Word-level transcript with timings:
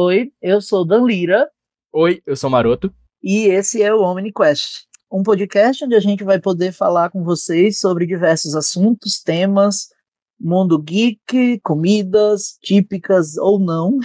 Oi, 0.00 0.30
eu 0.40 0.62
sou 0.62 0.84
Dan 0.84 1.04
Lira. 1.04 1.50
Oi, 1.92 2.22
eu 2.24 2.36
sou 2.36 2.48
Maroto. 2.48 2.94
E 3.20 3.46
esse 3.46 3.82
é 3.82 3.92
o 3.92 4.02
OmniQuest, 4.02 4.86
um 5.10 5.24
podcast 5.24 5.84
onde 5.84 5.96
a 5.96 6.00
gente 6.00 6.22
vai 6.22 6.38
poder 6.38 6.70
falar 6.70 7.10
com 7.10 7.24
vocês 7.24 7.80
sobre 7.80 8.06
diversos 8.06 8.54
assuntos, 8.54 9.20
temas, 9.20 9.88
mundo 10.40 10.80
geek, 10.80 11.58
comidas 11.64 12.60
típicas 12.62 13.36
ou 13.38 13.58
não. 13.58 13.98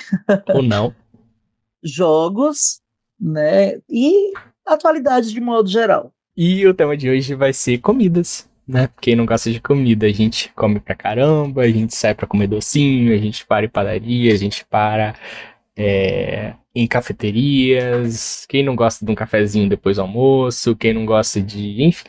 Ou 0.56 0.64
não. 0.64 0.96
jogos, 1.84 2.82
né? 3.20 3.80
E 3.88 4.34
atualidades 4.66 5.32
de 5.32 5.40
modo 5.40 5.70
geral. 5.70 6.12
E 6.36 6.66
o 6.66 6.74
tema 6.74 6.98
de 6.98 7.08
hoje 7.08 7.36
vai 7.36 7.54
ser 7.54 7.78
comidas, 7.78 8.50
né? 8.68 8.90
Quem 9.00 9.16
não 9.16 9.28
gosta 9.28 9.52
de 9.52 9.62
comida, 9.62 10.08
a 10.08 10.12
gente 10.12 10.52
come 10.56 10.80
pra 10.80 10.96
caramba, 10.96 11.62
a 11.62 11.70
gente 11.70 11.94
sai 11.94 12.16
pra 12.16 12.26
comer 12.26 12.48
docinho, 12.48 13.14
a 13.14 13.18
gente 13.18 13.46
para 13.46 13.68
em 13.68 13.70
padaria, 13.70 14.34
a 14.34 14.38
gente 14.38 14.66
para 14.66 15.14
é, 15.78 16.56
em 16.76 16.88
cafeterias. 16.88 18.46
Quem 18.48 18.64
não 18.64 18.76
gosta 18.76 19.06
de 19.06 19.12
um 19.12 19.16
cafezinho 19.16 19.70
depois 19.70 19.98
do 19.98 20.02
almoço, 20.04 20.76
quem 20.76 20.94
não 20.94 21.06
gosta 21.06 21.42
de. 21.42 21.84
Enfim. 21.84 22.06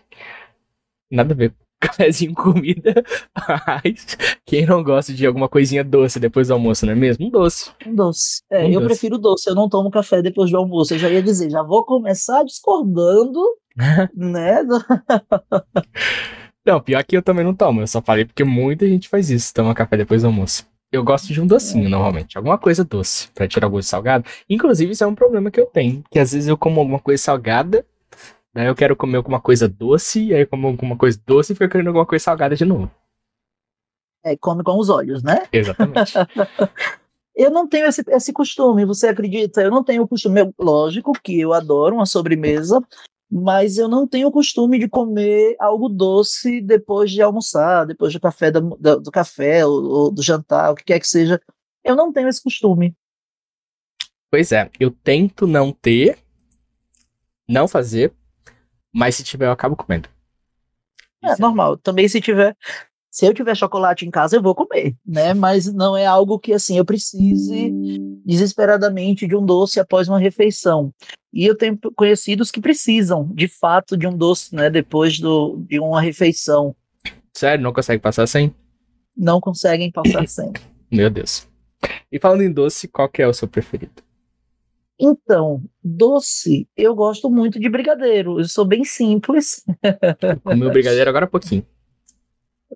Nada 1.10 1.32
a 1.34 1.36
ver 1.36 1.50
com 1.50 1.56
cafezinho 1.86 2.34
comida, 2.34 2.94
mas 3.66 4.16
quem 4.46 4.64
não 4.66 4.82
gosta 4.82 5.12
de 5.12 5.26
alguma 5.26 5.48
coisinha 5.48 5.84
doce 5.84 6.18
depois 6.18 6.48
do 6.48 6.54
almoço, 6.54 6.86
não 6.86 6.92
é 6.92 6.96
mesmo? 6.96 7.26
Um 7.26 7.30
doce. 7.30 7.70
Um 7.86 7.94
doce. 7.94 8.42
É, 8.50 8.64
Um 8.64 8.68
eu 8.70 8.80
doce. 8.80 8.86
prefiro 8.86 9.18
doce, 9.18 9.48
eu 9.50 9.54
não 9.54 9.68
tomo 9.68 9.90
café 9.90 10.22
depois 10.22 10.50
do 10.50 10.56
almoço. 10.56 10.94
Eu 10.94 10.98
já 10.98 11.10
ia 11.10 11.22
dizer, 11.22 11.50
já 11.50 11.62
vou 11.62 11.84
começar 11.84 12.42
discordando, 12.44 13.40
né? 14.16 14.62
Não, 16.66 16.80
pior 16.80 17.04
que 17.04 17.16
eu 17.16 17.22
também 17.22 17.44
não 17.44 17.54
tomo. 17.54 17.82
Eu 17.82 17.86
só 17.86 18.00
falei 18.00 18.24
porque 18.24 18.44
muita 18.44 18.86
gente 18.88 19.08
faz 19.08 19.30
isso, 19.30 19.52
toma 19.52 19.74
café 19.74 19.96
depois 19.96 20.22
do 20.22 20.28
almoço. 20.28 20.66
Eu 20.94 21.02
gosto 21.02 21.32
de 21.32 21.40
um 21.40 21.46
docinho, 21.46 21.88
normalmente. 21.88 22.38
Alguma 22.38 22.56
coisa 22.56 22.84
doce, 22.84 23.28
pra 23.34 23.48
tirar 23.48 23.66
o 23.66 23.70
gosto 23.70 23.88
salgado. 23.88 24.24
Inclusive, 24.48 24.92
isso 24.92 25.02
é 25.02 25.06
um 25.08 25.14
problema 25.14 25.50
que 25.50 25.58
eu 25.58 25.66
tenho. 25.66 26.04
Que 26.08 26.20
às 26.20 26.30
vezes 26.30 26.48
eu 26.48 26.56
como 26.56 26.78
alguma 26.78 27.00
coisa 27.00 27.20
salgada, 27.20 27.84
daí 28.54 28.68
eu 28.68 28.76
quero 28.76 28.94
comer 28.94 29.16
alguma 29.16 29.40
coisa 29.40 29.68
doce, 29.68 30.26
e 30.26 30.32
aí 30.32 30.42
eu 30.42 30.46
como 30.46 30.68
alguma 30.68 30.96
coisa 30.96 31.20
doce 31.26 31.52
e 31.52 31.56
fico 31.56 31.68
querendo 31.68 31.88
alguma 31.88 32.06
coisa 32.06 32.22
salgada 32.22 32.54
de 32.54 32.64
novo. 32.64 32.88
É, 34.24 34.36
come 34.36 34.62
com 34.62 34.78
os 34.78 34.88
olhos, 34.88 35.20
né? 35.20 35.48
Exatamente. 35.52 36.14
Eu 37.36 37.50
não 37.50 37.66
tenho 37.66 37.86
esse, 37.86 38.04
esse 38.06 38.32
costume, 38.32 38.84
você 38.84 39.08
acredita? 39.08 39.60
Eu 39.60 39.68
não 39.68 39.82
tenho 39.82 40.04
o 40.04 40.06
costume. 40.06 40.54
Lógico 40.56 41.12
que 41.20 41.40
eu 41.40 41.52
adoro 41.52 41.96
uma 41.96 42.06
sobremesa, 42.06 42.80
mas 43.30 43.78
eu 43.78 43.88
não 43.88 44.06
tenho 44.06 44.28
o 44.28 44.32
costume 44.32 44.78
de 44.78 44.88
comer 44.88 45.56
algo 45.58 45.88
doce 45.88 46.60
depois 46.60 47.10
de 47.10 47.20
almoçar, 47.22 47.84
depois 47.86 48.12
do 48.12 48.20
café, 48.20 48.50
da- 48.50 48.60
da- 48.60 48.96
do 48.96 49.10
café 49.10 49.64
ou, 49.66 49.82
ou 49.84 50.10
do 50.10 50.22
jantar, 50.22 50.72
o 50.72 50.74
que 50.74 50.84
quer 50.84 51.00
que 51.00 51.08
seja. 51.08 51.40
Eu 51.82 51.96
não 51.96 52.12
tenho 52.12 52.28
esse 52.28 52.42
costume. 52.42 52.94
pois 54.30 54.50
é, 54.52 54.70
eu 54.80 54.90
tento 54.90 55.46
não 55.46 55.70
ter, 55.72 56.18
não 57.48 57.68
fazer, 57.68 58.12
mas 58.92 59.14
se 59.14 59.22
tiver 59.24 59.46
eu 59.46 59.52
acabo 59.52 59.76
comendo. 59.76 60.08
É 61.22 61.32
Isso 61.32 61.40
normal. 61.40 61.76
Também 61.78 62.08
se 62.08 62.20
tiver, 62.20 62.56
se 63.10 63.26
eu 63.26 63.32
tiver 63.34 63.54
chocolate 63.56 64.04
em 64.06 64.10
casa, 64.10 64.36
eu 64.36 64.42
vou 64.42 64.54
comer, 64.54 64.96
né? 65.06 65.34
Mas 65.34 65.72
não 65.72 65.96
é 65.96 66.04
algo 66.06 66.38
que 66.38 66.52
assim 66.52 66.76
eu 66.78 66.84
precise 66.84 67.72
desesperadamente 68.24 69.26
de 69.26 69.36
um 69.36 69.44
doce 69.44 69.78
após 69.78 70.08
uma 70.08 70.18
refeição. 70.18 70.92
E 71.32 71.44
eu 71.44 71.56
tenho 71.56 71.78
conhecidos 71.94 72.50
que 72.50 72.60
precisam, 72.60 73.28
de 73.32 73.48
fato, 73.48 73.96
de 73.96 74.06
um 74.06 74.16
doce, 74.16 74.54
né? 74.54 74.70
Depois 74.70 75.18
do, 75.18 75.62
de 75.68 75.78
uma 75.78 76.00
refeição, 76.00 76.74
Sério, 77.36 77.62
não 77.62 77.72
consegue 77.72 78.00
passar 78.00 78.26
sem? 78.26 78.54
não 79.16 79.40
conseguem 79.40 79.90
passar 79.90 80.26
sem. 80.26 80.52
Meu 80.90 81.10
Deus. 81.10 81.48
E 82.10 82.18
falando 82.18 82.42
em 82.42 82.52
doce, 82.52 82.88
qual 82.88 83.08
que 83.08 83.22
é 83.22 83.28
o 83.28 83.32
seu 83.32 83.48
preferido? 83.48 84.02
Então, 84.98 85.62
doce, 85.82 86.68
eu 86.76 86.94
gosto 86.94 87.28
muito 87.28 87.58
de 87.58 87.68
brigadeiro. 87.68 88.38
Eu 88.38 88.44
sou 88.44 88.64
bem 88.64 88.84
simples, 88.84 89.64
Comeu 90.42 90.70
brigadeiro 90.70 91.10
agora 91.10 91.24
há 91.24 91.28
pouquinho. 91.28 91.66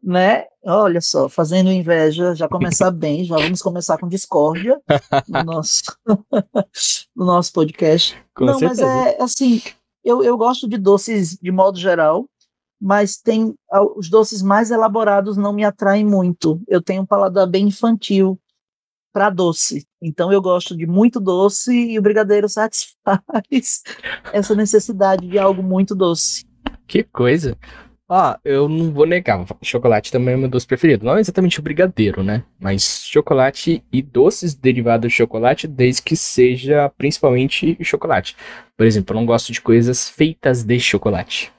Né? 0.03 0.45
Olha 0.65 1.01
só, 1.01 1.29
fazendo 1.29 1.71
inveja, 1.71 2.35
já 2.35 2.49
começar 2.49 2.91
bem, 2.93 3.25
já 3.25 3.37
vamos 3.37 3.63
começar 3.63 3.99
com 3.99 4.09
discórdia 4.09 4.81
no 5.29 5.45
nosso, 5.45 5.83
no 7.17 7.25
nosso 7.25 7.53
podcast. 7.53 8.17
Com 8.35 8.47
Não, 8.47 8.59
certeza. 8.59 8.87
mas 8.87 9.07
é 9.07 9.23
assim, 9.23 9.63
eu, 10.05 10.23
eu 10.23 10.37
gosto 10.37 10.69
de 10.69 10.79
doces 10.79 11.37
de 11.37 11.51
modo 11.51 11.79
geral, 11.79 12.27
mas 12.81 13.17
tem 13.17 13.55
ah, 13.73 13.83
os 13.83 14.09
doces 14.09 14.43
mais 14.43 14.71
elaborados 14.71 15.37
não 15.37 15.53
me 15.53 15.65
atraem 15.65 16.05
muito. 16.05 16.61
Eu 16.69 16.81
tenho 16.81 17.03
um 17.03 17.07
paladar 17.07 17.47
bem 17.47 17.67
infantil 17.69 18.39
para 19.13 19.31
doce. 19.31 19.87
Então 20.01 20.33
eu 20.33 20.41
gosto 20.41 20.77
de 20.77 20.87
muito 20.87 21.19
doce 21.19 21.73
e 21.73 21.99
o 21.99 22.03
brigadeiro 22.03 22.49
satisfaz 22.49 23.83
essa 24.33 24.55
necessidade 24.55 25.27
de 25.27 25.39
algo 25.39 25.63
muito 25.63 25.95
doce. 25.95 26.47
Que 26.87 27.03
coisa. 27.03 27.57
Ó, 28.11 28.37
eu 28.43 28.71
não 28.71 28.91
vou 28.91 29.05
negar, 29.05 29.45
chocolate 29.63 30.11
também 30.11 30.33
é 30.33 30.37
meu 30.37 30.49
doce 30.49 30.67
preferido. 30.67 31.05
Não 31.05 31.19
exatamente 31.19 31.61
o 31.61 31.63
brigadeiro, 31.63 32.23
né? 32.23 32.43
Mas 32.59 33.03
chocolate 33.05 33.85
e 33.93 34.01
doces 34.01 34.55
derivados 34.55 35.11
de 35.11 35.17
chocolate, 35.17 35.69
desde 35.69 36.01
que 36.01 36.17
seja 36.17 36.89
principalmente 36.97 37.77
chocolate. 37.85 38.35
Por 38.75 38.87
exemplo, 38.87 39.15
eu 39.15 39.21
não 39.21 39.27
gosto 39.27 39.53
de 39.53 39.61
coisas 39.61 40.09
feitas 40.09 40.63
de 40.65 40.81
chocolate. 40.81 41.53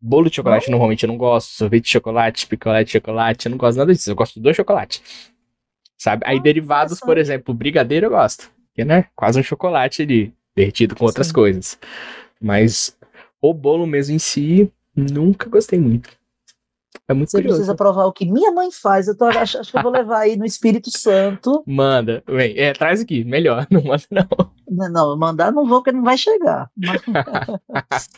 Bolo 0.00 0.30
de 0.30 0.36
chocolate 0.36 0.70
normalmente 0.70 1.02
eu 1.04 1.08
não 1.08 1.18
gosto, 1.18 1.50
sorvete 1.50 1.84
de 1.84 1.90
chocolate, 1.90 2.46
picolé 2.46 2.82
de 2.82 2.92
chocolate, 2.92 3.46
eu 3.46 3.50
não 3.50 3.58
gosto 3.58 3.76
nada 3.76 3.92
disso, 3.92 4.10
eu 4.10 4.16
gosto 4.16 4.40
do 4.40 4.54
chocolate. 4.54 5.02
Sabe? 5.98 6.22
Aí 6.26 6.38
Ah, 6.38 6.42
derivados, 6.42 7.00
por 7.00 7.18
exemplo, 7.18 7.52
brigadeiro 7.52 8.06
eu 8.06 8.10
gosto. 8.10 8.50
Que, 8.74 8.84
né? 8.84 9.06
Quase 9.14 9.40
um 9.40 9.42
chocolate 9.42 10.02
ali, 10.02 10.32
derretido 10.54 10.96
com 10.96 11.04
outras 11.04 11.26
Sim. 11.28 11.32
coisas. 11.34 11.78
Mas 12.40 12.96
o 13.40 13.52
bolo 13.52 13.86
mesmo 13.86 14.14
em 14.14 14.18
si, 14.18 14.70
nunca 14.96 15.48
gostei 15.48 15.78
muito. 15.78 16.10
É 17.08 17.14
muito 17.14 17.30
Você 17.30 17.36
curioso. 17.38 17.56
precisa 17.58 17.74
provar 17.76 18.06
o 18.06 18.12
que 18.12 18.24
minha 18.24 18.50
mãe 18.50 18.70
faz. 18.72 19.06
Eu 19.06 19.16
tô, 19.16 19.26
acho, 19.26 19.58
acho 19.58 19.70
que 19.70 19.78
eu 19.78 19.82
vou 19.82 19.92
levar 19.92 20.20
aí 20.20 20.36
no 20.36 20.44
Espírito 20.44 20.90
Santo. 20.90 21.62
Manda, 21.66 22.22
vem, 22.26 22.58
é, 22.58 22.72
traz 22.72 23.00
aqui, 23.00 23.22
melhor, 23.22 23.66
não 23.70 23.82
manda 23.82 24.04
não. 24.10 24.26
Não, 24.68 24.88
não, 24.90 25.16
mandar 25.16 25.52
não 25.52 25.66
vou, 25.66 25.78
porque 25.80 25.92
não 25.92 26.02
vai 26.02 26.16
chegar. 26.18 26.70
Mas, 26.76 27.00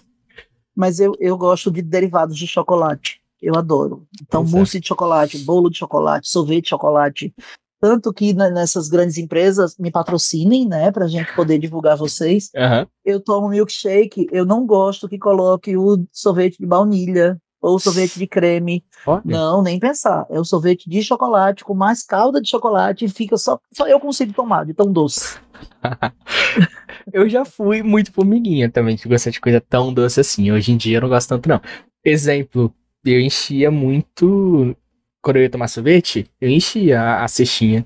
mas 0.74 1.00
eu, 1.00 1.12
eu 1.18 1.36
gosto 1.36 1.70
de 1.70 1.82
derivados 1.82 2.36
de 2.36 2.46
chocolate. 2.46 3.20
Eu 3.40 3.56
adoro. 3.56 4.06
Então, 4.22 4.42
Pois 4.42 4.54
é. 4.54 4.56
mousse 4.56 4.80
de 4.80 4.88
chocolate, 4.88 5.38
bolo 5.38 5.70
de 5.70 5.78
chocolate, 5.78 6.28
sorvete 6.28 6.64
de 6.64 6.70
chocolate. 6.70 7.34
Tanto 7.80 8.12
que 8.12 8.32
nessas 8.32 8.88
grandes 8.88 9.18
empresas 9.18 9.76
me 9.78 9.90
patrocinem, 9.90 10.66
né, 10.66 10.90
pra 10.90 11.06
gente 11.06 11.32
poder 11.34 11.58
divulgar 11.58 11.96
vocês. 11.96 12.50
Aham. 12.56 12.86
Eu 13.04 13.20
tomo 13.20 13.48
milkshake, 13.48 14.26
eu 14.32 14.44
não 14.44 14.66
gosto 14.66 15.08
que 15.08 15.18
coloque 15.18 15.76
o 15.76 16.04
sorvete 16.12 16.58
de 16.58 16.66
baunilha 16.66 17.38
ou 17.60 17.78
sorvete 17.78 18.18
de 18.18 18.26
creme. 18.26 18.84
Olha, 19.06 19.22
Não, 19.24 19.62
nem 19.62 19.78
pensar. 19.78 20.26
É 20.30 20.38
o 20.38 20.44
sorvete 20.44 20.88
de 20.88 21.02
chocolate 21.02 21.64
com 21.64 21.74
mais 21.74 22.02
calda 22.02 22.40
de 22.40 22.48
chocolate 22.48 23.04
e 23.04 23.08
fica 23.08 23.36
só, 23.36 23.58
só 23.72 23.86
eu 23.86 24.00
consigo 24.00 24.32
tomar, 24.32 24.64
de 24.64 24.74
tão 24.74 24.92
doce. 24.92 25.38
eu 27.12 27.28
já 27.28 27.44
fui 27.44 27.82
muito 27.82 28.12
formiguinha 28.12 28.70
também, 28.70 28.96
de 28.96 29.08
gostar 29.08 29.30
de 29.30 29.40
coisa 29.40 29.60
tão 29.60 29.92
doce 29.92 30.20
assim. 30.20 30.50
Hoje 30.50 30.72
em 30.72 30.76
dia 30.76 30.98
eu 30.98 31.02
não 31.02 31.08
gosto 31.08 31.28
tanto, 31.28 31.48
não. 31.48 31.60
Exemplo, 32.04 32.72
eu 33.04 33.20
enchia 33.20 33.70
muito. 33.70 34.76
Quando 35.22 35.36
eu 35.36 35.42
ia 35.42 35.50
tomar 35.50 35.68
sorvete, 35.68 36.26
eu 36.40 36.48
enchia 36.48 37.22
a, 37.22 37.28
cestinha 37.28 37.82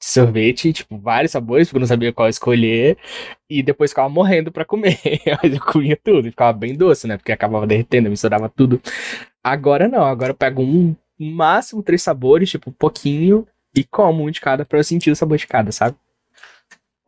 de 0.00 0.06
sorvete, 0.06 0.72
tipo, 0.72 0.98
vários 0.98 1.32
sabores, 1.32 1.68
porque 1.68 1.76
eu 1.76 1.80
não 1.80 1.86
sabia 1.86 2.12
qual 2.12 2.28
escolher. 2.28 2.98
E 3.48 3.62
depois 3.62 3.90
ficava 3.92 4.08
morrendo 4.08 4.50
pra 4.52 4.64
comer. 4.64 4.98
Mas 5.42 5.54
eu 5.54 5.60
comia 5.60 5.96
tudo, 6.02 6.28
e 6.28 6.30
ficava 6.30 6.52
bem 6.52 6.74
doce, 6.76 7.06
né? 7.06 7.16
Porque 7.16 7.32
acabava 7.32 7.66
derretendo, 7.66 8.08
eu 8.08 8.10
misturava 8.10 8.48
tudo. 8.48 8.80
Agora 9.44 9.88
não, 9.88 10.04
agora 10.04 10.32
eu 10.32 10.36
pego 10.36 10.62
um, 10.62 10.94
máximo 11.18 11.82
três 11.82 12.02
sabores, 12.02 12.50
tipo, 12.50 12.72
pouquinho, 12.72 13.46
e 13.76 13.84
como 13.84 14.24
um 14.24 14.30
de 14.30 14.40
cada 14.40 14.64
pra 14.64 14.78
eu 14.78 14.84
sentir 14.84 15.10
o 15.10 15.16
sabor 15.16 15.38
de 15.38 15.46
cada, 15.46 15.72
sabe? 15.72 15.96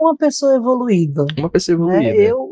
Uma 0.05 0.17
pessoa 0.17 0.55
evoluída. 0.55 1.25
Uma 1.39 1.49
pessoa 1.49 1.79
né? 1.79 1.85
evoluída. 1.85 2.21
Eu, 2.21 2.51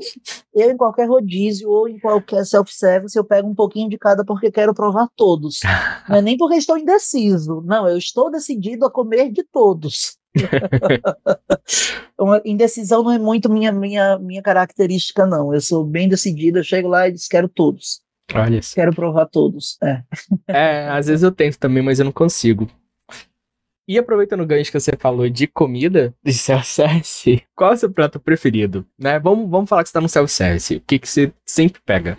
eu, 0.55 0.71
em 0.71 0.77
qualquer 0.77 1.07
rodízio 1.07 1.69
ou 1.69 1.87
em 1.87 1.99
qualquer 1.99 2.47
self-service, 2.47 3.15
eu 3.15 3.23
pego 3.23 3.47
um 3.47 3.55
pouquinho 3.55 3.91
de 3.91 3.99
cada 3.99 4.25
porque 4.25 4.51
quero 4.51 4.73
provar 4.73 5.07
todos. 5.15 5.61
Não 6.09 6.17
é 6.17 6.23
nem 6.23 6.39
porque 6.39 6.57
estou 6.57 6.79
indeciso. 6.79 7.63
Não, 7.67 7.87
eu 7.87 7.99
estou 7.99 8.31
decidido 8.31 8.87
a 8.87 8.91
comer 8.91 9.31
de 9.31 9.45
todos. 9.45 10.17
Indecisão 12.47 13.03
não 13.03 13.13
é 13.13 13.19
muito 13.19 13.53
minha, 13.53 13.71
minha, 13.71 14.19
minha 14.19 14.41
característica, 14.41 15.27
não. 15.27 15.53
Eu 15.53 15.61
sou 15.61 15.85
bem 15.85 16.09
decidida, 16.09 16.61
eu 16.61 16.65
chego 16.65 16.89
lá 16.89 17.07
e 17.07 17.13
diz, 17.13 17.29
quero 17.29 17.49
todos. 17.49 18.01
Olha 18.35 18.59
isso. 18.59 18.75
Quero 18.75 18.95
provar 18.95 19.27
todos. 19.27 19.77
É. 19.83 20.03
É, 20.49 20.89
às 20.89 21.07
vezes 21.07 21.23
eu 21.23 21.31
tento 21.31 21.59
também, 21.59 21.83
mas 21.83 21.99
eu 21.99 22.07
não 22.07 22.13
consigo. 22.13 22.67
E 23.87 23.99
aproveitando 23.99 24.43
o 24.43 24.47
gancho 24.47 24.71
que 24.71 24.79
você 24.79 24.97
falou 24.97 25.29
de 25.29 25.47
comida, 25.47 26.15
de 26.25 26.33
self-service, 26.33 27.43
qual 27.55 27.73
é 27.73 27.75
o 27.75 27.77
seu 27.77 27.93
prato 27.93 28.21
preferido? 28.21 28.87
Né? 28.99 29.19
Vamos, 29.19 29.51
vamos 29.51 29.69
falar 29.69 29.83
que 29.83 29.89
você 29.89 29.95
tá 29.95 30.01
no 30.01 30.09
self-service. 30.09 30.77
O 30.77 30.81
que, 30.81 30.99
que 30.99 31.09
você 31.09 31.33
sempre 31.45 31.81
pega? 31.85 32.17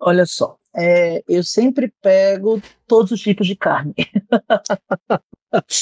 Olha 0.00 0.24
só, 0.24 0.56
é, 0.74 1.22
eu 1.28 1.42
sempre 1.42 1.92
pego 2.00 2.62
todos 2.86 3.10
os 3.12 3.20
tipos 3.20 3.46
de 3.46 3.56
carne. 3.56 3.94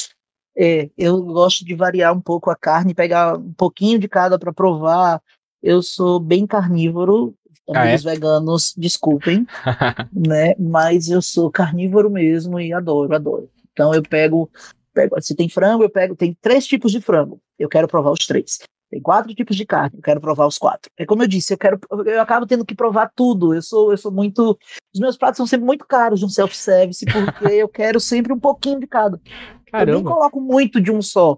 É, 0.59 0.89
eu 0.97 1.21
gosto 1.21 1.63
de 1.63 1.75
variar 1.75 2.11
um 2.11 2.19
pouco 2.19 2.49
a 2.49 2.55
carne, 2.55 2.95
pegar 2.95 3.37
um 3.37 3.53
pouquinho 3.53 3.99
de 3.99 4.07
cada 4.07 4.39
para 4.39 4.51
provar. 4.51 5.21
Eu 5.61 5.83
sou 5.83 6.19
bem 6.19 6.47
carnívoro, 6.47 7.35
Ah, 7.75 7.85
é? 7.85 7.95
veganos, 7.97 8.73
desculpem, 8.75 9.45
né? 10.11 10.55
Mas 10.57 11.09
eu 11.09 11.21
sou 11.21 11.51
carnívoro 11.51 12.09
mesmo 12.09 12.59
e 12.59 12.73
adoro, 12.73 13.13
adoro. 13.13 13.47
Então 13.77 13.93
eu 13.93 14.01
pego, 14.01 14.49
pego, 14.91 15.21
se 15.21 15.35
tem 15.35 15.47
frango, 15.47 15.83
eu 15.83 15.89
pego, 15.89 16.15
tem 16.15 16.35
três 16.41 16.65
tipos 16.65 16.91
de 16.91 16.99
frango. 16.99 17.39
Eu 17.59 17.69
quero 17.69 17.87
provar 17.87 18.09
os 18.09 18.25
três. 18.25 18.57
Tem 18.89 18.99
quatro 18.99 19.35
tipos 19.35 19.55
de 19.55 19.67
carne, 19.67 19.97
eu 19.97 20.01
quero 20.01 20.19
provar 20.19 20.47
os 20.47 20.57
quatro. 20.57 20.89
É 20.97 21.05
como 21.05 21.21
eu 21.21 21.27
disse, 21.27 21.53
eu 21.53 21.57
quero, 21.57 21.79
eu 22.05 22.19
acabo 22.19 22.47
tendo 22.47 22.65
que 22.65 22.73
provar 22.73 23.11
tudo. 23.15 23.53
Eu 23.53 23.61
sou, 23.61 23.91
eu 23.91 23.97
sou 23.97 24.11
muito, 24.11 24.57
os 24.91 24.99
meus 24.99 25.15
pratos 25.15 25.37
são 25.37 25.45
sempre 25.45 25.67
muito 25.67 25.85
caros 25.85 26.23
no 26.23 26.29
self-service 26.29 27.05
porque 27.05 27.45
eu 27.53 27.69
quero 27.69 27.99
sempre 27.99 28.33
um 28.33 28.39
pouquinho 28.39 28.79
de 28.79 28.87
cada. 28.87 29.17
Eu 29.17 29.53
nem 29.53 29.71
Caramba. 29.71 30.09
coloco 30.09 30.41
muito 30.41 30.81
de 30.81 30.89
um 30.89 31.01
só. 31.01 31.37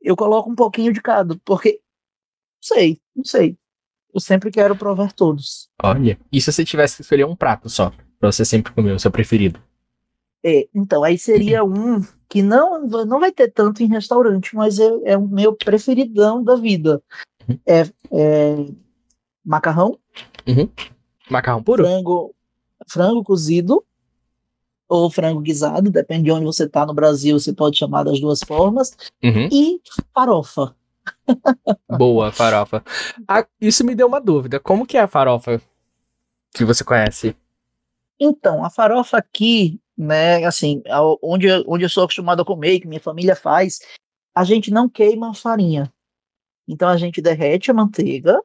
Eu 0.00 0.14
coloco 0.14 0.48
um 0.48 0.54
pouquinho 0.54 0.92
de 0.92 1.02
cada, 1.02 1.36
porque 1.44 1.80
não 1.80 2.76
sei, 2.76 3.00
não 3.16 3.24
sei. 3.24 3.56
Eu 4.14 4.20
sempre 4.20 4.52
quero 4.52 4.76
provar 4.76 5.12
todos. 5.12 5.68
Olha. 5.82 6.16
E 6.30 6.40
se 6.40 6.52
você 6.52 6.64
tivesse 6.64 6.96
que 6.96 7.02
escolher 7.02 7.26
um 7.26 7.34
prato 7.34 7.68
só, 7.68 7.92
pra 8.20 8.30
você 8.30 8.44
sempre 8.44 8.72
comer, 8.72 8.92
o 8.92 9.00
seu 9.00 9.10
preferido? 9.10 9.60
É, 10.44 10.68
então, 10.74 11.02
aí 11.02 11.18
seria 11.18 11.64
um 11.64 12.00
que 12.28 12.42
não, 12.42 12.86
não 12.86 13.18
vai 13.20 13.32
ter 13.32 13.50
tanto 13.50 13.82
em 13.82 13.86
restaurante, 13.88 14.54
mas 14.54 14.78
é, 14.78 14.88
é 15.04 15.16
o 15.16 15.26
meu 15.26 15.54
preferidão 15.56 16.42
da 16.44 16.54
vida. 16.54 17.02
É, 17.66 17.82
é 18.12 18.66
macarrão, 19.44 19.98
Macarrão 21.30 21.62
puro? 21.62 21.82
frango, 21.84 22.34
frango 22.86 23.24
cozido 23.24 23.84
ou 24.88 25.10
frango 25.10 25.40
guisado, 25.40 25.90
depende 25.90 26.24
de 26.24 26.32
onde 26.32 26.44
você 26.44 26.64
está 26.64 26.86
no 26.86 26.94
Brasil, 26.94 27.38
você 27.38 27.52
pode 27.52 27.76
chamar 27.78 28.04
das 28.04 28.20
duas 28.20 28.40
formas, 28.42 28.96
Uhum. 29.22 29.48
e 29.52 29.80
farofa. 30.14 30.74
Boa, 31.98 32.30
farofa. 32.32 32.82
Ah, 33.26 33.46
isso 33.60 33.84
me 33.84 33.94
deu 33.94 34.06
uma 34.06 34.20
dúvida. 34.20 34.60
Como 34.60 34.86
que 34.86 34.96
é 34.96 35.00
a 35.00 35.08
farofa 35.08 35.60
que 36.54 36.64
você 36.64 36.84
conhece? 36.84 37.34
Então, 38.20 38.64
a 38.64 38.70
farofa 38.70 39.16
aqui, 39.18 39.80
né, 39.98 40.44
assim, 40.44 40.80
onde, 41.20 41.48
eu- 41.48 41.64
onde 41.66 41.84
eu 41.84 41.88
sou 41.88 42.04
acostumado 42.04 42.40
a 42.40 42.44
comer, 42.44 42.78
que 42.80 42.86
minha 42.86 43.00
família 43.00 43.34
faz, 43.34 43.80
a 44.34 44.44
gente 44.44 44.70
não 44.70 44.88
queima 44.88 45.30
a 45.30 45.34
farinha. 45.34 45.92
Então 46.68 46.88
a 46.88 46.96
gente 46.96 47.20
derrete 47.20 47.70
a 47.70 47.74
manteiga, 47.74 48.38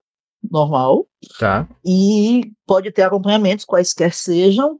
normal, 0.50 1.06
Tá. 1.40 1.68
e 1.86 2.52
pode 2.66 2.92
ter 2.92 3.04
acompanhamentos, 3.04 3.66
quaisquer 3.66 4.14
sejam, 4.14 4.80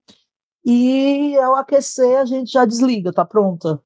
e 0.66 1.38
ao 1.38 1.56
aquecer 1.56 2.18
a 2.18 2.26
gente 2.26 2.52
já 2.52 2.66
desliga, 2.66 3.14
tá 3.14 3.24
pronta. 3.24 3.80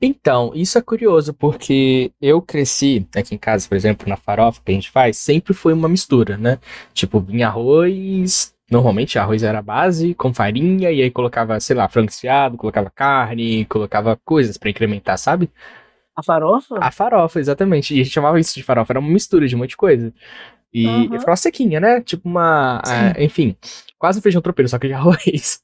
Então, 0.00 0.52
isso 0.54 0.76
é 0.78 0.82
curioso, 0.82 1.32
porque 1.32 2.12
eu 2.20 2.40
cresci 2.40 3.06
aqui 3.16 3.34
em 3.34 3.38
casa, 3.38 3.66
por 3.66 3.74
exemplo, 3.74 4.06
na 4.08 4.16
farofa 4.16 4.60
que 4.64 4.70
a 4.70 4.74
gente 4.74 4.90
faz, 4.90 5.16
sempre 5.16 5.54
foi 5.54 5.72
uma 5.72 5.88
mistura, 5.88 6.36
né? 6.36 6.58
Tipo, 6.92 7.18
vinha 7.18 7.48
arroz, 7.48 8.53
normalmente 8.70 9.18
arroz 9.18 9.42
era 9.42 9.58
a 9.58 9.62
base, 9.62 10.14
com 10.14 10.32
farinha, 10.32 10.90
e 10.90 11.02
aí 11.02 11.10
colocava, 11.10 11.58
sei 11.60 11.76
lá, 11.76 11.88
frango 11.88 12.08
desfiado, 12.08 12.56
colocava 12.56 12.90
carne, 12.90 13.64
colocava 13.66 14.18
coisas 14.24 14.56
pra 14.56 14.70
incrementar, 14.70 15.18
sabe? 15.18 15.50
A 16.16 16.22
farofa? 16.22 16.76
A 16.80 16.90
farofa, 16.90 17.40
exatamente. 17.40 17.94
E 17.94 18.00
a 18.00 18.04
gente 18.04 18.12
chamava 18.12 18.38
isso 18.38 18.54
de 18.54 18.62
farofa, 18.62 18.92
era 18.92 19.00
uma 19.00 19.10
mistura 19.10 19.46
de 19.48 19.54
um 19.54 19.58
monte 19.58 19.70
de 19.70 19.76
coisa. 19.76 20.12
E, 20.72 21.04
e 21.04 21.18
ficava 21.20 21.36
sequinha, 21.36 21.78
né? 21.78 22.00
Tipo 22.00 22.28
uma. 22.28 22.80
Ah, 22.84 23.14
enfim, 23.22 23.56
quase 23.96 24.18
um 24.18 24.22
feijão 24.22 24.42
tropeiro, 24.42 24.68
só 24.68 24.78
que 24.78 24.88
de 24.88 24.94
arroz. 24.94 25.60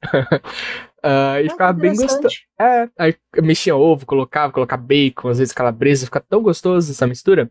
Ah, 1.02 1.40
e 1.40 1.46
Ah, 1.46 1.50
ficava 1.50 1.72
bem 1.72 1.96
gostoso. 1.96 2.34
É, 2.60 2.88
aí 2.98 3.14
eu 3.34 3.42
mexia 3.42 3.74
ovo, 3.74 4.06
colocava, 4.06 4.52
colocava 4.52 4.82
bacon, 4.82 5.28
às 5.28 5.38
vezes 5.38 5.52
calabresa, 5.52 6.06
fica 6.06 6.20
tão 6.20 6.42
gostoso 6.42 6.92
essa 6.92 7.06
mistura. 7.06 7.50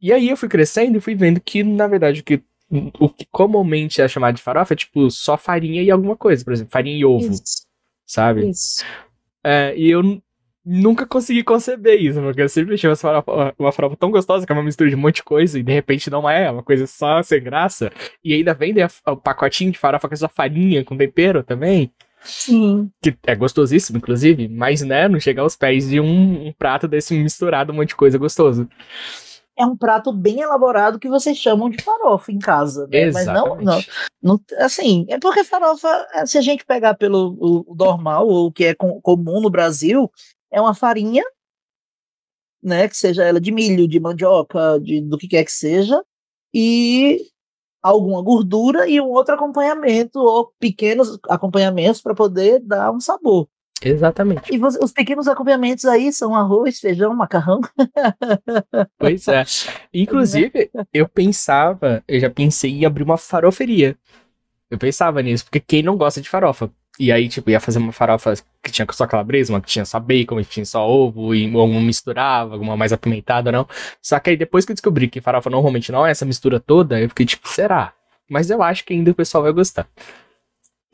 E 0.00 0.12
aí 0.12 0.28
eu 0.28 0.36
fui 0.36 0.48
crescendo 0.48 0.96
e 0.96 1.00
fui 1.00 1.14
vendo 1.14 1.40
que, 1.40 1.62
na 1.62 1.86
verdade, 1.86 2.20
o 2.20 2.24
que, 2.24 2.42
o 2.70 3.08
que 3.08 3.26
comumente 3.30 4.00
é 4.00 4.08
chamado 4.08 4.36
de 4.36 4.42
farofa 4.42 4.74
é 4.74 4.76
tipo 4.76 5.10
só 5.10 5.36
farinha 5.36 5.82
e 5.82 5.90
alguma 5.90 6.16
coisa, 6.16 6.44
por 6.44 6.52
exemplo, 6.52 6.72
farinha 6.72 6.96
e 6.96 7.04
ovo, 7.04 7.32
Isso, 7.32 7.66
sabe? 8.04 8.48
isso. 8.48 8.84
É, 9.44 9.74
e 9.76 9.88
eu 9.88 10.20
nunca 10.64 11.06
consegui 11.06 11.44
conceber 11.44 12.02
isso, 12.02 12.20
porque 12.20 12.42
eu 12.42 12.48
sempre 12.48 12.74
achei 12.74 12.90
uma 12.90 12.96
farofa, 12.96 13.54
uma 13.56 13.70
farofa 13.70 13.96
tão 13.96 14.10
gostosa 14.10 14.44
que 14.44 14.50
é 14.50 14.54
uma 14.54 14.64
mistura 14.64 14.90
de 14.90 14.96
um 14.96 14.98
monte 14.98 15.16
de 15.16 15.22
coisa 15.22 15.56
e 15.58 15.62
de 15.62 15.72
repente 15.72 16.10
não 16.10 16.28
é, 16.28 16.46
é 16.46 16.50
uma 16.50 16.62
coisa 16.64 16.86
só 16.88 17.22
sem 17.22 17.40
graça. 17.40 17.92
E 18.24 18.34
ainda 18.34 18.52
vendem 18.52 18.84
o 19.06 19.16
pacotinho 19.16 19.70
de 19.70 19.78
farofa 19.78 20.08
com 20.08 20.16
só 20.16 20.28
farinha, 20.28 20.84
com 20.84 20.96
tempero 20.96 21.44
também. 21.44 21.92
Sim. 22.20 22.90
Que 23.00 23.16
é 23.24 23.36
gostosíssimo, 23.36 23.98
inclusive, 23.98 24.48
mas 24.48 24.82
né, 24.82 25.06
não 25.06 25.20
chega 25.20 25.40
aos 25.40 25.54
pés 25.54 25.88
de 25.88 26.00
um, 26.00 26.48
um 26.48 26.52
prato 26.52 26.88
desse 26.88 27.14
misturado, 27.14 27.72
um 27.72 27.76
monte 27.76 27.90
de 27.90 27.96
coisa 27.96 28.18
gostoso. 28.18 28.68
É 29.58 29.64
um 29.64 29.76
prato 29.76 30.12
bem 30.12 30.40
elaborado 30.40 30.98
que 30.98 31.08
vocês 31.08 31.36
chamam 31.38 31.70
de 31.70 31.82
farofa 31.82 32.30
em 32.30 32.38
casa, 32.38 32.86
né? 32.88 33.06
Mas 33.14 33.26
não, 33.26 33.56
não, 33.64 33.80
não, 34.22 34.40
assim, 34.58 35.06
é 35.08 35.18
porque 35.18 35.42
farofa, 35.44 35.88
eh, 36.14 36.26
se 36.26 36.36
a 36.36 36.42
gente 36.42 36.64
pegar 36.66 36.94
pelo 36.94 37.36
o, 37.40 37.72
o 37.72 37.74
normal, 37.74 38.28
ou 38.28 38.46
o 38.48 38.52
que 38.52 38.66
é 38.66 38.74
com- 38.74 39.00
comum 39.00 39.40
no 39.40 39.48
Brasil, 39.48 40.10
é 40.50 40.60
uma 40.60 40.74
farinha, 40.74 41.24
né, 42.62 42.88
que 42.88 42.96
seja 42.96 43.24
ela 43.24 43.40
de 43.40 43.52
milho, 43.52 43.86
de 43.88 44.00
mandioca, 44.00 44.78
de, 44.80 45.00
do 45.00 45.16
que 45.16 45.28
quer 45.28 45.44
que 45.44 45.52
seja, 45.52 46.02
e 46.52 47.26
alguma 47.82 48.20
gordura 48.20 48.88
e 48.88 49.00
um 49.00 49.08
outro 49.08 49.34
acompanhamento, 49.34 50.18
ou 50.18 50.52
pequenos 50.58 51.18
acompanhamentos 51.28 52.00
para 52.02 52.14
poder 52.14 52.60
dar 52.60 52.90
um 52.90 53.00
sabor. 53.00 53.48
Exatamente. 53.82 54.54
E 54.54 54.58
os 54.58 54.92
pequenos 54.92 55.28
acompanhamentos 55.28 55.84
aí 55.84 56.12
são 56.12 56.34
arroz, 56.34 56.80
feijão, 56.80 57.14
macarrão. 57.14 57.60
Pois 58.98 59.28
é. 59.28 59.44
Inclusive, 59.92 60.70
eu 60.92 61.08
pensava, 61.08 62.02
eu 62.08 62.18
já 62.18 62.30
pensei 62.30 62.70
em 62.72 62.84
abrir 62.84 63.02
uma 63.02 63.16
faroferia. 63.16 63.96
Eu 64.70 64.78
pensava 64.78 65.22
nisso, 65.22 65.44
porque 65.44 65.60
quem 65.60 65.82
não 65.82 65.96
gosta 65.96 66.20
de 66.20 66.28
farofa? 66.28 66.70
E 66.98 67.12
aí, 67.12 67.28
tipo, 67.28 67.50
ia 67.50 67.60
fazer 67.60 67.78
uma 67.78 67.92
farofa 67.92 68.34
que 68.62 68.72
tinha 68.72 68.86
só 68.90 69.06
calabresa, 69.06 69.52
uma 69.52 69.60
que 69.60 69.68
tinha 69.68 69.84
só 69.84 70.00
bacon, 70.00 70.36
uma 70.36 70.42
que 70.42 70.48
tinha 70.48 70.64
só 70.64 70.88
ovo, 70.88 71.34
e 71.34 71.46
uma 71.46 71.80
misturava, 71.80 72.54
alguma 72.54 72.76
mais 72.76 72.92
apimentada, 72.92 73.52
não. 73.52 73.68
Só 74.00 74.18
que 74.18 74.30
aí, 74.30 74.36
depois 74.36 74.64
que 74.64 74.72
eu 74.72 74.74
descobri 74.74 75.08
que 75.08 75.20
farofa 75.20 75.50
normalmente 75.50 75.92
não 75.92 76.06
é 76.06 76.10
essa 76.10 76.24
mistura 76.24 76.58
toda, 76.58 77.00
eu 77.00 77.08
fiquei 77.10 77.26
tipo, 77.26 77.46
será? 77.48 77.92
Mas 78.28 78.50
eu 78.50 78.62
acho 78.62 78.84
que 78.84 78.94
ainda 78.94 79.10
o 79.10 79.14
pessoal 79.14 79.44
vai 79.44 79.52
gostar. 79.52 79.86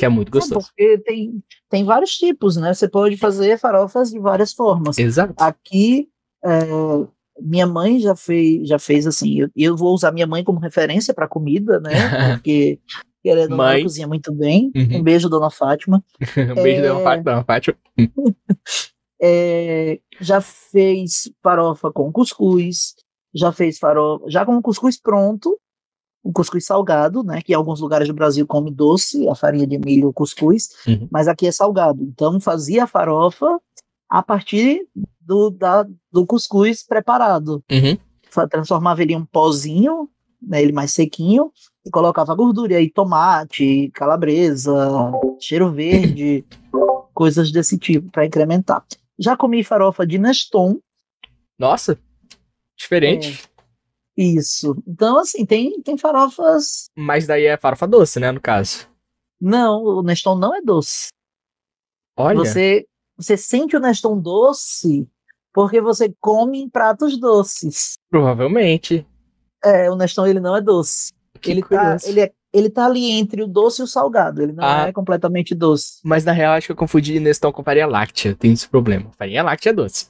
Que 0.02 0.06
é 0.06 0.08
muito 0.08 0.30
É, 0.30 0.32
gostoso. 0.32 0.66
porque 0.66 0.98
tem, 0.98 1.40
tem 1.70 1.84
vários 1.84 2.10
tipos, 2.16 2.56
né? 2.56 2.74
Você 2.74 2.88
pode 2.88 3.16
fazer 3.16 3.56
farofas 3.56 4.10
de 4.10 4.18
várias 4.18 4.52
formas. 4.52 4.98
Exato. 4.98 5.32
Aqui, 5.38 6.08
é, 6.44 6.58
minha 7.40 7.68
mãe 7.68 8.00
já 8.00 8.16
fez, 8.16 8.66
já 8.66 8.80
fez 8.80 9.06
assim. 9.06 9.38
Eu, 9.42 9.48
eu 9.54 9.76
vou 9.76 9.94
usar 9.94 10.10
minha 10.10 10.26
mãe 10.26 10.42
como 10.42 10.58
referência 10.58 11.14
para 11.14 11.28
comida, 11.28 11.78
né? 11.78 11.90
Porque 12.42 12.80
querendo 13.22 13.50
não, 13.50 13.58
Mãe. 13.58 13.74
ela 13.76 13.82
cozinha 13.84 14.08
muito 14.08 14.32
bem. 14.32 14.72
Uhum. 14.74 14.96
Um 14.98 15.02
beijo, 15.04 15.28
dona 15.28 15.50
Fátima. 15.50 16.02
Um 16.58 16.62
beijo 16.62 16.80
É. 16.84 17.22
da 17.22 17.44
Fátima. 17.44 17.76
É, 19.24 20.00
já 20.20 20.40
fez 20.40 21.30
farofa 21.44 21.92
com 21.92 22.10
cuscuz, 22.10 22.94
já 23.32 23.52
fez 23.52 23.78
farofa, 23.78 24.24
já 24.28 24.44
com 24.44 24.60
cuscuz 24.60 25.00
pronto, 25.00 25.56
um 26.24 26.32
cuscuz 26.32 26.64
salgado, 26.64 27.22
né? 27.22 27.40
Que 27.42 27.52
em 27.52 27.56
alguns 27.56 27.80
lugares 27.80 28.06
do 28.08 28.14
Brasil 28.14 28.46
come 28.46 28.70
doce, 28.70 29.28
a 29.28 29.34
farinha 29.34 29.66
de 29.66 29.78
milho, 29.78 30.08
o 30.08 30.12
cuscuz, 30.12 30.70
Uhum. 30.86 31.08
mas 31.10 31.26
aqui 31.28 31.46
é 31.46 31.52
salgado. 31.52 32.02
Então 32.02 32.40
fazia 32.40 32.84
a 32.84 32.86
farofa 32.86 33.60
a 34.08 34.22
partir 34.22 34.86
do, 35.20 35.50
da, 35.50 35.86
do 36.12 36.26
cuscuz 36.26 36.84
preparado. 36.84 37.62
Uhum. 37.70 37.96
Transformava 38.48 39.02
ele 39.02 39.14
em 39.14 39.16
um 39.16 39.24
pozinho, 39.24 40.08
né, 40.40 40.62
ele 40.62 40.72
mais 40.72 40.92
sequinho, 40.92 41.52
e 41.84 41.90
colocava 41.90 42.34
gordura, 42.34 42.72
e 42.72 42.76
aí 42.76 42.90
tomate, 42.90 43.90
calabresa, 43.94 44.72
cheiro 45.40 45.70
verde, 45.70 46.44
coisas 47.14 47.50
desse 47.50 47.78
tipo 47.78 48.10
para 48.10 48.26
incrementar. 48.26 48.84
Já 49.18 49.36
comi 49.36 49.62
farofa 49.62 50.06
de 50.06 50.18
Neston, 50.18 50.78
Nossa, 51.58 51.98
diferente. 52.76 53.44
Isso. 54.16 54.76
Então, 54.86 55.18
assim, 55.18 55.44
tem, 55.46 55.80
tem 55.82 55.96
farofas. 55.96 56.86
Mas 56.96 57.26
daí 57.26 57.46
é 57.46 57.56
farofa 57.56 57.86
doce, 57.86 58.20
né, 58.20 58.30
no 58.30 58.40
caso. 58.40 58.88
Não, 59.40 59.82
o 59.82 60.02
Neston 60.02 60.36
não 60.36 60.54
é 60.54 60.60
doce. 60.62 61.08
Olha. 62.16 62.38
Você, 62.38 62.86
você 63.16 63.36
sente 63.36 63.76
o 63.76 63.80
Neston 63.80 64.18
doce 64.18 65.08
porque 65.52 65.80
você 65.80 66.14
come 66.20 66.62
em 66.62 66.68
pratos 66.68 67.18
doces. 67.18 67.94
Provavelmente. 68.10 69.06
É, 69.64 69.90
o 69.90 69.96
Neston 69.96 70.26
ele 70.26 70.40
não 70.40 70.56
é 70.56 70.60
doce. 70.60 71.12
Que 71.40 71.50
ele, 71.50 71.62
tá, 71.62 71.96
ele, 72.04 72.20
é, 72.20 72.32
ele 72.52 72.70
tá 72.70 72.86
ali 72.86 73.10
entre 73.10 73.42
o 73.42 73.48
doce 73.48 73.80
e 73.80 73.84
o 73.84 73.86
salgado. 73.86 74.40
Ele 74.42 74.52
não 74.52 74.62
Ah. 74.64 74.86
é 74.88 74.92
completamente 74.92 75.54
doce. 75.54 75.98
Mas 76.04 76.24
na 76.24 76.32
real, 76.32 76.52
acho 76.54 76.66
que 76.68 76.72
eu 76.72 76.76
confundi 76.76 77.18
Neston 77.18 77.52
com 77.52 77.64
farinha 77.64 77.86
láctea. 77.86 78.36
Tem 78.36 78.52
esse 78.52 78.68
problema. 78.68 79.10
Farinha 79.18 79.42
láctea 79.42 79.70
é 79.70 79.72
doce. 79.72 80.06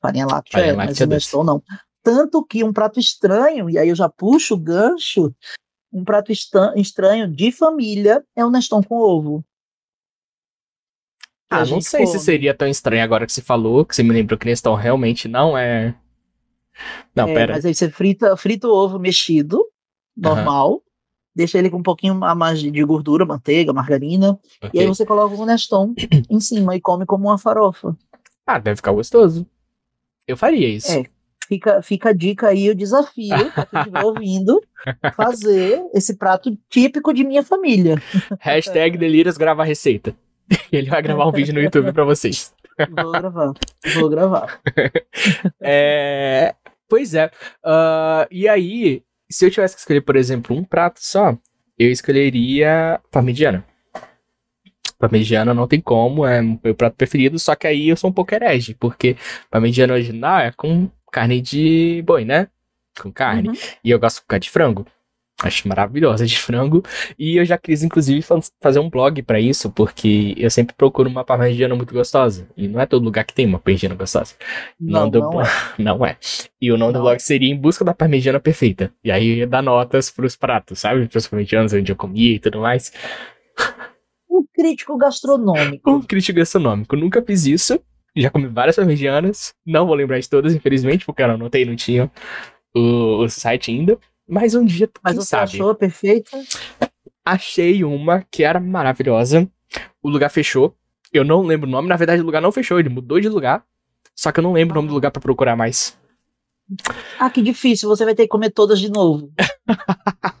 Farinha 0.00 0.26
láctea 0.26 0.52
Farinha 0.52 0.72
é, 0.72 0.76
mas 0.76 0.86
láctea 0.90 1.04
é 1.04 1.06
o 1.06 1.08
doce. 1.08 1.16
Neston 1.16 1.44
não. 1.44 1.62
Tanto 2.02 2.44
que 2.44 2.64
um 2.64 2.72
prato 2.72 2.98
estranho, 2.98 3.68
e 3.68 3.78
aí 3.78 3.88
eu 3.88 3.94
já 3.94 4.08
puxo 4.08 4.54
o 4.54 4.58
gancho, 4.58 5.34
um 5.92 6.04
prato 6.04 6.32
estranho 6.32 7.28
de 7.28 7.52
família 7.52 8.24
é 8.34 8.44
o 8.44 8.50
Neston 8.50 8.82
com 8.82 8.96
ovo. 8.96 9.44
Ah, 11.50 11.66
não 11.66 11.80
sei 11.80 12.04
come. 12.04 12.18
se 12.18 12.24
seria 12.24 12.54
tão 12.54 12.68
estranho 12.68 13.02
agora 13.02 13.26
que 13.26 13.32
você 13.32 13.42
falou, 13.42 13.84
que 13.84 13.94
você 13.94 14.04
me 14.04 14.12
lembrou 14.12 14.38
que 14.38 14.46
Neston 14.46 14.74
realmente 14.76 15.26
não 15.26 15.58
é. 15.58 15.96
Não, 17.14 17.28
é, 17.28 17.34
pera. 17.34 17.54
Mas 17.54 17.64
aí 17.64 17.74
você 17.74 17.90
frita, 17.90 18.36
frita 18.36 18.68
o 18.68 18.72
ovo 18.72 19.00
mexido, 19.00 19.66
normal, 20.16 20.74
uhum. 20.74 20.80
deixa 21.34 21.58
ele 21.58 21.68
com 21.68 21.78
um 21.78 21.82
pouquinho 21.82 22.22
a 22.24 22.36
mais 22.36 22.60
de 22.60 22.84
gordura, 22.84 23.26
manteiga, 23.26 23.72
margarina, 23.72 24.38
okay. 24.62 24.70
e 24.72 24.80
aí 24.80 24.86
você 24.86 25.04
coloca 25.04 25.34
o 25.34 25.44
Neston 25.44 25.92
em 26.30 26.38
cima 26.38 26.76
e 26.76 26.80
come 26.80 27.04
como 27.04 27.26
uma 27.26 27.36
farofa. 27.36 27.96
Ah, 28.46 28.60
deve 28.60 28.76
ficar 28.76 28.92
gostoso. 28.92 29.44
Eu 30.28 30.36
faria 30.36 30.68
isso. 30.68 30.92
É, 30.92 31.04
fica, 31.50 31.82
fica 31.82 32.10
a 32.10 32.12
dica 32.12 32.48
aí, 32.48 32.70
o 32.70 32.74
desafio, 32.76 33.50
pra 33.52 33.66
quem 33.66 33.80
estiver 33.80 34.04
ouvindo, 34.06 34.62
fazer 35.16 35.82
esse 35.92 36.14
prato 36.16 36.56
típico 36.68 37.12
de 37.12 37.24
minha 37.24 37.42
família. 37.42 38.00
Hashtag 38.38 38.96
Delírios 38.96 39.36
grava 39.36 39.62
a 39.62 39.64
receita. 39.64 40.14
Ele 40.70 40.88
vai 40.88 41.02
gravar 41.02 41.26
um 41.26 41.32
vídeo 41.32 41.52
no 41.52 41.60
YouTube 41.60 41.92
pra 41.92 42.04
vocês. 42.04 42.54
Vou 42.88 43.12
gravar, 43.12 43.52
vou 43.94 44.08
gravar. 44.08 44.60
é, 45.60 46.54
pois 46.88 47.14
é. 47.14 47.26
Uh, 47.64 48.26
e 48.30 48.48
aí, 48.48 49.02
se 49.28 49.44
eu 49.44 49.50
tivesse 49.50 49.74
que 49.74 49.80
escolher, 49.80 50.00
por 50.02 50.14
exemplo, 50.14 50.56
um 50.56 50.64
prato 50.64 51.00
só, 51.02 51.36
eu 51.76 51.90
escolheria 51.90 53.00
parmegiana. 53.10 53.64
Parmegiana 54.98 55.52
não 55.52 55.66
tem 55.66 55.80
como, 55.80 56.26
é 56.26 56.42
meu 56.42 56.74
prato 56.74 56.94
preferido, 56.94 57.38
só 57.38 57.54
que 57.54 57.66
aí 57.66 57.88
eu 57.88 57.96
sou 57.96 58.10
um 58.10 58.12
pouco 58.12 58.34
herege, 58.34 58.74
porque 58.74 59.16
parmegiana 59.50 59.94
original 59.94 60.40
é 60.40 60.52
com 60.52 60.90
carne 61.10 61.40
de 61.40 62.02
boi, 62.06 62.24
né? 62.24 62.48
Com 63.00 63.12
carne. 63.12 63.48
Uhum. 63.48 63.54
E 63.84 63.90
eu 63.90 63.98
gosto 63.98 64.22
de 64.28 64.38
de 64.38 64.50
frango. 64.50 64.86
Acho 65.42 65.66
maravilhosa 65.66 66.26
de 66.26 66.38
frango. 66.38 66.82
E 67.18 67.36
eu 67.36 67.44
já 67.46 67.56
quis, 67.56 67.82
inclusive, 67.82 68.22
fazer 68.60 68.78
um 68.78 68.90
blog 68.90 69.22
para 69.22 69.40
isso, 69.40 69.70
porque 69.70 70.34
eu 70.36 70.50
sempre 70.50 70.74
procuro 70.76 71.08
uma 71.08 71.24
parmegiana 71.24 71.74
muito 71.74 71.94
gostosa. 71.94 72.46
E 72.56 72.68
não 72.68 72.78
é 72.78 72.84
todo 72.84 73.02
lugar 73.02 73.24
que 73.24 73.32
tem 73.32 73.46
uma 73.46 73.58
parmegiana 73.58 73.94
gostosa. 73.94 74.34
Não, 74.78 75.10
não, 75.10 75.20
não, 75.20 75.40
é. 75.40 75.44
não 75.78 76.06
é. 76.06 76.18
E 76.60 76.70
o 76.70 76.76
nome 76.76 76.92
não. 76.92 77.00
do 77.00 77.04
blog 77.04 77.18
seria 77.20 77.50
Em 77.50 77.56
Busca 77.56 77.84
da 77.84 77.94
Parmegiana 77.94 78.38
Perfeita. 78.38 78.92
E 79.02 79.10
aí 79.10 79.28
eu 79.28 79.36
ia 79.38 79.46
dar 79.46 79.62
notas 79.62 80.10
pros 80.10 80.36
pratos, 80.36 80.80
sabe? 80.80 81.08
Pros 81.08 81.26
parmegianos 81.26 81.72
onde 81.72 81.90
eu 81.90 81.96
comia 81.96 82.34
e 82.34 82.38
tudo 82.38 82.60
mais. 82.60 82.92
Um 84.30 84.44
crítico 84.54 84.96
gastronômico. 84.98 85.88
Um 85.90 86.02
crítico 86.02 86.36
gastronômico. 86.36 86.96
Nunca 86.96 87.22
fiz 87.22 87.46
isso. 87.46 87.80
Já 88.16 88.30
comi 88.30 88.46
várias 88.46 88.76
parmegianas. 88.76 89.54
Não 89.64 89.86
vou 89.86 89.94
lembrar 89.94 90.18
de 90.18 90.28
todas, 90.28 90.54
infelizmente, 90.54 91.04
porque 91.04 91.22
eu 91.22 91.28
não 91.28 91.34
anotei, 91.34 91.64
não 91.64 91.76
tinha 91.76 92.10
o, 92.74 93.24
o 93.24 93.28
site 93.28 93.70
ainda. 93.70 93.98
Mas 94.28 94.54
um 94.54 94.64
dia, 94.64 94.88
Mas 95.02 95.16
você 95.16 95.28
sabe? 95.28 95.44
achou 95.44 95.74
perfeita? 95.74 96.40
Achei 97.24 97.84
uma 97.84 98.24
que 98.30 98.42
era 98.44 98.60
maravilhosa. 98.60 99.48
O 100.02 100.08
lugar 100.08 100.30
fechou. 100.30 100.74
Eu 101.12 101.24
não 101.24 101.42
lembro 101.42 101.68
o 101.68 101.70
nome. 101.70 101.88
Na 101.88 101.96
verdade, 101.96 102.22
o 102.22 102.24
lugar 102.24 102.40
não 102.40 102.52
fechou. 102.52 102.78
Ele 102.78 102.88
mudou 102.88 103.20
de 103.20 103.28
lugar. 103.28 103.64
Só 104.14 104.30
que 104.30 104.38
eu 104.38 104.42
não 104.42 104.52
lembro 104.52 104.74
ah. 104.74 104.78
o 104.78 104.82
nome 104.82 104.88
do 104.88 104.94
lugar 104.94 105.10
para 105.10 105.20
procurar 105.20 105.56
mais. 105.56 105.98
Ah, 107.18 107.28
que 107.30 107.42
difícil. 107.42 107.88
Você 107.88 108.04
vai 108.04 108.14
ter 108.14 108.22
que 108.22 108.28
comer 108.28 108.50
todas 108.50 108.78
de 108.78 108.90
novo. 108.90 109.32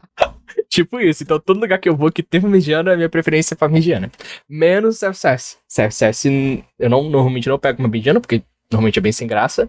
tipo 0.70 1.00
isso. 1.00 1.22
Então, 1.22 1.38
todo 1.38 1.60
lugar 1.60 1.78
que 1.78 1.88
eu 1.88 1.96
vou 1.96 2.10
que 2.10 2.22
tem 2.22 2.40
parmegiana, 2.40 2.92
a 2.92 2.96
minha 2.96 3.08
preferência 3.08 3.54
é 3.54 3.56
parmegiana. 3.56 4.10
Menos 4.48 4.98
self-service. 4.98 5.58
Self-service, 5.68 6.64
eu 6.78 6.88
não, 6.88 7.02
normalmente 7.10 7.48
não 7.48 7.58
pego 7.58 7.82
parmegiana, 7.82 8.20
porque 8.20 8.42
normalmente 8.70 8.98
é 8.98 9.02
bem 9.02 9.12
sem 9.12 9.26
graça. 9.26 9.68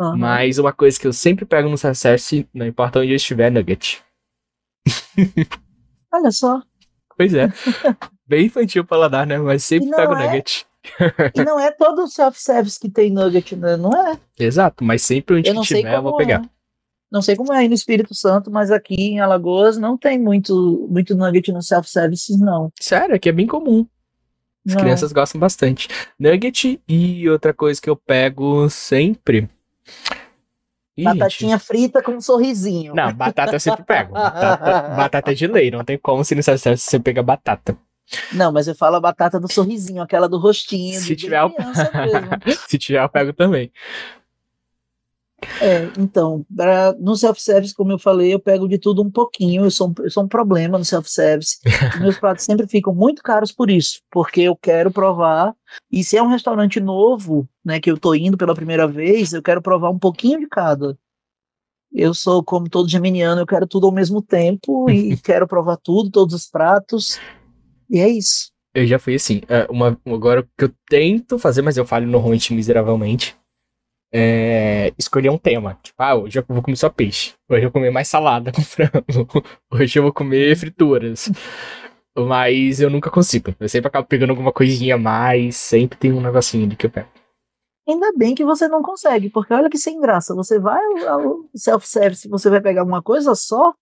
Uhum. 0.00 0.16
Mas 0.16 0.58
uma 0.58 0.72
coisa 0.72 0.98
que 0.98 1.06
eu 1.06 1.12
sempre 1.12 1.44
pego 1.44 1.68
no 1.68 1.76
sucesso, 1.76 2.44
não 2.52 2.66
importa 2.66 2.98
onde 2.98 3.12
eu 3.12 3.16
estiver, 3.16 3.50
nugget. 3.50 4.02
Olha 6.12 6.30
só. 6.30 6.60
Pois 7.16 7.34
é. 7.34 7.48
Bem 8.26 8.46
infantil 8.46 8.82
o 8.82 8.86
paladar, 8.86 9.26
né? 9.26 9.38
Mas 9.38 9.62
sempre 9.62 9.90
pego 9.90 10.14
é... 10.14 10.26
nugget. 10.26 10.66
e 11.34 11.44
não 11.44 11.60
é 11.60 11.70
todo 11.70 12.08
self-service 12.08 12.80
que 12.80 12.90
tem 12.90 13.10
nugget, 13.10 13.54
né? 13.54 13.76
Não 13.76 13.92
é? 13.92 14.18
Exato, 14.38 14.82
mas 14.82 15.02
sempre 15.02 15.36
onde 15.36 15.50
eu 15.50 15.60
tiver 15.60 15.94
eu 15.94 16.02
vou 16.02 16.16
pegar. 16.16 16.42
É. 16.42 16.61
Não 17.12 17.20
sei 17.20 17.36
como 17.36 17.52
é 17.52 17.58
aí 17.58 17.68
no 17.68 17.74
Espírito 17.74 18.14
Santo, 18.14 18.50
mas 18.50 18.70
aqui 18.70 18.94
em 18.94 19.20
Alagoas 19.20 19.76
não 19.76 19.98
tem 19.98 20.18
muito, 20.18 20.88
muito 20.90 21.14
nugget 21.14 21.52
no 21.52 21.60
self-service, 21.60 22.38
não. 22.38 22.72
Sério, 22.80 23.14
aqui 23.14 23.28
é 23.28 23.32
bem 23.32 23.46
comum. 23.46 23.86
As 24.66 24.74
não. 24.74 24.80
crianças 24.80 25.12
gostam 25.12 25.38
bastante. 25.38 25.88
Nugget 26.18 26.80
e 26.88 27.28
outra 27.28 27.52
coisa 27.52 27.80
que 27.80 27.90
eu 27.90 27.96
pego 27.96 28.70
sempre 28.70 29.46
Ih, 30.96 31.04
Batatinha 31.04 31.56
gente. 31.56 31.66
frita 31.66 32.02
com 32.02 32.12
um 32.12 32.20
sorrisinho. 32.20 32.94
Não, 32.94 33.12
batata 33.12 33.54
eu 33.54 33.60
sempre 33.60 33.82
pego. 33.84 34.12
Batata, 34.12 34.88
batata 34.96 35.34
de 35.34 35.46
lei, 35.46 35.70
não 35.70 35.84
tem 35.84 35.98
como 35.98 36.24
se 36.24 36.34
não 36.34 36.42
sabe 36.42 36.58
se 36.58 36.78
você 36.78 37.00
pega 37.00 37.22
batata. 37.22 37.76
Não, 38.32 38.52
mas 38.52 38.68
eu 38.68 38.74
falo 38.74 38.96
a 38.96 39.00
batata 39.00 39.40
do 39.40 39.50
sorrisinho, 39.50 40.02
aquela 40.02 40.28
do 40.28 40.38
rostinho. 40.38 41.00
Se 41.00 41.16
tiver, 41.16 41.40
eu... 41.40 41.50
se 42.68 42.78
tiver, 42.78 43.02
eu 43.02 43.08
pego 43.08 43.32
também. 43.32 43.72
É, 45.60 45.90
então, 45.98 46.44
pra, 46.54 46.94
no 46.98 47.16
self-service, 47.16 47.74
como 47.74 47.92
eu 47.92 47.98
falei, 47.98 48.32
eu 48.32 48.40
pego 48.40 48.68
de 48.68 48.78
tudo 48.78 49.02
um 49.02 49.10
pouquinho. 49.10 49.64
Eu 49.64 49.70
sou, 49.70 49.92
eu 49.98 50.10
sou 50.10 50.24
um 50.24 50.28
problema 50.28 50.78
no 50.78 50.84
self-service. 50.84 51.58
meus 52.00 52.18
pratos 52.18 52.44
sempre 52.44 52.66
ficam 52.66 52.94
muito 52.94 53.22
caros 53.22 53.52
por 53.52 53.70
isso, 53.70 54.00
porque 54.10 54.42
eu 54.42 54.56
quero 54.56 54.90
provar. 54.90 55.54
E 55.90 56.04
se 56.04 56.16
é 56.16 56.22
um 56.22 56.28
restaurante 56.28 56.80
novo, 56.80 57.48
né, 57.64 57.80
que 57.80 57.90
eu 57.90 57.98
tô 57.98 58.14
indo 58.14 58.36
pela 58.36 58.54
primeira 58.54 58.86
vez, 58.86 59.32
eu 59.32 59.42
quero 59.42 59.62
provar 59.62 59.90
um 59.90 59.98
pouquinho 59.98 60.40
de 60.40 60.48
cada. 60.48 60.96
Eu 61.92 62.14
sou 62.14 62.42
como 62.42 62.70
todo 62.70 62.88
geminiano, 62.88 63.40
eu 63.42 63.46
quero 63.46 63.66
tudo 63.66 63.86
ao 63.86 63.92
mesmo 63.92 64.22
tempo 64.22 64.88
e 64.88 65.16
quero 65.22 65.46
provar 65.46 65.76
tudo, 65.76 66.10
todos 66.10 66.34
os 66.34 66.46
pratos. 66.46 67.18
E 67.90 67.98
é 67.98 68.08
isso. 68.08 68.50
Eu 68.74 68.86
já 68.86 68.98
fui 68.98 69.14
assim. 69.14 69.42
É, 69.48 69.66
uma, 69.70 69.98
agora 70.06 70.48
que 70.56 70.64
eu 70.64 70.72
tento 70.88 71.38
fazer, 71.38 71.60
mas 71.60 71.76
eu 71.76 71.84
falho 71.84 72.06
normalmente 72.06 72.54
miseravelmente 72.54 73.36
é, 74.12 74.92
escolher 74.98 75.30
um 75.30 75.38
tema. 75.38 75.78
Tipo, 75.82 76.02
ah, 76.02 76.14
hoje 76.14 76.38
eu 76.38 76.44
vou 76.46 76.62
comer 76.62 76.76
só 76.76 76.90
peixe. 76.90 77.32
Hoje 77.48 77.60
eu 77.60 77.70
vou 77.70 77.72
comer 77.72 77.90
mais 77.90 78.08
salada 78.08 78.52
com 78.52 78.62
frango. 78.62 79.42
Hoje 79.72 79.98
eu 79.98 80.02
vou 80.02 80.12
comer 80.12 80.54
frituras. 80.56 81.30
Mas 82.16 82.80
eu 82.80 82.90
nunca 82.90 83.10
consigo. 83.10 83.54
Eu 83.58 83.68
sempre 83.68 83.88
acabo 83.88 84.06
pegando 84.06 84.30
alguma 84.30 84.52
coisinha 84.52 84.96
a 84.96 84.98
mais. 84.98 85.56
Sempre 85.56 85.98
tem 85.98 86.12
um 86.12 86.20
negocinho 86.20 86.66
ali 86.66 86.76
que 86.76 86.86
eu 86.86 86.90
pego. 86.90 87.08
Ainda 87.88 88.12
bem 88.16 88.34
que 88.34 88.44
você 88.44 88.68
não 88.68 88.80
consegue, 88.80 89.28
porque 89.28 89.52
olha 89.52 89.68
que 89.68 89.78
sem 89.78 90.00
graça. 90.00 90.34
Você 90.34 90.58
vai 90.58 90.80
ao 91.08 91.44
self-service, 91.54 92.28
você 92.28 92.48
vai 92.48 92.60
pegar 92.60 92.84
uma 92.84 93.02
coisa 93.02 93.34
só, 93.34 93.74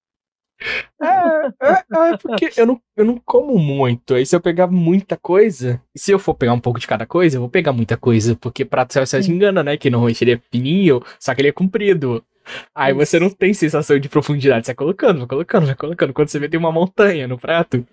é, 1.01 1.07
é, 1.07 2.13
é, 2.13 2.17
porque 2.17 2.51
eu 2.57 2.67
não, 2.67 2.81
eu 2.97 3.05
não 3.05 3.21
como 3.25 3.59
muito. 3.59 4.15
Aí 4.15 4.27
se 4.27 4.37
eu 4.37 4.41
pegar 4.41 4.67
muita 4.67 5.17
coisa, 5.17 5.81
se 5.97 6.13
eu 6.13 6.19
for 6.19 6.35
pegar 6.35 6.53
um 6.53 6.61
pouco 6.61 6.79
de 6.79 6.87
cada 6.87 7.07
coisa, 7.07 7.37
eu 7.37 7.41
vou 7.41 7.49
pegar 7.49 7.73
muita 7.73 7.97
coisa. 7.97 8.37
Porque 8.37 8.65
prato 8.65 8.93
você 8.93 9.23
se 9.23 9.31
engana, 9.31 9.63
né? 9.63 9.77
Que 9.77 9.91
normalmente 9.91 10.23
ele 10.23 10.33
é 10.33 10.41
fininho, 10.51 11.03
só 11.19 11.35
que 11.35 11.41
ele 11.41 11.49
é 11.49 11.53
comprido. 11.53 12.23
Aí 12.75 12.93
Isso. 12.93 12.99
você 12.99 13.21
não 13.21 13.31
tem 13.31 13.55
sensação 13.55 13.99
de 13.99 14.09
profundidade. 14.09 14.67
Você 14.67 14.71
vai 14.71 14.77
colocando, 14.77 15.19
vai 15.19 15.27
colocando, 15.27 15.67
vai 15.67 15.75
colocando. 15.75 16.13
Quando 16.13 16.29
você 16.29 16.39
vê, 16.39 16.49
tem 16.49 16.59
uma 16.59 16.73
montanha 16.73 17.27
no 17.27 17.39
prato. 17.39 17.87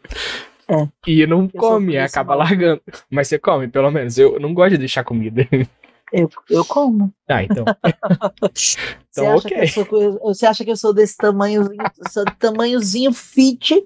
É. 0.69 0.88
E 1.07 1.25
não 1.25 1.43
eu 1.43 1.59
come, 1.59 1.97
acaba 1.97 2.36
largando. 2.36 2.81
Mas 3.09 3.27
você 3.27 3.39
come, 3.39 3.67
pelo 3.67 3.89
menos. 3.89 4.17
Eu 4.17 4.39
não 4.39 4.53
gosto 4.53 4.71
de 4.71 4.79
deixar 4.79 5.03
comida. 5.03 5.47
Eu, 6.12 6.30
eu 6.50 6.64
como. 6.64 7.14
Ah, 7.28 7.44
então. 7.44 7.66
então, 7.84 9.40
você 9.40 9.48
ok. 9.48 9.68
Sou, 9.68 10.20
você 10.22 10.46
acha 10.46 10.64
que 10.64 10.72
eu 10.72 10.78
sou 10.78 10.94
desse 10.94 11.18
tamanhozinho, 11.18 11.84
sou 12.10 12.24
tamanhozinho 12.40 13.12
fit? 13.12 13.86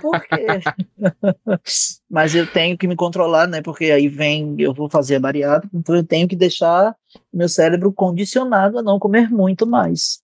Por 0.00 0.20
quê? 0.20 0.46
Mas 2.08 2.34
eu 2.34 2.46
tenho 2.46 2.78
que 2.78 2.86
me 2.86 2.94
controlar, 2.94 3.48
né? 3.48 3.62
Porque 3.62 3.86
aí 3.86 4.06
vem, 4.06 4.54
eu 4.58 4.72
vou 4.72 4.88
fazer 4.88 5.16
a 5.16 5.20
bariátrica, 5.20 5.76
então 5.76 5.96
eu 5.96 6.04
tenho 6.04 6.28
que 6.28 6.36
deixar 6.36 6.94
meu 7.32 7.48
cérebro 7.48 7.92
condicionado 7.92 8.78
a 8.78 8.82
não 8.82 8.98
comer 8.98 9.28
muito 9.28 9.66
mais. 9.66 10.22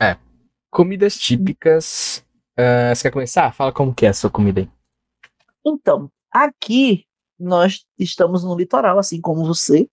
É. 0.00 0.16
Comidas 0.70 1.16
típicas. 1.16 2.24
Uh, 2.58 2.94
você 2.94 3.02
quer 3.02 3.12
começar? 3.12 3.52
Fala 3.52 3.72
como 3.72 3.94
que 3.94 4.06
é 4.06 4.10
a 4.10 4.14
sua 4.14 4.30
comida 4.30 4.60
aí. 4.60 4.68
Então, 5.66 6.10
aqui 6.30 7.04
nós 7.38 7.84
estamos 7.98 8.42
no 8.42 8.56
litoral, 8.56 8.98
assim 8.98 9.20
como 9.20 9.44
você, 9.44 9.88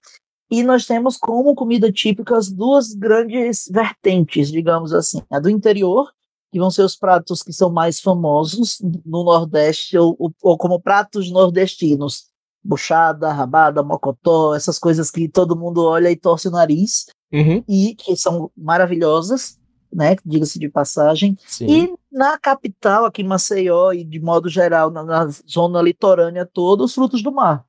e 0.50 0.62
nós 0.64 0.86
temos 0.86 1.18
como 1.18 1.56
comida 1.56 1.92
típica 1.92 2.38
as 2.38 2.52
duas 2.52 2.94
grandes 2.94 3.68
vertentes, 3.72 4.52
digamos 4.52 4.94
assim. 4.94 5.22
A 5.32 5.40
do 5.40 5.50
interior, 5.50 6.12
que 6.52 6.60
vão 6.60 6.70
ser 6.70 6.84
os 6.84 6.96
pratos 6.96 7.42
que 7.42 7.52
são 7.52 7.70
mais 7.70 8.00
famosos 8.00 8.80
no 9.06 9.24
Nordeste, 9.24 9.98
ou, 9.98 10.16
ou 10.42 10.58
como 10.58 10.80
pratos 10.80 11.32
nordestinos. 11.32 12.26
Buchada, 12.64 13.32
rabada, 13.32 13.84
mocotó, 13.84 14.56
essas 14.56 14.80
coisas 14.80 15.12
que 15.12 15.30
todo 15.30 15.56
mundo 15.56 15.84
olha 15.84 16.10
e 16.10 16.16
torce 16.16 16.48
o 16.48 16.52
nariz, 16.52 17.06
uhum. 17.32 17.64
e 17.68 17.94
que 17.94 18.16
são 18.16 18.50
maravilhosas, 18.58 19.60
né? 19.94 20.16
Diga-se 20.26 20.58
de 20.58 20.68
passagem. 20.68 21.38
Sim. 21.46 21.68
E 21.68 21.94
na 22.12 22.40
capital, 22.40 23.06
aqui 23.06 23.22
em 23.22 23.28
Maceió, 23.28 23.94
e 23.94 24.04
de 24.04 24.20
modo 24.20 24.50
geral, 24.50 24.90
na, 24.90 25.04
na 25.04 25.28
zona 25.28 25.82
litorânea 25.82 26.46
toda, 26.46 26.84
os 26.84 26.94
frutos 26.94 27.22
do 27.22 27.32
mar. 27.32 27.64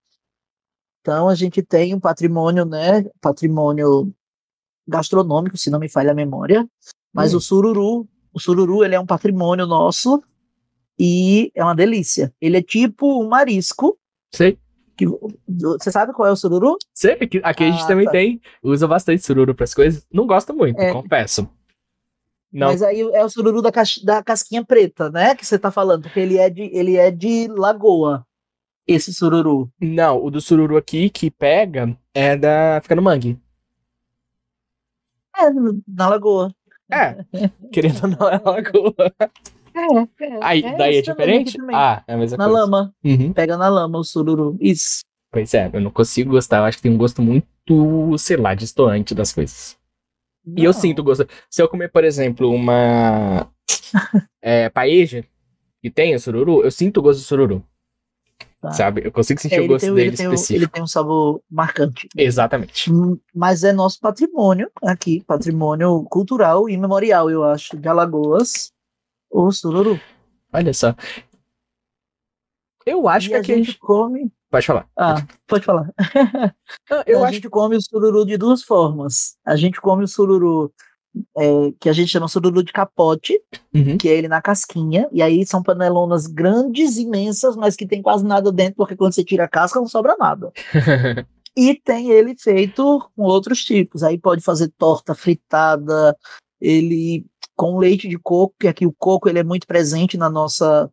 Então 1.06 1.28
a 1.28 1.36
gente 1.36 1.62
tem 1.62 1.94
um 1.94 2.00
patrimônio, 2.00 2.64
né, 2.64 3.04
patrimônio 3.20 4.12
gastronômico, 4.88 5.56
se 5.56 5.70
não 5.70 5.78
me 5.78 5.88
falha 5.88 6.10
a 6.10 6.14
memória, 6.14 6.68
mas 7.14 7.32
hum. 7.32 7.36
o 7.36 7.40
sururu, 7.40 8.08
o 8.34 8.40
sururu 8.40 8.84
ele 8.84 8.96
é 8.96 8.98
um 8.98 9.06
patrimônio 9.06 9.66
nosso 9.66 10.20
e 10.98 11.52
é 11.54 11.62
uma 11.62 11.76
delícia. 11.76 12.34
Ele 12.40 12.56
é 12.56 12.62
tipo 12.62 13.22
um 13.22 13.28
marisco, 13.28 13.96
Sei. 14.34 14.58
Que, 14.96 15.06
você 15.46 15.92
sabe 15.92 16.12
qual 16.12 16.26
é 16.26 16.32
o 16.32 16.36
sururu? 16.36 16.76
Sei, 16.92 17.12
aqui, 17.12 17.40
aqui 17.44 17.64
a 17.64 17.70
gente 17.70 17.84
Ah, 17.84 17.86
também 17.86 18.06
tá. 18.06 18.10
tem. 18.12 18.40
Usa 18.60 18.88
bastante 18.88 19.24
sururu 19.24 19.54
pras 19.54 19.74
coisas. 19.74 20.04
Não 20.12 20.26
gosto 20.26 20.52
muito, 20.54 20.80
É. 20.80 20.92
confesso. 20.92 21.48
Não, 22.52 22.68
Mas 22.68 22.82
aí 22.82 23.00
é 23.00 23.24
o 23.24 23.28
sururu 23.28 23.62
da, 23.62 23.70
da 24.02 24.22
casquinha 24.24 24.64
preta, 24.64 25.08
né? 25.10 25.36
Que 25.36 25.46
você 25.46 25.56
tá 25.56 25.70
falando, 25.70 26.02
porque 26.02 26.18
ele 26.18 26.38
é 26.38 26.50
de, 26.50 26.62
ele 26.74 26.96
é 26.96 27.12
de 27.12 27.46
lagoa. 27.46 28.26
Esse 28.86 29.12
sururu. 29.12 29.70
não, 29.80 30.22
o 30.24 30.30
do 30.30 30.40
sururu 30.40 30.76
aqui 30.76 31.10
que 31.10 31.30
pega 31.30 31.96
é 32.14 32.36
da. 32.36 32.80
Fica 32.82 32.94
no 32.94 33.02
mangue. 33.02 33.38
É, 35.36 35.50
na 35.86 36.08
lagoa. 36.08 36.54
É, 36.90 37.24
querendo 37.72 38.04
ou 38.04 38.08
não, 38.10 38.28
é 38.28 38.40
lagoa. 38.42 38.94
É, 39.74 40.24
é. 40.24 40.38
Aí, 40.40 40.62
é 40.62 40.76
daí 40.76 40.96
é 40.96 41.02
diferente? 41.02 41.58
Ah, 41.74 42.02
é 42.06 42.14
a 42.14 42.16
mesma 42.16 42.38
na 42.38 42.44
coisa. 42.44 42.60
lama. 42.60 42.94
Uhum. 43.04 43.32
Pega 43.32 43.56
na 43.56 43.68
lama 43.68 43.98
o 43.98 44.04
sururu. 44.04 44.56
Isso. 44.60 45.00
Pois 45.30 45.52
é, 45.52 45.68
eu 45.72 45.80
não 45.80 45.90
consigo 45.90 46.30
gostar. 46.30 46.58
Eu 46.58 46.64
acho 46.64 46.78
que 46.78 46.84
tem 46.84 46.92
um 46.92 46.96
gosto 46.96 47.20
muito, 47.20 48.16
sei 48.18 48.36
lá, 48.38 48.54
distoante 48.54 49.14
das 49.14 49.32
coisas. 49.32 49.76
E 50.56 50.64
eu 50.64 50.72
Não. 50.72 50.80
sinto 50.80 51.02
gosto. 51.02 51.28
Se 51.50 51.60
eu 51.60 51.68
comer, 51.68 51.90
por 51.90 52.04
exemplo, 52.04 52.48
uma 52.50 53.50
é, 54.40 54.70
paeja 54.70 55.24
que 55.82 55.90
tem 55.90 56.14
o 56.14 56.20
sururu, 56.20 56.62
eu 56.62 56.70
sinto 56.70 56.98
o 56.98 57.02
gosto 57.02 57.18
do 57.18 57.24
sururu. 57.24 57.64
Tá. 58.66 58.72
Sabe? 58.72 59.02
Eu 59.06 59.12
consigo 59.12 59.40
sentir 59.40 59.60
o 59.60 59.66
gosto 59.68 59.84
tem, 59.86 59.94
dele 59.94 60.08
ele, 60.08 60.16
tem, 60.16 60.26
um- 60.28 60.32
específico. 60.34 60.64
ele 60.64 60.68
tem 60.70 60.82
um 60.82 60.86
sabor 60.86 61.40
marcante. 61.50 62.08
Exatamente. 62.16 62.92
Hum, 62.92 63.16
Mas 63.34 63.62
é 63.62 63.72
nosso 63.72 64.00
patrimônio 64.00 64.70
aqui, 64.82 65.22
patrimônio 65.24 66.02
cultural 66.10 66.68
e 66.68 66.76
memorial, 66.76 67.30
eu 67.30 67.44
acho, 67.44 67.76
de 67.76 67.88
Alagoas, 67.88 68.72
o 69.30 69.50
sururu. 69.52 70.00
Olha 70.52 70.72
só. 70.74 70.94
Eu 72.84 73.08
acho 73.08 73.26
e 73.26 73.30
que 73.30 73.34
a 73.34 73.38
a 73.38 73.42
gente 73.42 73.66
gente. 73.66 73.78
come. 73.78 74.32
Pode 74.50 74.66
falar. 74.66 74.88
Ah, 74.96 75.26
pode 75.46 75.64
falar. 75.64 75.92
Eu 77.04 77.20
a 77.22 77.26
acho 77.26 77.34
gente 77.34 77.48
come 77.50 77.76
o 77.76 77.80
sururu 77.82 78.24
de 78.24 78.36
duas 78.36 78.62
formas. 78.62 79.36
A 79.44 79.56
gente 79.56 79.80
come 79.80 80.04
o 80.04 80.08
sururu 80.08 80.72
é, 81.36 81.72
que 81.80 81.88
a 81.88 81.92
gente 81.92 82.10
chama 82.10 82.28
sururu 82.28 82.62
de 82.62 82.72
capote, 82.72 83.40
Uhum. 83.74 83.98
que 83.98 84.08
é 84.08 84.16
ele 84.16 84.28
na 84.28 84.40
casquinha, 84.40 85.08
e 85.12 85.22
aí 85.22 85.44
são 85.46 85.62
panelonas 85.62 86.26
grandes, 86.26 86.96
imensas, 86.96 87.56
mas 87.56 87.76
que 87.76 87.86
tem 87.86 88.00
quase 88.00 88.24
nada 88.24 88.50
dentro, 88.50 88.76
porque 88.76 88.96
quando 88.96 89.12
você 89.12 89.24
tira 89.24 89.44
a 89.44 89.48
casca 89.48 89.78
não 89.78 89.88
sobra 89.88 90.16
nada. 90.18 90.52
E 91.58 91.74
tem 91.74 92.10
ele 92.10 92.36
feito 92.38 93.10
com 93.16 93.22
outros 93.22 93.64
tipos. 93.64 94.02
Aí 94.02 94.18
pode 94.18 94.42
fazer 94.42 94.70
torta 94.76 95.14
fritada, 95.14 96.14
ele 96.60 97.24
com 97.54 97.78
leite 97.78 98.06
de 98.06 98.18
coco, 98.18 98.54
que 98.60 98.68
aqui 98.68 98.86
o 98.86 98.92
coco 98.92 99.26
ele 99.26 99.38
é 99.38 99.42
muito 99.42 99.66
presente 99.66 100.18
na 100.18 100.28
nossa, 100.28 100.90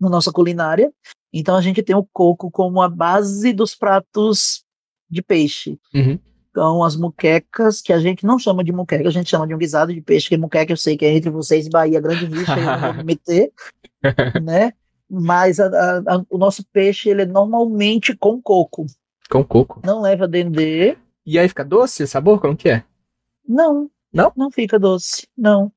na 0.00 0.08
nossa 0.08 0.32
culinária. 0.32 0.92
Então 1.32 1.54
a 1.54 1.60
gente 1.60 1.80
tem 1.80 1.94
o 1.94 2.04
coco 2.12 2.50
como 2.50 2.82
a 2.82 2.88
base 2.88 3.52
dos 3.52 3.76
pratos 3.76 4.64
de 5.08 5.22
peixe. 5.22 5.78
Uhum. 5.94 6.18
Então 6.54 6.84
as 6.84 6.94
muquecas, 6.94 7.80
que 7.82 7.92
a 7.92 7.98
gente 7.98 8.24
não 8.24 8.38
chama 8.38 8.62
de 8.62 8.70
muqueca, 8.70 9.08
a 9.08 9.10
gente 9.10 9.28
chama 9.28 9.44
de 9.44 9.52
um 9.52 9.58
guisado 9.58 9.92
de 9.92 10.00
peixe, 10.00 10.28
que 10.28 10.36
muqueca 10.36 10.72
eu 10.72 10.76
sei 10.76 10.96
que 10.96 11.04
é 11.04 11.12
entre 11.12 11.28
vocês 11.28 11.66
e 11.66 11.68
Bahia, 11.70 12.00
grande 12.00 12.26
rixa, 12.26 12.56
eu 12.56 12.64
não 12.64 12.78
vou 12.80 12.94
me 12.94 13.02
meter, 13.02 13.52
né? 14.40 14.72
Mas 15.10 15.58
a- 15.58 15.66
a- 15.66 16.14
a- 16.14 16.24
o 16.30 16.38
nosso 16.38 16.64
peixe 16.72 17.08
ele 17.08 17.22
é 17.22 17.26
normalmente 17.26 18.16
com 18.16 18.40
coco, 18.40 18.86
Com 19.28 19.42
coco. 19.42 19.80
não 19.84 20.00
leva 20.00 20.28
dendê, 20.28 20.96
E 21.26 21.40
aí 21.40 21.48
fica 21.48 21.64
doce 21.64 22.04
o 22.04 22.06
sabor? 22.06 22.40
Como 22.40 22.56
que 22.56 22.68
é? 22.68 22.84
Não. 23.48 23.90
Não? 24.12 24.30
Não 24.36 24.48
fica 24.48 24.78
doce. 24.78 25.26
Não. 25.36 25.72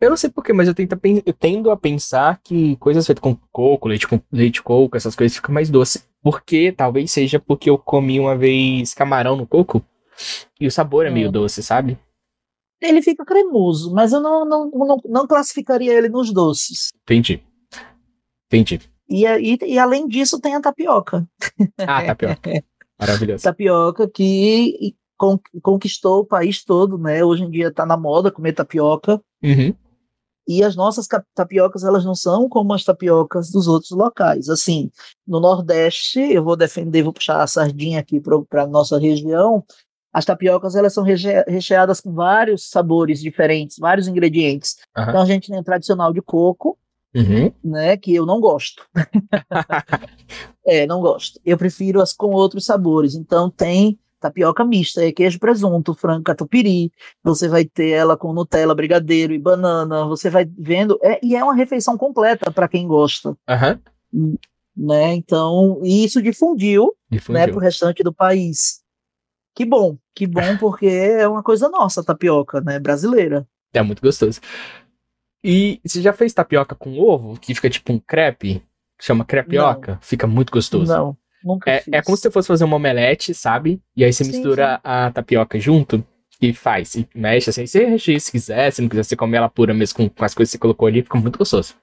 Eu 0.00 0.08
não 0.08 0.16
sei 0.16 0.30
porquê, 0.30 0.54
mas 0.54 0.68
eu, 0.68 0.74
tento, 0.74 0.98
eu 1.26 1.32
tendo 1.34 1.70
a 1.70 1.76
pensar 1.76 2.40
que 2.42 2.76
coisas 2.76 3.04
feitas 3.06 3.20
com 3.20 3.36
coco, 3.52 3.88
leite 3.88 4.08
com 4.08 4.18
leite 4.32 4.62
coco, 4.62 4.96
essas 4.96 5.14
coisas 5.14 5.36
ficam 5.36 5.52
mais 5.52 5.68
doce. 5.68 6.02
Porque, 6.22 6.72
talvez 6.72 7.10
seja 7.12 7.38
porque 7.38 7.68
eu 7.68 7.76
comi 7.76 8.18
uma 8.18 8.34
vez 8.36 8.94
camarão 8.94 9.36
no 9.36 9.46
coco 9.46 9.84
e 10.60 10.66
o 10.66 10.70
sabor 10.70 11.06
é 11.06 11.10
meio 11.10 11.28
Hum. 11.28 11.32
doce, 11.32 11.62
sabe? 11.62 11.98
Ele 12.80 13.02
fica 13.02 13.24
cremoso, 13.24 13.92
mas 13.92 14.12
eu 14.12 14.20
não, 14.20 14.44
não, 14.44 14.70
não, 14.70 15.00
não 15.04 15.26
classificaria 15.26 15.92
ele 15.92 16.08
nos 16.08 16.32
doces. 16.32 16.92
Entendi. 17.02 17.42
Entendi. 18.46 18.80
E, 19.08 19.26
aí- 19.26 19.58
e 19.66 19.78
além 19.78 20.06
disso, 20.06 20.40
tem 20.40 20.54
a 20.54 20.60
tapioca. 20.60 21.26
Ah, 21.78 22.04
tapioca. 22.04 22.40
Maravilhoso. 22.98 23.42
Tapioca 23.44 24.08
que 24.08 24.94
con- 25.16 25.40
conquistou 25.62 26.20
o 26.20 26.24
país 26.26 26.64
todo, 26.64 26.98
né? 26.98 27.24
Hoje 27.24 27.42
em 27.44 27.50
dia 27.50 27.72
tá 27.72 27.84
na 27.86 27.96
moda 27.96 28.30
comer 28.30 28.52
tapioca. 28.52 29.20
Uhum. 29.42 29.74
E 30.46 30.62
as 30.64 30.74
nossas 30.74 31.06
tapiocas, 31.34 31.84
elas 31.84 32.04
não 32.06 32.14
são 32.14 32.48
como 32.48 32.72
as 32.72 32.82
tapiocas 32.82 33.50
dos 33.50 33.68
outros 33.68 33.90
locais. 33.90 34.48
Assim, 34.48 34.90
no 35.26 35.40
Nordeste, 35.40 36.20
eu 36.20 36.42
vou 36.42 36.56
defender, 36.56 37.02
vou 37.02 37.12
puxar 37.12 37.42
a 37.42 37.46
sardinha 37.46 38.00
aqui 38.00 38.18
para 38.20 38.62
a 38.62 38.66
nossa 38.66 38.98
região. 38.98 39.62
As 40.18 40.24
tapiocas, 40.24 40.74
elas 40.74 40.92
são 40.92 41.04
reche- 41.04 41.44
recheadas 41.46 42.00
com 42.00 42.12
vários 42.12 42.68
sabores 42.68 43.20
diferentes, 43.20 43.78
vários 43.78 44.08
ingredientes. 44.08 44.76
Aham. 44.96 45.10
Então, 45.10 45.22
a 45.22 45.24
gente 45.24 45.48
tem 45.48 45.56
a 45.56 45.62
tradicional 45.62 46.12
de 46.12 46.20
coco, 46.20 46.76
Uhum. 47.14 47.52
né, 47.62 47.96
que 47.96 48.12
eu 48.16 48.26
não 48.26 48.40
gosto. 48.40 48.84
é, 50.66 50.86
não 50.88 51.00
gosto. 51.00 51.40
Eu 51.44 51.56
prefiro 51.56 52.00
as 52.00 52.12
com 52.12 52.30
outros 52.32 52.64
sabores. 52.64 53.14
Então, 53.14 53.48
tem 53.48 53.96
tapioca 54.20 54.64
mista, 54.64 55.04
é 55.04 55.12
queijo, 55.12 55.38
presunto, 55.38 55.94
frango, 55.94 56.24
catupiry. 56.24 56.90
Você 57.22 57.46
vai 57.46 57.64
ter 57.64 57.90
ela 57.90 58.16
com 58.16 58.32
Nutella, 58.32 58.74
brigadeiro 58.74 59.32
e 59.32 59.38
banana. 59.38 60.04
Você 60.06 60.28
vai 60.28 60.44
vendo. 60.58 60.98
é- 61.00 61.20
e 61.22 61.36
é 61.36 61.44
uma 61.44 61.54
refeição 61.54 61.96
completa 61.96 62.50
para 62.50 62.66
quem 62.66 62.88
gosta, 62.88 63.36
Aham. 63.48 63.78
né? 64.76 65.14
Então, 65.14 65.80
e 65.84 66.04
isso 66.04 66.20
difundiu, 66.20 66.86
né, 67.08 67.18
Difundiu. 67.18 67.44
para 67.50 67.56
o 67.56 67.60
restante 67.60 68.02
do 68.02 68.12
país. 68.12 68.80
Que 69.58 69.64
bom, 69.64 69.98
que 70.14 70.24
bom, 70.24 70.56
porque 70.56 70.86
é 70.86 71.26
uma 71.26 71.42
coisa 71.42 71.68
nossa, 71.68 72.00
a 72.00 72.04
tapioca, 72.04 72.60
né, 72.60 72.78
brasileira. 72.78 73.44
É 73.74 73.82
muito 73.82 74.00
gostoso. 74.00 74.40
E 75.42 75.80
você 75.84 76.00
já 76.00 76.12
fez 76.12 76.32
tapioca 76.32 76.76
com 76.76 76.96
ovo, 76.96 77.36
que 77.40 77.52
fica 77.52 77.68
tipo 77.68 77.92
um 77.92 77.98
crepe? 77.98 78.62
Chama 79.00 79.24
crepioca? 79.24 79.98
Fica 80.00 80.28
muito 80.28 80.52
gostoso. 80.52 80.92
Não, 80.92 81.16
nunca 81.42 81.68
É, 81.72 81.80
fiz. 81.80 81.92
é 81.92 82.00
como 82.02 82.16
se 82.16 82.22
você 82.22 82.30
fosse 82.30 82.46
fazer 82.46 82.62
uma 82.62 82.76
omelete, 82.76 83.34
sabe? 83.34 83.82
E 83.96 84.04
aí 84.04 84.12
você 84.12 84.22
Sim, 84.22 84.30
mistura 84.30 84.80
a 84.84 85.10
tapioca 85.10 85.58
junto 85.58 86.04
e 86.40 86.54
faz. 86.54 86.94
E 86.94 87.08
mexe 87.12 87.50
assim. 87.50 87.66
Você 87.66 87.84
recheia 87.84 88.20
se 88.20 88.30
quiser. 88.30 88.70
Se 88.70 88.80
não 88.80 88.88
quiser, 88.88 89.02
você 89.02 89.16
come 89.16 89.36
ela 89.36 89.48
pura 89.48 89.74
mesmo 89.74 89.96
com, 89.96 90.08
com 90.08 90.24
as 90.24 90.34
coisas 90.34 90.52
que 90.52 90.56
você 90.56 90.60
colocou 90.60 90.86
ali. 90.86 91.02
Fica 91.02 91.18
muito 91.18 91.36
gostoso. 91.36 91.74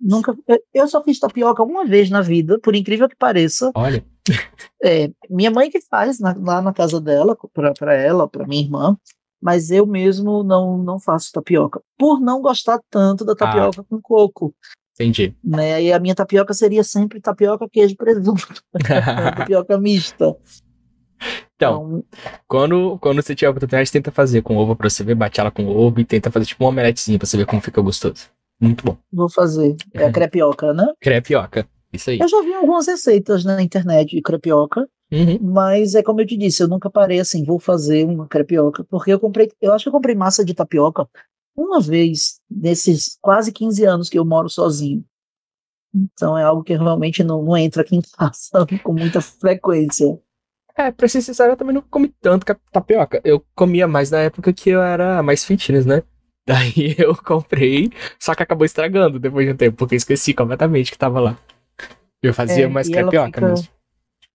Nunca, 0.00 0.36
eu- 0.74 0.88
só 0.88 1.02
fiz 1.02 1.18
tapioca 1.18 1.62
uma 1.62 1.84
vez 1.84 2.08
na 2.10 2.20
vida, 2.20 2.58
por 2.60 2.74
incrível 2.74 3.08
que 3.08 3.16
pareça. 3.16 3.70
Olha. 3.74 4.04
É, 4.82 5.10
minha 5.30 5.50
mãe 5.50 5.70
que 5.70 5.80
faz 5.80 6.20
na- 6.20 6.36
lá 6.38 6.60
na 6.62 6.72
casa 6.72 7.00
dela, 7.00 7.36
para 7.78 7.94
ela, 7.94 8.28
para 8.28 8.46
minha 8.46 8.62
irmã, 8.62 8.96
mas 9.40 9.70
eu 9.70 9.86
mesmo 9.86 10.42
não, 10.44 10.76
não 10.78 11.00
faço 11.00 11.32
tapioca, 11.32 11.80
por 11.98 12.20
não 12.20 12.40
gostar 12.42 12.78
tanto 12.90 13.24
da 13.24 13.34
tapioca 13.34 13.82
com 13.88 14.00
coco. 14.00 14.54
Entendi. 14.94 15.34
Né? 15.42 15.82
E 15.84 15.92
a 15.92 15.98
minha 15.98 16.14
tapioca 16.14 16.52
seria 16.54 16.84
sempre 16.84 17.20
tapioca, 17.20 17.68
queijo 17.68 17.94
e 17.94 17.96
presunto, 17.96 18.62
tapioca 19.36 19.78
mista. 19.78 20.36
Então, 21.56 22.04
quando, 22.46 22.98
quando 23.00 23.20
você 23.20 23.34
tiver 23.34 23.48
a 23.48 23.50
oportunidade, 23.50 23.90
tenta 23.90 24.12
fazer 24.12 24.42
com 24.42 24.56
ovo 24.56 24.76
pra 24.76 24.88
você 24.88 25.02
ver, 25.02 25.14
bate 25.16 25.40
ela 25.40 25.50
com 25.50 25.66
ovo 25.66 25.98
e 26.00 26.04
tenta 26.04 26.30
fazer 26.30 26.46
tipo 26.46 26.62
uma 26.64 26.70
omeletezinha 26.70 27.18
pra 27.18 27.26
você 27.26 27.36
ver 27.36 27.46
como 27.46 27.60
fica 27.60 27.80
gostoso. 27.80 28.28
Muito 28.60 28.84
bom. 28.84 28.96
vou 29.12 29.28
fazer. 29.28 29.76
É 29.94 30.04
a 30.04 30.12
crepioca, 30.12 30.72
né? 30.74 30.86
Crepioca. 31.00 31.66
Isso 31.92 32.10
aí. 32.10 32.18
Eu 32.18 32.28
já 32.28 32.42
vi 32.42 32.52
algumas 32.54 32.86
receitas 32.86 33.44
na 33.44 33.62
internet 33.62 34.14
de 34.14 34.22
crepioca, 34.22 34.88
Uhum. 35.10 35.38
Mas 35.40 35.94
é 35.94 36.02
como 36.02 36.20
eu 36.20 36.26
te 36.26 36.36
disse, 36.36 36.62
eu 36.62 36.68
nunca 36.68 36.90
parei 36.90 37.18
assim, 37.18 37.42
vou 37.42 37.58
fazer 37.58 38.04
uma 38.04 38.28
crepioca, 38.28 38.84
porque 38.84 39.10
eu 39.10 39.18
comprei, 39.18 39.50
eu 39.58 39.72
acho 39.72 39.84
que 39.84 39.88
eu 39.88 39.92
comprei 39.92 40.14
massa 40.14 40.44
de 40.44 40.52
tapioca 40.52 41.08
uma 41.56 41.80
vez 41.80 42.40
nesses 42.50 43.16
quase 43.22 43.50
15 43.50 43.84
anos 43.86 44.10
que 44.10 44.18
eu 44.18 44.24
moro 44.26 44.50
sozinho. 44.50 45.02
Então 45.94 46.36
é 46.36 46.42
algo 46.42 46.62
que 46.62 46.76
realmente 46.76 47.24
não, 47.24 47.42
não 47.42 47.56
entra 47.56 47.80
aqui 47.80 47.96
em 47.96 48.02
casa 48.02 48.66
com 48.84 48.92
muita 48.92 49.22
frequência. 49.22 50.18
É, 50.76 50.92
pra 50.92 51.08
ser 51.08 51.22
sincero, 51.22 51.52
eu 51.52 51.56
também 51.56 51.74
não 51.74 51.82
comi 51.82 52.14
tanto 52.20 52.44
ca- 52.44 52.60
tapioca. 52.70 53.18
Eu 53.24 53.42
comia 53.54 53.88
mais 53.88 54.10
na 54.10 54.18
época 54.20 54.52
que 54.52 54.68
eu 54.68 54.82
era 54.82 55.22
mais 55.22 55.42
fitness, 55.42 55.86
né? 55.86 56.02
Daí 56.48 56.94
eu 56.98 57.14
comprei, 57.14 57.92
só 58.18 58.34
que 58.34 58.42
acabou 58.42 58.64
estragando 58.64 59.18
depois 59.18 59.46
de 59.46 59.52
um 59.52 59.56
tempo, 59.56 59.76
porque 59.76 59.94
eu 59.94 59.98
esqueci 59.98 60.32
completamente 60.34 60.90
que 60.90 60.96
tava 60.98 61.20
lá. 61.20 61.38
Eu 62.22 62.32
fazia 62.34 62.64
É, 62.64 62.66
mais 62.68 62.88
crepioca 62.88 63.26
fica- 63.26 63.40
mesmo. 63.46 63.68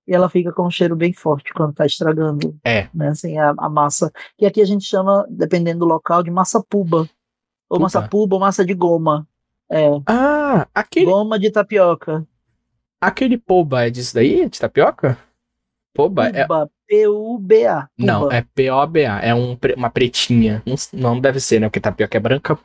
E 0.07 0.13
ela 0.13 0.29
fica 0.29 0.51
com 0.51 0.67
um 0.67 0.71
cheiro 0.71 0.95
bem 0.97 1.13
forte 1.13 1.53
quando 1.53 1.73
tá 1.73 1.85
estragando. 1.85 2.55
É. 2.63 2.87
Né, 2.93 3.07
assim, 3.07 3.37
a, 3.39 3.53
a 3.57 3.69
massa. 3.69 4.11
Que 4.37 4.45
aqui 4.45 4.61
a 4.61 4.65
gente 4.65 4.83
chama, 4.85 5.25
dependendo 5.29 5.79
do 5.79 5.85
local, 5.85 6.21
de 6.21 6.29
massa 6.29 6.61
puba. 6.61 6.99
Ou 7.69 7.77
Puba. 7.77 7.79
massa 7.83 8.01
puba 8.07 8.35
ou 8.35 8.39
massa 8.41 8.65
de 8.65 8.73
goma. 8.73 9.25
É, 9.71 9.87
Ah, 10.05 10.67
aquele, 10.75 11.05
goma 11.05 11.39
de 11.39 11.49
tapioca. 11.49 12.27
aquele 13.01 13.37
poba 13.37 13.87
é 13.87 13.89
disso 13.89 14.13
daí? 14.13 14.47
De 14.49 14.59
tapioca? 14.59 15.17
Poba 15.95 16.27
é. 16.27 16.45
Puba. 16.87 17.89
Não, 17.97 18.31
é 18.31 18.41
P-O-B-A. 18.41 19.19
É 19.19 19.33
um, 19.33 19.57
uma 19.75 19.89
pretinha. 19.89 20.61
Não, 20.91 21.19
deve 21.19 21.39
ser, 21.39 21.59
né? 21.59 21.67
Porque 21.67 21.79
tapioca 21.79 22.17
é 22.17 22.19
branca. 22.19 22.59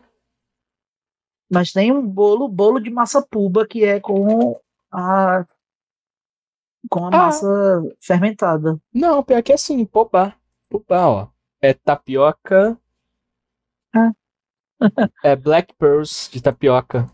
Mas 1.51 1.73
tem 1.73 1.91
um 1.93 2.07
bolo, 2.07 2.47
bolo 2.49 2.79
de 2.81 2.91
massa 2.91 3.23
puba, 3.23 3.67
que 3.67 3.85
é 3.85 4.01
com 4.01 4.61
a. 4.93 5.47
com 6.91 7.07
a 7.07 7.09
Ah. 7.09 7.11
massa 7.11 7.47
fermentada. 8.01 8.79
Não, 8.93 9.23
pior 9.23 9.43
que 9.43 9.53
é 9.53 9.55
assim, 9.55 9.85
pobá. 9.85 10.35
Pobá, 10.69 11.07
ó. 11.09 11.29
É 11.61 11.73
tapioca. 11.73 12.79
Ah. 13.95 14.13
é 15.25 15.35
Black 15.35 15.75
Pearls 15.75 16.29
de 16.31 16.43
tapioca. 16.43 17.11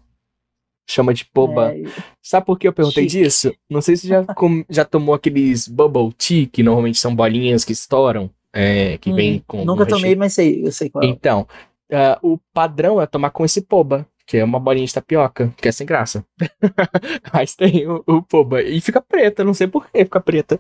Chama 0.87 1.15
de 1.15 1.25
poba. 1.25 1.75
É, 1.75 1.83
Sabe 2.23 2.47
por 2.47 2.59
que 2.59 2.69
eu 2.69 2.73
perguntei 2.73 3.09
Chique. 3.09 3.25
disso? 3.25 3.55
Não 3.71 3.81
sei 3.81 3.97
se 3.97 4.07
já, 4.07 4.25
já 4.69 4.85
tomou 4.85 5.15
aqueles 5.15 5.67
bubble 5.67 6.13
tea, 6.13 6.47
que 6.47 6.63
normalmente 6.63 6.99
são 6.99 7.15
bolinhas 7.15 7.65
que 7.65 7.73
estouram, 7.73 8.31
é, 8.53 8.99
que 8.99 9.11
hum, 9.11 9.15
vem 9.15 9.45
com. 9.47 9.65
Nunca 9.65 9.87
tomei, 9.87 10.15
mas 10.15 10.35
sei, 10.35 10.67
eu 10.67 10.73
sei 10.73 10.91
qual. 10.91 11.05
é. 11.05 11.07
Então, 11.07 11.47
ah, 11.91 12.19
o 12.23 12.39
padrão 12.53 13.01
é 13.01 13.07
tomar 13.07 13.31
com 13.31 13.45
esse 13.45 13.63
poba, 13.63 14.07
que 14.27 14.37
é 14.37 14.45
uma 14.45 14.61
bolinha 14.61 14.87
de 14.87 14.95
tapioca, 14.95 15.53
que 15.57 15.69
é 15.69 15.73
sem 15.73 15.87
graça. 15.87 16.25
Mas 17.33 17.55
tem 17.55 17.87
o, 17.87 18.03
o 18.07 18.23
poba. 18.23 18.63
E 18.63 18.81
fica 18.81 19.01
preta, 19.01 19.45
não 19.45 19.55
sei 19.55 19.67
por 19.67 19.87
que 19.91 20.05
fica 20.05 20.21
preta. 20.21 20.59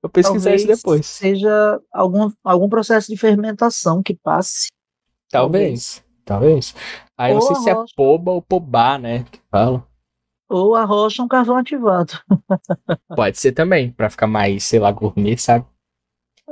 Vou 0.00 0.10
pesquisar 0.10 0.54
isso 0.54 0.66
Talvez 0.66 0.78
depois. 0.78 1.06
Seja 1.06 1.80
algum, 1.92 2.30
algum 2.42 2.68
processo 2.68 3.08
de 3.08 3.16
fermentação 3.16 4.02
que 4.02 4.14
passe. 4.14 4.68
Talvez. 5.30 6.02
Talvez. 6.24 6.74
Aí 7.22 7.30
eu 7.30 7.36
não 7.36 7.42
Ou 7.42 7.46
sei 7.46 7.56
se 7.62 7.68
é 7.68 7.72
arroz. 7.72 7.92
poba 7.94 8.32
ou 8.32 8.42
pobá, 8.42 8.98
né? 8.98 9.24
Que 9.30 9.38
fala. 9.48 9.86
Ou 10.50 10.74
arrocha 10.74 11.22
um 11.22 11.28
carvão 11.28 11.56
ativado. 11.56 12.14
Pode 13.14 13.38
ser 13.38 13.52
também, 13.52 13.92
pra 13.92 14.10
ficar 14.10 14.26
mais, 14.26 14.64
sei 14.64 14.80
lá, 14.80 14.90
gourmet, 14.90 15.36
sabe? 15.36 15.64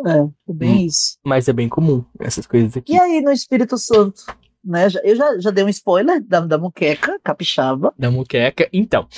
É, 0.06 0.20
é 0.48 0.52
bem 0.52 0.70
Hum. 0.70 0.86
isso. 0.86 1.18
Mas 1.26 1.48
é 1.48 1.52
bem 1.52 1.68
comum 1.68 2.04
essas 2.20 2.46
coisas 2.46 2.76
aqui. 2.76 2.92
E 2.92 2.98
aí, 3.00 3.20
no 3.20 3.32
Espírito 3.32 3.76
Santo? 3.76 4.22
Né? 4.64 4.86
Eu 5.02 5.16
já, 5.16 5.38
já 5.40 5.50
dei 5.50 5.64
um 5.64 5.68
spoiler 5.68 6.22
da, 6.22 6.38
da 6.40 6.56
muqueca 6.56 7.18
capixaba. 7.24 7.92
Da 7.98 8.10
muqueca. 8.10 8.68
Então, 8.72 9.08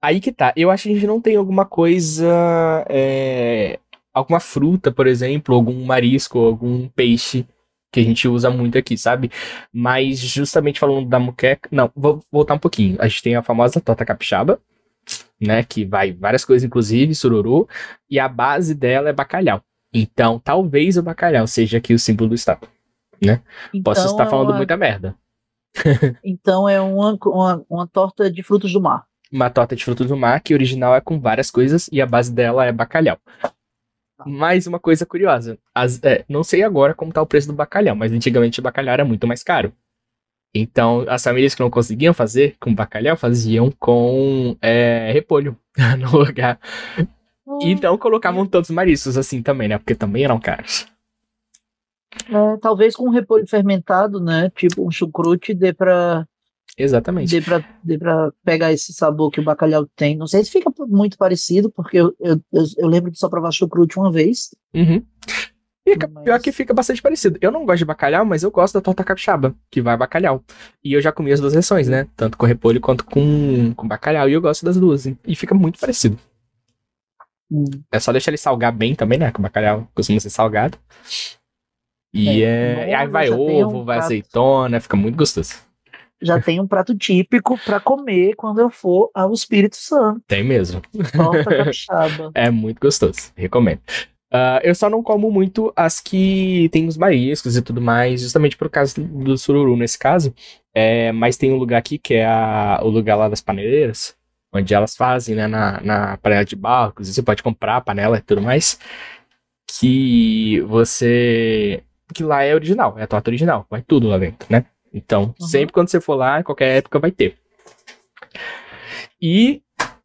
aí 0.00 0.20
que 0.20 0.32
tá. 0.32 0.52
Eu 0.56 0.70
acho 0.70 0.84
que 0.84 0.88
a 0.90 0.94
gente 0.94 1.06
não 1.06 1.20
tem 1.20 1.36
alguma 1.36 1.66
coisa. 1.66 2.24
é, 2.88 3.78
alguma 4.12 4.40
fruta, 4.40 4.90
por 4.90 5.06
exemplo, 5.06 5.54
algum 5.54 5.84
marisco, 5.84 6.38
algum 6.38 6.88
peixe 6.88 7.46
que 7.94 8.00
a 8.00 8.04
gente 8.04 8.26
usa 8.28 8.50
muito 8.50 8.76
aqui, 8.76 8.98
sabe? 8.98 9.30
Mas 9.72 10.18
justamente 10.18 10.80
falando 10.80 11.08
da 11.08 11.18
muqueca. 11.20 11.68
Não, 11.72 11.90
vou 11.94 12.20
voltar 12.30 12.54
um 12.54 12.58
pouquinho. 12.58 12.96
A 12.98 13.06
gente 13.08 13.22
tem 13.22 13.36
a 13.36 13.42
famosa 13.42 13.80
torta 13.80 14.04
capixaba, 14.04 14.58
né? 15.40 15.62
Que 15.62 15.84
vai 15.84 16.12
várias 16.12 16.44
coisas, 16.44 16.64
inclusive 16.64 17.14
sururu. 17.14 17.68
E 18.10 18.18
a 18.18 18.28
base 18.28 18.74
dela 18.74 19.08
é 19.08 19.12
bacalhau. 19.12 19.62
Então, 19.92 20.40
talvez 20.40 20.96
o 20.96 21.02
bacalhau 21.02 21.46
seja 21.46 21.78
aqui 21.78 21.94
o 21.94 21.98
símbolo 21.98 22.30
do 22.30 22.34
estado. 22.34 22.66
Posso 23.82 24.00
Então, 24.02 24.06
estar 24.06 24.24
é 24.24 24.28
falando 24.28 24.48
uma- 24.50 24.56
muita 24.56 24.76
merda. 24.76 25.14
Então 26.24 26.68
é 26.68 26.80
uma, 26.80 27.16
uma, 27.24 27.64
uma 27.70 27.86
torta 27.86 28.30
de 28.30 28.42
frutos 28.42 28.72
do 28.72 28.80
mar. 28.80 29.04
uma 29.32 29.50
torta 29.50 29.74
de 29.74 29.84
frutos 29.84 30.06
do 30.08 30.16
mar, 30.16 30.40
que 30.40 30.52
original 30.54 30.94
é 30.94 31.00
com 31.00 31.18
várias 31.20 31.50
coisas 31.50 31.88
e 31.92 32.00
a 32.00 32.06
base 32.06 32.32
dela 32.32 32.64
é 32.66 32.72
bacalhau. 32.72 33.18
Mais 34.26 34.66
uma 34.66 34.78
coisa 34.78 35.04
curiosa, 35.04 35.58
as- 35.74 36.02
é, 36.04 36.24
não 36.28 36.44
sei 36.44 36.62
agora 36.62 36.94
como 36.94 37.12
tá 37.12 37.20
o 37.20 37.26
preço 37.26 37.48
do 37.48 37.52
bacalhau, 37.52 37.96
mas 37.96 38.12
antigamente 38.12 38.60
o 38.60 38.62
bacalhau 38.62 38.92
era 38.94 39.04
muito 39.04 39.26
mais 39.26 39.42
caro. 39.42 39.72
Então, 40.54 41.04
as 41.08 41.22
famílias 41.22 41.54
que 41.54 41.60
não 41.62 41.68
conseguiam 41.70 42.14
fazer 42.14 42.56
com 42.60 42.72
bacalhau 42.72 43.16
faziam 43.16 43.72
com 43.72 44.56
é, 44.62 45.10
repolho 45.12 45.58
no 45.98 46.18
lugar. 46.18 46.60
Então 47.60 47.98
colocavam 47.98 48.46
todos 48.46 48.70
os 48.70 48.74
mariscos 48.74 49.18
assim 49.18 49.42
também, 49.42 49.68
né? 49.68 49.78
Porque 49.78 49.94
também 49.94 50.24
eram 50.24 50.38
caros. 50.40 50.86
É, 52.28 52.56
talvez 52.58 52.94
com 52.94 53.10
repolho 53.10 53.46
fermentado, 53.46 54.20
né? 54.20 54.48
Tipo 54.50 54.86
um 54.86 54.90
chucrute, 54.90 55.52
dê 55.52 55.72
pra, 55.72 56.26
Exatamente. 56.76 57.30
dê, 57.30 57.40
pra, 57.40 57.64
dê 57.82 57.98
pra 57.98 58.32
pegar 58.44 58.72
esse 58.72 58.92
sabor 58.92 59.30
que 59.30 59.40
o 59.40 59.44
bacalhau 59.44 59.86
tem. 59.94 60.16
Não 60.16 60.26
sei 60.26 60.42
se 60.44 60.50
fica 60.50 60.70
muito 60.88 61.16
parecido, 61.16 61.70
porque 61.70 61.98
eu, 61.98 62.14
eu, 62.20 62.40
eu, 62.52 62.64
eu 62.78 62.88
lembro 62.88 63.10
de 63.10 63.18
só 63.18 63.28
provar 63.28 63.52
chucrute 63.52 63.98
uma 63.98 64.10
vez. 64.10 64.50
Uhum. 64.74 65.02
Fica, 65.86 66.08
Mas- 66.08 66.24
Pior 66.24 66.40
que 66.40 66.50
fica 66.50 66.72
bastante 66.72 67.02
parecido. 67.02 67.38
Eu 67.42 67.50
não 67.52 67.64
gosto 67.66 67.78
de 67.80 67.84
bacalhau, 67.84 68.24
mas 68.24 68.42
eu 68.42 68.50
gosto 68.50 68.74
da 68.74 68.80
torta 68.80 69.04
capixaba, 69.04 69.54
que 69.70 69.82
vai 69.82 69.96
bacalhau. 69.96 70.42
E 70.82 70.92
eu 70.94 71.00
já 71.00 71.12
comi 71.12 71.30
as 71.30 71.40
duas 71.40 71.52
versões, 71.52 71.86
né? 71.88 72.08
Tanto 72.16 72.38
com 72.38 72.46
repolho 72.46 72.80
quanto 72.80 73.04
com, 73.04 73.72
com 73.74 73.86
bacalhau. 73.86 74.28
E 74.28 74.32
eu 74.32 74.40
gosto 74.40 74.64
das 74.64 74.76
duas. 74.78 75.06
hein? 75.06 75.18
E 75.26 75.36
fica 75.36 75.54
muito 75.54 75.78
parecido. 75.78 76.18
Hum. 77.52 77.64
É 77.92 78.00
só 78.00 78.10
deixar 78.12 78.30
ele 78.30 78.38
salgar 78.38 78.72
bem 78.72 78.94
também, 78.94 79.18
né? 79.18 79.30
Que 79.30 79.38
o 79.38 79.42
bacalhau 79.42 79.86
costuma 79.94 80.18
ser 80.18 80.30
salgado. 80.30 80.78
E, 82.12 82.42
é, 82.42 82.90
É, 82.90 82.94
aí 82.94 83.08
vai 83.08 83.26
já 83.28 83.36
tem 83.36 83.62
um 83.64 83.66
ovo, 83.66 83.84
vai 83.84 83.96
prato. 83.98 84.06
azeitona, 84.06 84.80
fica 84.80 84.96
muito 84.96 85.16
gostoso. 85.16 85.54
Já 86.22 86.40
tem 86.40 86.60
um 86.60 86.66
prato 86.66 86.96
típico 86.96 87.58
pra 87.64 87.78
comer 87.80 88.34
quando 88.36 88.60
eu 88.60 88.70
for 88.70 89.10
ao 89.14 89.32
Espírito 89.32 89.76
Santo. 89.76 90.22
Tem 90.26 90.42
mesmo. 90.44 90.80
Torta 91.14 91.44
capixaba. 91.56 92.30
É 92.34 92.50
muito 92.50 92.80
gostoso. 92.80 93.32
Recomendo. 93.36 93.80
Ah, 94.32 94.60
eu 94.64 94.74
só 94.74 94.88
não 94.90 95.02
como 95.02 95.30
muito 95.30 95.72
as 95.76 96.00
que 96.00 96.68
tem 96.72 96.88
os 96.88 96.96
mariscos 96.96 97.56
e 97.56 97.62
tudo 97.62 97.80
mais, 97.80 98.20
justamente 98.20 98.56
por 98.56 98.68
causa 98.68 99.00
do 99.00 99.36
sururu 99.38 99.76
nesse 99.76 99.98
caso. 99.98 100.34
É, 100.74 101.12
mas 101.12 101.36
tem 101.36 101.52
um 101.52 101.56
lugar 101.56 101.78
aqui 101.78 101.98
que 101.98 102.14
é 102.14 102.26
a- 102.26 102.80
o 102.82 102.88
lugar 102.88 103.14
lá 103.16 103.28
das 103.28 103.40
paneleiras, 103.40 104.16
onde 104.52 104.74
elas 104.74 104.96
fazem, 104.96 105.36
né, 105.36 105.46
na, 105.46 105.80
na 105.82 106.16
panela 106.16 106.44
de 106.44 106.56
barro. 106.56 106.90
Inclusive, 106.90 107.14
você 107.14 107.22
pode 107.22 107.42
comprar 107.42 107.76
a 107.76 107.80
panela 107.80 108.18
e 108.18 108.22
tudo 108.22 108.40
mais. 108.42 108.78
Que 109.78 110.60
você. 110.62 111.82
Que 112.12 112.22
lá 112.22 112.42
é 112.42 112.54
original, 112.54 112.98
é 112.98 113.02
a 113.02 113.06
torta 113.06 113.30
original, 113.30 113.66
vai 113.70 113.82
tudo 113.82 114.08
lá 114.08 114.18
dentro, 114.18 114.46
né? 114.50 114.64
Então, 114.94 115.34
Uhum. 115.40 115.46
sempre 115.46 115.72
quando 115.72 115.88
você 115.88 116.00
for 116.00 116.14
lá, 116.14 116.38
em 116.38 116.44
qualquer 116.44 116.78
época 116.78 117.00
vai 117.00 117.10
ter. 117.10 117.36
E 119.20 119.60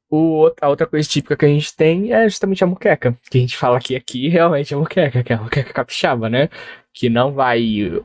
o, 0.09 0.51
a 0.59 0.67
outra 0.69 0.87
coisa 0.87 1.07
típica 1.07 1.37
que 1.37 1.45
a 1.45 1.47
gente 1.47 1.75
tem 1.75 2.11
é 2.11 2.27
justamente 2.27 2.63
a 2.63 2.67
muqueca. 2.67 3.15
Que 3.29 3.37
a 3.37 3.41
gente 3.41 3.55
fala 3.55 3.79
que 3.79 3.95
aqui 3.95 4.27
realmente 4.27 4.73
é 4.73 4.77
a 4.77 4.79
muqueca, 4.79 5.23
que 5.23 5.31
é 5.31 5.35
a 5.35 5.41
muqueca 5.41 5.71
capixaba, 5.71 6.27
né? 6.29 6.49
Que 6.91 7.09
não 7.09 7.31
vai 7.33 8.01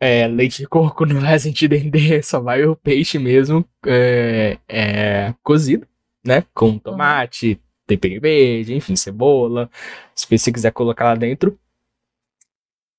é, 0.00 0.28
leite 0.28 0.58
de 0.58 0.68
coco, 0.68 1.04
não 1.06 1.20
vai 1.20 1.38
sentir 1.38 1.68
dendê, 1.68 2.22
só 2.22 2.38
vai 2.40 2.64
o 2.64 2.76
peixe 2.76 3.18
mesmo 3.18 3.64
é, 3.84 4.58
é, 4.68 5.34
cozido, 5.42 5.86
né? 6.24 6.44
Com 6.54 6.78
tomate, 6.78 7.60
tempero 7.86 8.20
verde, 8.20 8.74
enfim, 8.74 8.94
cebola. 8.94 9.68
Se 10.14 10.26
você 10.30 10.52
quiser 10.52 10.70
colocar 10.72 11.04
lá 11.04 11.14
dentro. 11.16 11.58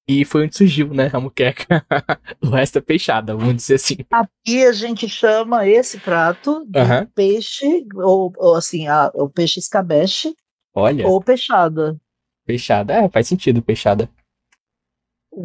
E 0.08 0.24
foi 0.24 0.46
onde 0.46 0.56
surgiu, 0.56 0.94
né? 0.94 1.10
A 1.12 1.20
muqueca. 1.20 1.86
o 2.42 2.50
resto 2.50 2.78
é 2.78 2.82
peixada, 2.82 3.36
vamos 3.36 3.56
dizer 3.58 3.76
assim. 3.76 3.98
Aqui 4.10 4.66
a 4.66 4.72
gente 4.72 5.10
chama 5.10 5.68
esse 5.68 6.00
prato 6.00 6.66
de 6.66 6.80
Aham. 6.80 7.08
peixe, 7.14 7.86
ou, 7.96 8.32
ou 8.38 8.56
assim, 8.56 8.88
a, 8.88 9.12
o 9.14 9.30
peixe 9.30 9.60
escabeche 9.60 10.34
Olha, 10.74 11.06
ou 11.06 11.22
peixada. 11.22 11.98
peixada. 12.46 12.94
É, 12.94 13.10
faz 13.10 13.28
sentido, 13.28 13.62
peixada. 13.62 14.10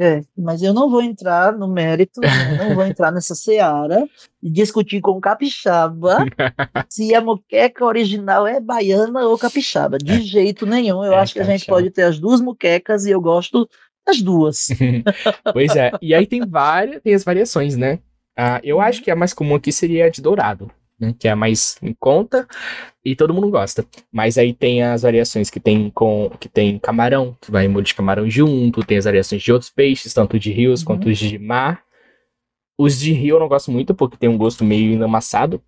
É, 0.01 0.23
mas 0.39 0.63
eu 0.63 0.73
não 0.73 0.89
vou 0.89 1.03
entrar 1.03 1.53
no 1.53 1.69
mérito, 1.69 2.21
né, 2.21 2.57
não 2.57 2.73
vou 2.75 2.83
entrar 2.87 3.13
nessa 3.13 3.35
seara 3.35 4.09
e 4.43 4.49
discutir 4.49 5.03
com 5.03 5.11
o 5.11 5.21
capixaba 5.21 6.17
se 6.89 7.15
a 7.15 7.21
moqueca 7.21 7.85
original 7.85 8.47
é 8.47 8.59
baiana 8.59 9.27
ou 9.27 9.37
capixaba. 9.37 9.99
De 9.99 10.23
jeito 10.23 10.65
nenhum. 10.65 11.05
Eu 11.05 11.13
É 11.13 11.17
acho 11.17 11.35
que 11.35 11.41
a 11.41 11.45
gente 11.45 11.67
capixaba. 11.67 11.77
pode 11.77 11.91
ter 11.91 12.05
as 12.05 12.19
duas 12.19 12.41
moquecas 12.41 13.05
e 13.05 13.11
eu 13.11 13.21
gosto 13.21 13.69
das 14.07 14.21
duas. 14.21 14.69
Pois 15.53 15.75
é. 15.77 15.93
E 16.01 16.15
aí 16.15 16.27
tem 16.27 16.41
várias, 16.47 17.03
tem 17.03 17.15
as 17.15 17.25
variações, 17.25 17.77
né? 17.77 17.99
Ah, 18.37 18.61
eu 18.65 18.81
acho 18.81 19.03
que 19.03 19.11
a 19.11 19.17
mais 19.17 19.33
comum 19.35 19.55
aqui 19.55 19.71
seria 19.73 20.07
a 20.07 20.09
de 20.09 20.23
dourado, 20.23 20.71
né? 20.99 21.15
Que 21.19 21.29
é 21.29 21.33
a 21.33 21.37
mais 21.37 21.77
em 21.83 21.93
conta 21.99 22.47
e 23.05 23.15
todo 23.15 23.35
mundo 23.35 23.51
gosta. 23.51 23.85
Mas 24.11 24.39
aí 24.39 24.55
tem 24.55 24.83
as 24.83 25.03
variações 25.03 25.51
que 25.51 25.61
tem 25.61 25.91
com 25.91 26.31
que 26.41 26.49
tem 26.49 26.79
camarão, 26.79 27.37
que 27.41 27.51
vai 27.51 27.69
molho 27.69 27.85
de 27.85 27.95
camarão 27.95 28.29
junto, 28.31 28.85
tem 28.85 28.97
as 28.99 29.05
variações 29.05 29.43
de 29.43 29.53
outros 29.53 29.71
peixes, 29.71 30.15
tanto 30.15 30.39
de 30.39 30.51
rios 30.53 30.81
Uhum. 30.81 30.87
quanto 30.87 31.13
de 31.13 31.39
mar. 31.39 31.83
Os 32.79 32.99
de 32.99 33.13
rio 33.13 33.37
eu 33.37 33.41
não 33.41 33.49
gosto 33.49 33.71
muito 33.71 33.95
porque 33.95 34.17
tem 34.17 34.29
um 34.29 34.39
gosto 34.39 34.65
meio 34.65 34.93
enlamaçado. 34.93 35.63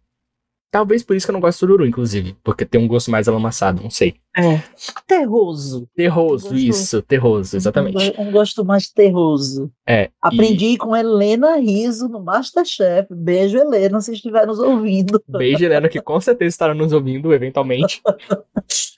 Talvez 0.75 1.05
por 1.05 1.15
isso 1.15 1.25
que 1.25 1.31
eu 1.31 1.35
não 1.35 1.41
gosto 1.41 1.55
de 1.55 1.61
sururu, 1.61 1.87
inclusive, 1.87 2.37
porque 2.43 2.65
tem 2.65 2.81
um 2.81 2.89
gosto 2.89 3.09
mais 3.09 3.29
alamaçado, 3.29 3.81
não 3.81 3.91
sei. 3.91 4.17
É. 4.37 4.61
Terroso. 5.07 5.89
Terroso, 5.95 6.49
Gosto. 6.49 6.59
isso, 6.59 7.01
terroso, 7.03 7.57
exatamente. 7.57 8.13
Um, 8.19 8.25
go- 8.25 8.33
gosto 8.33 8.65
mais 8.65 8.91
terroso. 8.91 9.71
É. 9.87 10.07
e- 10.07 10.11
Aprendi 10.21 10.77
com 10.77 10.97
Helena 10.97 11.55
Riso 11.59 12.09
no 12.09 12.19
Masterchef. 12.25 13.07
Beijo, 13.15 13.57
Helena, 13.57 14.01
se 14.01 14.13
estiver 14.15 14.49
nos 14.49 14.59
ouvindo. 14.59 15.23
Beijo, 15.31 15.65
Helena, 15.65 15.89
que 15.89 16.03
com 16.03 16.21
certeza 16.21 16.49
estará 16.49 16.75
nos 16.75 16.93
ouvindo 16.93 17.33
eventualmente. 17.33 18.03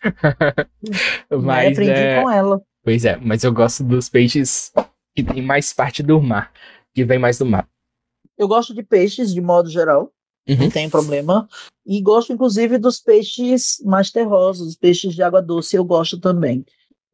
Né, 1.30 1.36
mas 1.42 1.72
Aprendi 1.72 1.90
é, 1.92 2.22
com 2.22 2.30
ela. 2.30 2.62
Pois 2.82 3.04
é, 3.04 3.16
mas 3.20 3.44
eu 3.44 3.52
gosto 3.52 3.84
dos 3.84 4.08
peixes 4.08 4.72
que 5.14 5.22
tem 5.22 5.42
mais 5.42 5.74
parte 5.74 6.02
do 6.02 6.22
mar, 6.22 6.50
que 6.94 7.04
vem 7.04 7.18
mais 7.18 7.38
do 7.38 7.44
mar. 7.44 7.68
Eu 8.38 8.48
gosto 8.48 8.72
de 8.74 8.82
peixes 8.82 9.34
de 9.34 9.40
modo 9.40 9.68
geral, 9.68 10.10
não 10.48 10.64
Uhum. 10.64 10.70
tem 10.70 10.88
problema. 10.90 11.48
E 11.86 12.00
gosto, 12.00 12.32
inclusive, 12.32 12.78
dos 12.78 13.00
peixes 13.00 13.80
mais 13.84 14.10
terrosos, 14.10 14.68
os 14.68 14.76
peixes 14.76 15.14
de 15.14 15.22
água 15.22 15.40
doce, 15.42 15.76
eu 15.76 15.84
gosto 15.84 16.18
também. 16.18 16.64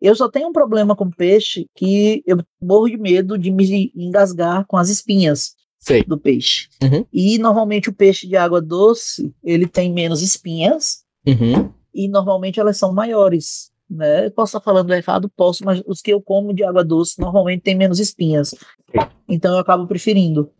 Eu 0.00 0.16
só 0.16 0.28
tenho 0.28 0.48
um 0.48 0.52
problema 0.52 0.96
com 0.96 1.08
peixe 1.10 1.66
que 1.76 2.22
eu 2.26 2.38
morro 2.60 2.88
de 2.88 2.96
medo 2.96 3.38
de 3.38 3.50
me 3.50 3.92
engasgar 3.94 4.66
com 4.66 4.76
as 4.76 4.88
espinhas 4.88 5.54
Sei. 5.78 6.02
do 6.02 6.18
peixe. 6.18 6.68
Uhum. 6.82 7.04
E 7.12 7.38
normalmente 7.38 7.88
o 7.88 7.92
peixe 7.94 8.26
de 8.26 8.36
água 8.36 8.60
doce, 8.60 9.32
ele 9.44 9.66
tem 9.66 9.92
menos 9.92 10.20
espinhas 10.22 11.04
Uhum. 11.26 11.70
e 11.94 12.08
normalmente 12.08 12.58
elas 12.58 12.76
são 12.76 12.92
maiores. 12.92 13.70
Né? 13.88 14.30
Posso 14.30 14.56
estar 14.56 14.64
falando 14.64 14.92
errado? 14.92 15.30
Posso, 15.36 15.64
mas 15.64 15.82
os 15.86 16.00
que 16.00 16.12
eu 16.12 16.20
como 16.20 16.52
de 16.54 16.64
água 16.64 16.82
doce 16.82 17.20
normalmente 17.20 17.60
têm 17.62 17.76
menos 17.76 18.00
espinhas. 18.00 18.54
Então 19.28 19.52
eu 19.52 19.58
acabo 19.60 19.86
preferindo. 19.86 20.50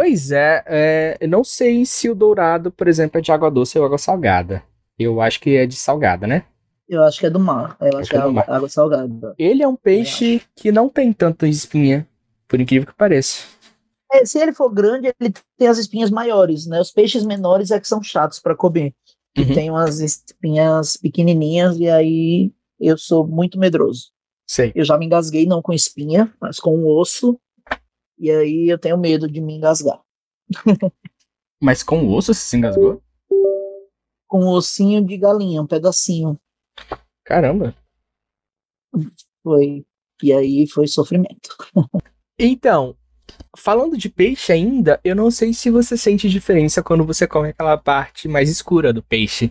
Pois 0.00 0.30
é, 0.30 0.64
é, 0.66 1.18
eu 1.20 1.28
não 1.28 1.44
sei 1.44 1.84
se 1.84 2.08
o 2.08 2.14
dourado, 2.14 2.70
por 2.70 2.88
exemplo, 2.88 3.18
é 3.18 3.20
de 3.20 3.30
água 3.30 3.50
doce 3.50 3.78
ou 3.78 3.84
água 3.84 3.98
salgada. 3.98 4.62
Eu 4.98 5.20
acho 5.20 5.38
que 5.38 5.54
é 5.54 5.66
de 5.66 5.76
salgada, 5.76 6.26
né? 6.26 6.44
Eu 6.88 7.02
acho 7.02 7.20
que 7.20 7.26
é 7.26 7.30
do 7.30 7.38
mar. 7.38 7.76
Eu 7.78 7.88
acho, 7.88 7.98
acho 7.98 8.10
que 8.10 8.16
é, 8.16 8.18
é 8.18 8.22
água, 8.22 8.44
água 8.48 8.68
salgada. 8.70 9.34
Ele 9.38 9.62
é 9.62 9.68
um 9.68 9.76
peixe 9.76 10.40
que 10.56 10.72
não 10.72 10.88
tem 10.88 11.12
tanta 11.12 11.46
espinha, 11.46 12.08
por 12.48 12.58
incrível 12.58 12.88
que 12.88 12.94
pareça. 12.94 13.44
É, 14.10 14.24
se 14.24 14.38
ele 14.38 14.54
for 14.54 14.70
grande, 14.70 15.12
ele 15.20 15.34
tem 15.58 15.68
as 15.68 15.76
espinhas 15.76 16.10
maiores, 16.10 16.66
né? 16.66 16.80
Os 16.80 16.90
peixes 16.90 17.22
menores 17.22 17.70
é 17.70 17.78
que 17.78 17.86
são 17.86 18.02
chatos 18.02 18.40
para 18.40 18.56
comer. 18.56 18.94
Que 19.34 19.42
uhum. 19.42 19.54
tem 19.54 19.68
umas 19.68 20.00
espinhas 20.00 20.96
pequenininhas 20.96 21.76
e 21.76 21.90
aí 21.90 22.50
eu 22.80 22.96
sou 22.96 23.26
muito 23.26 23.58
medroso. 23.58 24.12
Sei. 24.46 24.72
Eu 24.74 24.82
já 24.86 24.96
me 24.96 25.04
engasguei 25.04 25.44
não 25.44 25.60
com 25.60 25.74
espinha, 25.74 26.32
mas 26.40 26.58
com 26.58 26.74
um 26.74 26.86
osso. 26.86 27.38
E 28.20 28.30
aí 28.30 28.68
eu 28.68 28.78
tenho 28.78 28.98
medo 28.98 29.26
de 29.26 29.40
me 29.40 29.54
engasgar. 29.54 29.98
mas 31.58 31.82
com 31.82 32.04
o 32.04 32.14
osso 32.14 32.34
você 32.34 32.40
se 32.40 32.56
engasgou? 32.58 33.02
Com 34.28 34.44
um 34.44 34.48
ossinho 34.48 35.02
de 35.02 35.16
galinha, 35.16 35.62
um 35.62 35.66
pedacinho. 35.66 36.38
Caramba. 37.24 37.74
Foi. 39.42 39.86
E 40.22 40.32
aí 40.34 40.66
foi 40.68 40.86
sofrimento. 40.86 41.56
então, 42.38 42.94
falando 43.56 43.96
de 43.96 44.10
peixe 44.10 44.52
ainda, 44.52 45.00
eu 45.02 45.16
não 45.16 45.30
sei 45.30 45.54
se 45.54 45.70
você 45.70 45.96
sente 45.96 46.28
diferença 46.28 46.82
quando 46.82 47.06
você 47.06 47.26
come 47.26 47.48
aquela 47.48 47.78
parte 47.78 48.28
mais 48.28 48.50
escura 48.50 48.92
do 48.92 49.02
peixe. 49.02 49.50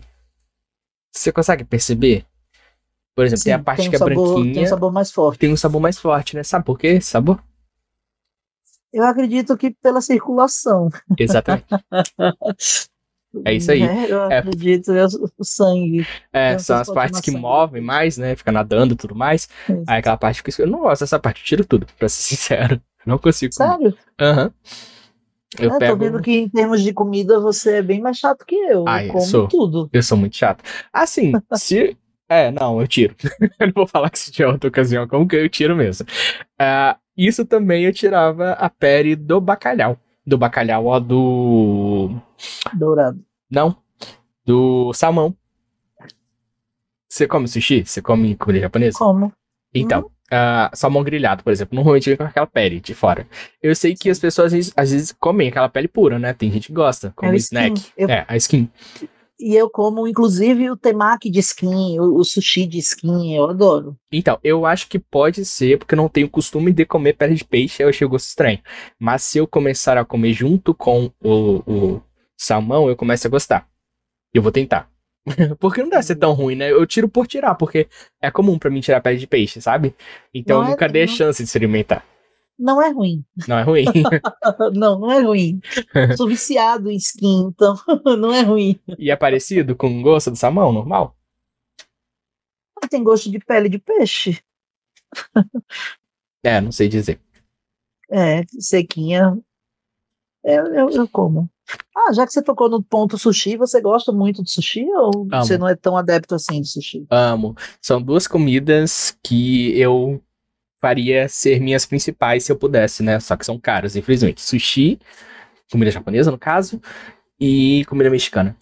Você 1.12 1.32
consegue 1.32 1.64
perceber? 1.64 2.24
Por 3.16 3.24
exemplo, 3.24 3.40
Sim, 3.40 3.44
tem 3.46 3.52
a 3.54 3.58
parte 3.58 3.78
tem 3.78 3.88
um 3.88 3.90
que 3.90 3.96
é 3.96 3.98
sabor, 3.98 4.14
branquinha. 4.14 4.54
Tem 4.54 4.62
um 4.62 4.68
sabor 4.68 4.92
mais 4.92 5.10
forte. 5.10 5.38
Tem 5.40 5.52
um 5.52 5.56
sabor 5.56 5.80
mais 5.80 5.98
forte, 5.98 6.36
né? 6.36 6.44
Sabe 6.44 6.64
por 6.64 6.78
quê 6.78 7.00
sabor? 7.00 7.42
Eu 8.92 9.04
acredito 9.04 9.56
que 9.56 9.70
pela 9.70 10.00
circulação. 10.00 10.88
Exatamente. 11.18 11.66
É 13.44 13.54
isso 13.54 13.70
aí. 13.70 13.82
É, 13.82 14.10
eu 14.10 14.22
é. 14.24 14.38
acredito, 14.38 14.90
é 14.90 15.04
o 15.04 15.44
sangue. 15.44 16.04
É, 16.32 16.58
são 16.58 16.78
as 16.78 16.90
partes 16.90 17.20
que 17.20 17.30
movem 17.30 17.80
mais, 17.80 18.18
né? 18.18 18.34
Fica 18.34 18.50
nadando 18.50 18.94
e 18.94 18.96
tudo 18.96 19.14
mais. 19.14 19.48
Aí 19.86 19.98
aquela 19.98 20.16
parte 20.16 20.42
que 20.42 20.50
eu 20.60 20.66
não 20.66 20.80
gosto 20.80 21.02
dessa 21.02 21.18
parte, 21.18 21.40
eu 21.40 21.44
tiro 21.44 21.64
tudo, 21.64 21.86
pra 21.96 22.08
ser 22.08 22.22
sincero. 22.34 22.82
Não 23.06 23.18
consigo. 23.18 23.54
Sério? 23.54 23.96
Aham. 24.20 24.46
Uhum. 24.46 24.50
Eu 25.58 25.74
é, 25.74 25.78
pego... 25.78 25.92
tô 25.92 26.04
vendo 26.04 26.22
que 26.22 26.30
em 26.30 26.48
termos 26.48 26.80
de 26.80 26.92
comida 26.92 27.40
você 27.40 27.76
é 27.76 27.82
bem 27.82 28.00
mais 28.00 28.18
chato 28.18 28.44
que 28.46 28.54
eu. 28.54 28.84
Ah, 28.86 29.04
eu 29.04 29.12
como 29.12 29.24
sou. 29.24 29.48
tudo. 29.48 29.90
Eu 29.92 30.02
sou 30.02 30.16
muito 30.16 30.36
chato. 30.36 30.62
Assim, 30.92 31.32
se. 31.54 31.96
É, 32.28 32.52
não, 32.52 32.80
eu 32.80 32.86
tiro. 32.86 33.16
eu 33.58 33.66
não 33.66 33.72
vou 33.74 33.86
falar 33.86 34.10
que 34.10 34.18
se 34.18 34.30
tiver 34.30 34.46
outra 34.46 34.68
ocasião, 34.68 35.08
como 35.08 35.26
que 35.26 35.34
eu 35.34 35.48
tiro 35.48 35.74
mesmo. 35.74 36.06
Uh, 36.60 36.96
isso 37.26 37.44
também 37.44 37.84
eu 37.84 37.92
tirava 37.92 38.52
a 38.52 38.68
pele 38.68 39.16
do 39.16 39.40
bacalhau. 39.40 39.98
Do 40.26 40.38
bacalhau, 40.38 40.86
ó, 40.86 41.00
do. 41.00 42.10
Dourado. 42.74 43.20
Não. 43.50 43.76
Do 44.44 44.92
salmão. 44.92 45.36
Você 47.08 47.26
come 47.26 47.48
sushi? 47.48 47.84
Você 47.84 48.00
come 48.00 48.36
comida 48.36 48.60
japonesa? 48.60 48.98
Como. 48.98 49.32
Então, 49.74 50.02
uhum 50.02 50.10
uh, 50.30 50.74
salmão 50.74 51.02
grelhado, 51.02 51.42
por 51.42 51.52
exemplo, 51.52 51.74
normalmente 51.74 52.08
vem 52.08 52.16
com 52.16 52.24
aquela 52.24 52.46
pele 52.46 52.80
de 52.80 52.94
fora. 52.94 53.26
Eu 53.62 53.74
sei 53.74 53.94
que 53.94 54.08
as 54.08 54.18
pessoas 54.18 54.46
às 54.46 54.52
vezes, 54.52 54.72
às 54.76 54.90
vezes 54.92 55.12
comem 55.12 55.48
aquela 55.48 55.68
pele 55.68 55.88
pura, 55.88 56.18
né? 56.18 56.32
Tem 56.32 56.50
gente 56.50 56.68
que 56.68 56.72
gosta, 56.72 57.12
como 57.14 57.32
é 57.32 57.36
snack. 57.36 57.92
Eu... 57.96 58.08
É, 58.08 58.24
a 58.26 58.36
skin. 58.36 58.70
E 59.40 59.56
eu 59.56 59.70
como, 59.70 60.06
inclusive, 60.06 60.70
o 60.70 60.76
temaki 60.76 61.30
de 61.30 61.38
skin, 61.38 61.98
o, 61.98 62.16
o, 62.16 62.24
sushi 62.24 62.66
de 62.66 62.78
skin, 62.78 63.34
eu 63.34 63.48
adoro. 63.48 63.96
Então, 64.12 64.38
eu 64.44 64.66
acho 64.66 64.86
que 64.86 64.98
pode 64.98 65.44
ser, 65.46 65.78
porque 65.78 65.94
eu 65.94 65.96
não 65.96 66.08
tenho 66.08 66.28
costume 66.28 66.72
de 66.72 66.84
comer 66.84 67.14
pele 67.14 67.34
de 67.34 67.44
peixe, 67.44 67.82
eu 67.82 67.88
achei 67.88 68.06
o 68.06 68.10
gosto 68.10 68.28
estranho. 68.28 68.58
Mas 68.98 69.22
se 69.22 69.38
eu 69.38 69.46
começar 69.46 69.96
a 69.96 70.04
comer 70.04 70.34
junto 70.34 70.74
com 70.74 71.10
o, 71.24 71.62
o 71.66 72.02
salmão, 72.36 72.88
eu 72.88 72.96
começo 72.96 73.26
a 73.26 73.30
gostar. 73.30 73.66
Eu 74.34 74.42
vou 74.42 74.52
tentar. 74.52 74.90
porque 75.58 75.82
não 75.82 75.88
deve 75.88 76.02
ser 76.02 76.16
tão 76.16 76.32
ruim, 76.32 76.54
né? 76.54 76.70
Eu 76.70 76.86
tiro 76.86 77.08
por 77.08 77.26
tirar, 77.26 77.54
porque 77.54 77.88
é 78.20 78.30
comum 78.30 78.58
para 78.58 78.70
mim 78.70 78.80
tirar 78.80 79.00
pele 79.00 79.18
de 79.18 79.26
peixe, 79.26 79.60
sabe? 79.60 79.94
Então 80.34 80.58
não 80.58 80.64
eu 80.66 80.70
nunca 80.70 80.86
é, 80.86 80.88
dei 80.88 81.02
a 81.04 81.06
chance 81.06 81.42
de 81.42 81.48
experimentar. 81.48 82.04
Não 82.60 82.82
é 82.82 82.90
ruim. 82.90 83.24
Não 83.48 83.58
é 83.58 83.62
ruim? 83.62 83.84
não, 84.74 84.98
não 84.98 85.10
é 85.10 85.22
ruim. 85.22 85.60
Sou 86.18 86.28
viciado 86.28 86.90
em 86.90 86.96
skin, 86.96 87.46
então 87.48 87.74
não 88.18 88.34
é 88.34 88.42
ruim. 88.42 88.78
E 88.98 89.10
é 89.10 89.16
parecido 89.16 89.74
com 89.74 90.02
gosto 90.02 90.30
do 90.30 90.36
salmão, 90.36 90.70
normal? 90.70 91.16
Tem 92.90 93.02
gosto 93.02 93.30
de 93.30 93.38
pele 93.38 93.70
de 93.70 93.78
peixe. 93.78 94.42
é, 96.44 96.60
não 96.60 96.70
sei 96.70 96.86
dizer. 96.86 97.18
É, 98.10 98.44
sequinha. 98.58 99.38
É, 100.44 100.56
eu, 100.56 100.90
eu 100.90 101.08
como. 101.08 101.48
Ah, 101.96 102.12
já 102.12 102.26
que 102.26 102.32
você 102.32 102.42
tocou 102.42 102.68
no 102.68 102.82
ponto 102.82 103.16
sushi, 103.16 103.56
você 103.56 103.80
gosta 103.80 104.12
muito 104.12 104.42
de 104.42 104.50
sushi 104.50 104.84
ou 104.84 105.26
Amo. 105.32 105.44
você 105.44 105.56
não 105.56 105.68
é 105.68 105.74
tão 105.74 105.96
adepto 105.96 106.34
assim 106.34 106.60
de 106.60 106.68
sushi? 106.68 107.06
Amo. 107.08 107.54
São 107.80 108.02
duas 108.02 108.26
comidas 108.26 109.16
que 109.22 109.78
eu 109.78 110.22
faria 110.80 111.28
ser 111.28 111.60
minhas 111.60 111.84
principais 111.84 112.44
se 112.44 112.52
eu 112.52 112.56
pudesse, 112.56 113.02
né? 113.02 113.20
Só 113.20 113.36
que 113.36 113.44
são 113.44 113.58
caras, 113.58 113.96
infelizmente. 113.96 114.40
Sushi, 114.40 114.98
comida 115.70 115.90
japonesa, 115.90 116.30
no 116.30 116.38
caso, 116.38 116.80
e 117.38 117.84
comida 117.86 118.10
mexicana. 118.10 118.56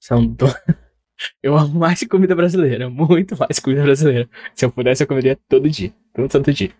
São 0.00 0.26
do... 0.26 0.46
Eu 1.42 1.56
amo 1.56 1.76
mais 1.80 2.00
comida 2.04 2.32
brasileira, 2.32 2.88
muito 2.88 3.36
mais 3.36 3.58
comida 3.58 3.82
brasileira. 3.82 4.28
Se 4.54 4.64
eu 4.64 4.70
pudesse, 4.70 5.02
eu 5.02 5.06
comeria 5.08 5.36
todo 5.48 5.68
dia, 5.68 5.92
todo 6.14 6.30
santo 6.30 6.52
dia. 6.52 6.70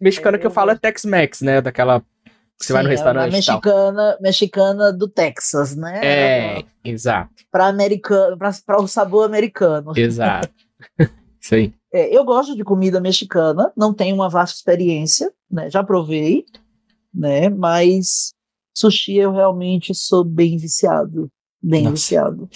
Mexicana 0.00 0.38
é, 0.38 0.40
que 0.40 0.46
eu 0.46 0.50
falo 0.50 0.70
é 0.70 0.76
Tex-Mex, 0.76 1.42
né? 1.42 1.60
Daquela 1.60 2.02
você 2.58 2.68
Sim, 2.68 2.72
vai 2.72 2.82
no 2.84 2.88
restaurante. 2.88 3.28
É 3.28 3.36
mexicana, 3.36 4.18
mexicana 4.20 4.92
do 4.92 5.08
Texas, 5.08 5.74
né? 5.76 6.00
É, 6.02 6.54
pra, 6.54 6.70
exato. 6.84 7.30
Para 7.50 7.66
americano, 7.66 8.38
para 8.38 8.80
o 8.80 8.86
sabor 8.86 9.26
americano. 9.26 9.92
Exato. 9.96 10.48
Isso 11.40 11.54
aí. 11.54 11.74
É, 11.94 12.12
eu 12.12 12.24
gosto 12.24 12.56
de 12.56 12.64
comida 12.64 13.00
mexicana, 13.00 13.72
não 13.76 13.94
tenho 13.94 14.16
uma 14.16 14.28
vasta 14.28 14.56
experiência, 14.56 15.32
né? 15.48 15.70
Já 15.70 15.80
provei, 15.84 16.44
né? 17.14 17.48
Mas 17.48 18.34
sushi 18.76 19.14
eu 19.14 19.30
realmente 19.30 19.94
sou 19.94 20.24
bem 20.24 20.56
viciado, 20.56 21.30
bem 21.62 21.84
Nossa. 21.84 21.94
viciado. 21.94 22.50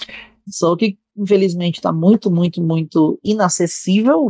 Só 0.48 0.74
que 0.74 0.98
infelizmente 1.16 1.77
está 1.77 1.92
muito, 1.92 2.33
muito, 2.33 2.61
muito 2.61 3.16
inacessível 3.22 4.27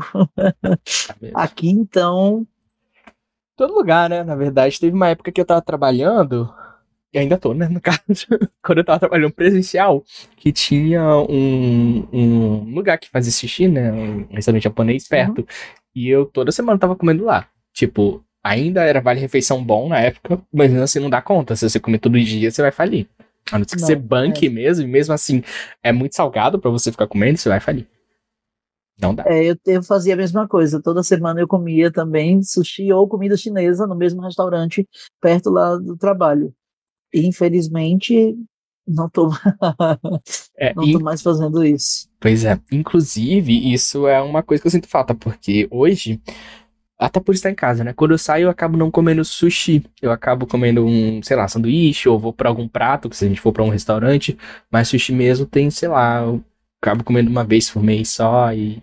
aqui, 1.33 1.71
então 1.71 2.47
todo 3.57 3.75
lugar, 3.75 4.11
né? 4.11 4.23
Na 4.23 4.37
verdade, 4.37 4.79
teve 4.79 4.95
uma 4.95 5.09
época 5.09 5.33
que 5.33 5.41
eu 5.41 5.47
tava 5.47 5.63
trabalhando, 5.63 6.53
e 7.13 7.19
ainda 7.19 7.39
tô, 7.39 7.55
né? 7.55 7.69
No 7.69 7.81
caso, 7.83 8.01
quando 8.63 8.79
eu 8.79 8.85
tava 8.85 9.01
trabalhando 9.01 9.33
presencial, 9.33 10.05
que 10.37 10.53
tinha 10.53 11.03
um, 11.17 12.07
um 12.13 12.75
lugar 12.75 12.99
que 12.99 13.09
fazia 13.09 13.33
sushi, 13.33 13.69
né? 13.69 13.93
Um 13.93 14.27
restaurante 14.31 14.65
japonês 14.65 15.09
perto. 15.09 15.39
Uhum. 15.39 15.47
E 15.95 16.09
eu 16.09 16.27
toda 16.27 16.53
semana 16.53 16.79
tava 16.79 16.97
comendo 16.97 17.25
lá. 17.25 17.49
Tipo, 17.73 18.25
ainda 18.43 18.83
era 18.83 19.01
vale-refeição 19.01 19.63
bom 19.63 19.89
na 19.89 20.01
época, 20.01 20.41
mas 20.53 20.75
assim 20.77 21.01
não 21.01 21.11
dá 21.11 21.23
conta. 21.23 21.57
Se 21.57 21.69
você 21.69 21.81
comer 21.81 21.99
todo 21.99 22.21
dia, 22.21 22.51
você 22.51 22.63
vai 22.63 22.73
falir. 22.73 23.09
A 23.51 23.59
não 23.59 23.67
ser 23.67 23.77
que 23.77 23.83
você 23.83 23.97
banque 23.97 24.47
é. 24.47 24.51
mesmo, 24.51 24.85
e 24.85 24.89
mesmo 24.89 25.15
assim 25.15 25.43
é 25.83 25.91
muito 25.91 26.15
salgado 26.15 26.59
para 26.59 26.71
você 26.71 26.93
ficar 26.93 27.07
comendo, 27.07 27.39
você 27.39 27.49
vai 27.49 27.61
falir. 27.61 27.87
Não 29.01 29.15
dá. 29.15 29.25
É, 29.27 29.45
eu, 29.45 29.57
eu 29.67 29.83
fazia 29.83 30.15
a 30.15 30.17
mesma 30.17 30.47
coisa. 30.47 30.83
Toda 30.83 31.03
semana 31.03 31.41
eu 31.41 31.47
comia 31.47 31.91
também 31.91 32.43
sushi 32.43 32.93
ou 32.93 33.09
comida 33.09 33.37
chinesa 33.37 33.87
no 33.87 33.95
mesmo 33.95 34.21
restaurante 34.21 34.87
perto 35.21 35.51
lá 35.51 35.77
do 35.77 35.97
trabalho. 35.97 36.53
Infelizmente, 37.15 38.37
não 38.87 39.09
tô, 39.09 39.31
é, 40.57 40.73
não 40.77 40.91
tô 40.91 41.01
mais 41.01 41.23
fazendo 41.23 41.65
isso. 41.65 42.09
Pois 42.19 42.45
é. 42.45 42.59
Inclusive, 42.73 43.73
isso 43.73 44.07
é 44.07 44.21
uma 44.21 44.43
coisa 44.43 44.61
que 44.61 44.67
eu 44.67 44.71
sinto 44.71 44.89
falta, 44.89 45.15
porque 45.15 45.69
hoje, 45.71 46.21
até 46.99 47.21
por 47.21 47.35
estar 47.35 47.51
em 47.51 47.55
casa, 47.55 47.85
né? 47.85 47.93
Quando 47.93 48.13
eu 48.13 48.19
saio, 48.19 48.45
eu 48.45 48.51
acabo 48.51 48.77
não 48.77 48.91
comendo 48.91 49.25
sushi. 49.25 49.85
Eu 50.01 50.11
acabo 50.11 50.47
comendo 50.47 50.85
um, 50.85 51.23
sei 51.23 51.37
lá, 51.37 51.47
sanduíche, 51.47 52.09
ou 52.09 52.19
vou 52.19 52.33
para 52.33 52.49
algum 52.49 52.67
prato, 52.67 53.13
se 53.15 53.25
a 53.25 53.29
gente 53.29 53.41
for 53.41 53.53
para 53.53 53.63
um 53.63 53.69
restaurante. 53.69 54.37
Mas 54.71 54.89
sushi 54.89 55.13
mesmo 55.13 55.47
tem, 55.47 55.71
sei 55.71 55.89
lá, 55.89 56.23
eu 56.23 56.43
acabo 56.81 57.05
comendo 57.05 57.31
uma 57.31 57.45
vez 57.45 57.71
por 57.71 57.83
mês 57.83 58.09
só 58.09 58.53
e 58.53 58.83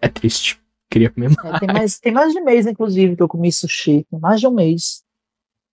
é 0.00 0.08
triste. 0.08 0.60
Queria 0.90 1.08
comer 1.08 1.30
mais. 1.30 1.54
É, 1.54 1.58
tem, 1.58 1.68
mais 1.68 1.98
tem 2.00 2.12
mais 2.12 2.32
de 2.32 2.40
mês, 2.40 2.66
inclusive, 2.66 3.16
que 3.16 3.22
eu 3.22 3.28
comi 3.28 3.50
sushi. 3.50 4.06
Tem 4.10 4.20
mais 4.20 4.40
de 4.40 4.46
um 4.46 4.50
mês. 4.50 5.02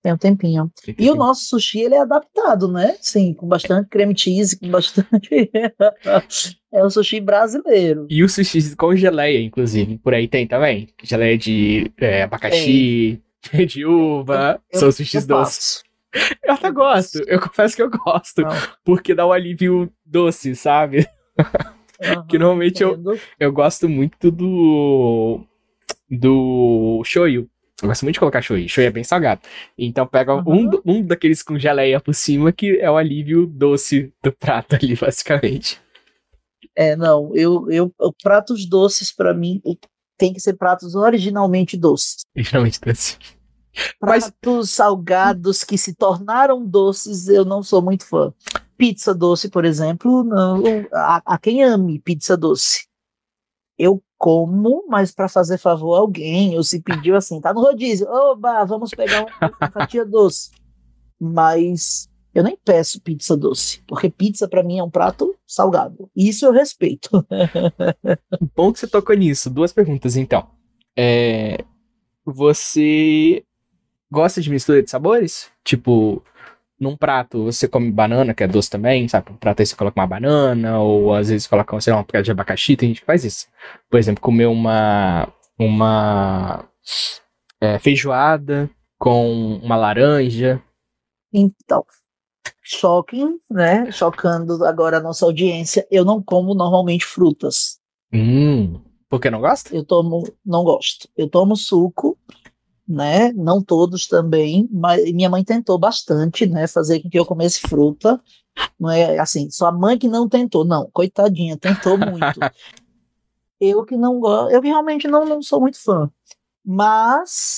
Tem 0.01 0.13
um 0.13 0.17
tempinho. 0.17 0.71
Tem 0.83 0.95
e 0.97 1.09
o 1.09 1.15
nosso 1.15 1.45
sushi, 1.45 1.81
ele 1.81 1.95
é 1.95 1.99
adaptado, 1.99 2.71
né? 2.71 2.95
Sim, 3.01 3.33
com 3.33 3.47
bastante 3.47 3.89
creme 3.89 4.17
cheese, 4.17 4.57
com 4.57 4.69
bastante... 4.69 5.51
é 6.71 6.83
o 6.83 6.89
sushi 6.89 7.19
brasileiro. 7.19 8.07
E 8.09 8.23
o 8.23 8.29
sushi 8.29 8.75
com 8.75 8.95
geleia, 8.95 9.41
inclusive. 9.41 9.97
Por 9.97 10.13
aí 10.13 10.27
tem 10.27 10.47
também. 10.47 10.87
Geleia 11.03 11.37
de 11.37 11.91
é, 11.97 12.23
abacaxi, 12.23 13.21
é. 13.51 13.65
de 13.65 13.85
uva. 13.85 14.61
Eu, 14.71 14.79
são 14.79 14.91
sushis 14.91 15.25
doces. 15.25 15.83
Eu 16.43 16.53
até 16.53 16.67
eu 16.67 16.73
gosto. 16.73 17.19
Eu 17.27 17.39
confesso 17.39 17.75
que 17.75 17.81
eu 17.81 17.89
gosto. 17.89 18.41
Não. 18.41 18.49
Porque 18.83 19.13
dá 19.13 19.27
um 19.27 19.31
alívio 19.31 19.91
doce, 20.05 20.55
sabe? 20.55 21.07
Uhum, 21.37 22.27
que 22.27 22.39
normalmente 22.39 22.81
eu, 22.81 22.97
eu 23.39 23.51
gosto 23.51 23.87
muito 23.87 24.31
do. 24.31 25.41
do 26.09 27.01
shoyu. 27.05 27.49
Eu 27.81 27.87
gosto 27.87 28.03
muito 28.03 28.13
de 28.13 28.19
colocar 28.19 28.41
shoyu. 28.41 28.67
Shoyu 28.67 28.87
é 28.87 28.91
bem 28.91 29.03
salgado. 29.03 29.41
Então 29.77 30.05
pega 30.05 30.35
uhum. 30.35 30.69
um, 30.85 30.97
um 30.97 31.05
daqueles 31.05 31.41
com 31.41 31.57
geleia 31.57 31.99
por 31.99 32.13
cima, 32.13 32.51
que 32.51 32.79
é 32.79 32.89
o 32.89 32.97
alívio 32.97 33.45
doce 33.47 34.13
do 34.23 34.31
prato 34.31 34.75
ali, 34.75 34.95
basicamente. 34.99 35.81
É, 36.75 36.95
não, 36.95 37.35
eu, 37.35 37.69
eu 37.69 37.93
pratos 38.21 38.65
doces 38.65 39.11
para 39.11 39.33
mim 39.33 39.61
tem 40.17 40.33
que 40.33 40.39
ser 40.39 40.53
pratos 40.53 40.95
originalmente 40.95 41.77
doces. 41.77 42.17
Originalmente 42.35 42.79
doces. 42.79 43.17
Pratos 43.99 44.33
Mas... 44.43 44.69
salgados 44.69 45.63
que 45.63 45.77
se 45.77 45.93
tornaram 45.93 46.65
doces, 46.65 47.27
eu 47.27 47.45
não 47.45 47.63
sou 47.63 47.81
muito 47.81 48.05
fã. 48.05 48.33
Pizza 48.77 49.13
doce, 49.13 49.49
por 49.49 49.65
exemplo, 49.65 50.23
não. 50.23 50.63
A, 50.93 51.21
a 51.25 51.37
quem 51.37 51.63
ame 51.63 51.99
pizza 51.99 52.35
doce. 52.35 52.87
Eu 53.77 54.01
como, 54.19 54.85
mas 54.89 55.13
para 55.13 55.29
fazer 55.29 55.57
favor 55.57 55.95
a 55.95 55.99
alguém, 55.99 56.57
ou 56.57 56.63
se 56.63 56.81
pediu 56.81 57.15
assim, 57.15 57.39
tá 57.39 57.53
no 57.53 57.61
rodízio, 57.61 58.05
oba, 58.09 58.65
vamos 58.65 58.91
pegar 58.91 59.25
uma 59.41 59.71
fatia 59.71 60.05
doce. 60.05 60.51
Mas 61.17 62.09
eu 62.35 62.43
nem 62.43 62.57
peço 62.57 63.01
pizza 63.01 63.37
doce, 63.37 63.81
porque 63.87 64.09
pizza 64.09 64.45
para 64.45 64.61
mim 64.61 64.77
é 64.77 64.83
um 64.83 64.89
prato 64.89 65.33
salgado. 65.47 66.11
Isso 66.13 66.45
eu 66.45 66.51
respeito. 66.51 67.25
Bom 68.53 68.73
que 68.73 68.79
você 68.79 68.87
tocou 68.87 69.15
nisso. 69.15 69.49
Duas 69.49 69.71
perguntas, 69.71 70.17
então. 70.17 70.49
É, 70.97 71.63
você 72.25 73.45
gosta 74.11 74.41
de 74.41 74.49
mistura 74.49 74.83
de 74.83 74.89
sabores? 74.89 75.49
Tipo, 75.63 76.21
num 76.79 76.95
prato 76.95 77.43
você 77.43 77.67
come 77.67 77.91
banana, 77.91 78.33
que 78.33 78.43
é 78.43 78.47
doce 78.47 78.69
também, 78.69 79.07
sabe? 79.07 79.31
Um 79.31 79.37
prato 79.37 79.59
aí 79.59 79.65
você 79.65 79.75
coloca 79.75 79.99
uma 79.99 80.07
banana, 80.07 80.79
ou 80.79 81.13
às 81.13 81.29
vezes 81.29 81.47
coloca, 81.47 81.79
sei 81.81 81.91
lá, 81.91 81.99
uma 81.99 82.05
picada 82.05 82.23
de 82.23 82.31
abacaxi, 82.31 82.75
tem 82.75 82.89
gente 82.89 83.01
que 83.01 83.05
faz 83.05 83.25
isso. 83.25 83.47
Por 83.89 83.99
exemplo, 83.99 84.21
comer 84.21 84.45
uma, 84.45 85.27
uma 85.57 86.65
é, 87.59 87.77
feijoada 87.79 88.69
com 88.97 89.59
uma 89.61 89.75
laranja. 89.75 90.61
Então, 91.33 91.85
shocking, 92.63 93.39
né? 93.49 93.91
Chocando 93.91 94.63
agora 94.65 94.97
a 94.97 95.01
nossa 95.01 95.25
audiência. 95.25 95.87
Eu 95.91 96.05
não 96.05 96.21
como 96.21 96.53
normalmente 96.53 97.05
frutas. 97.05 97.79
Hum, 98.13 98.81
por 99.09 99.19
que 99.19 99.29
não 99.29 99.41
gosta? 99.41 99.75
Eu 99.75 99.83
tomo, 99.83 100.23
não 100.45 100.63
gosto. 100.63 101.09
Eu 101.17 101.29
tomo 101.29 101.55
suco 101.55 102.17
né? 102.89 103.31
Não 103.33 103.61
todos 103.61 104.07
também, 104.07 104.67
mas 104.71 105.03
minha 105.13 105.29
mãe 105.29 105.43
tentou 105.43 105.77
bastante, 105.77 106.47
né? 106.47 106.65
Fazer 106.65 106.99
com 106.99 107.09
que 107.09 107.19
eu 107.19 107.25
comesse 107.25 107.59
fruta. 107.59 108.19
Não 108.79 108.89
é 108.89 109.19
assim, 109.19 109.49
sua 109.51 109.71
mãe 109.71 109.97
que 109.97 110.07
não 110.07 110.27
tentou, 110.27 110.65
não, 110.65 110.89
coitadinha, 110.91 111.55
tentou 111.55 111.97
muito. 111.97 112.39
eu 113.61 113.85
que 113.85 113.95
não 113.95 114.19
gosto, 114.19 114.51
eu 114.51 114.61
que 114.61 114.67
realmente 114.67 115.07
não, 115.07 115.23
não 115.23 115.39
sou 115.41 115.61
muito 115.61 115.79
fã. 115.79 116.09
Mas 116.65 117.57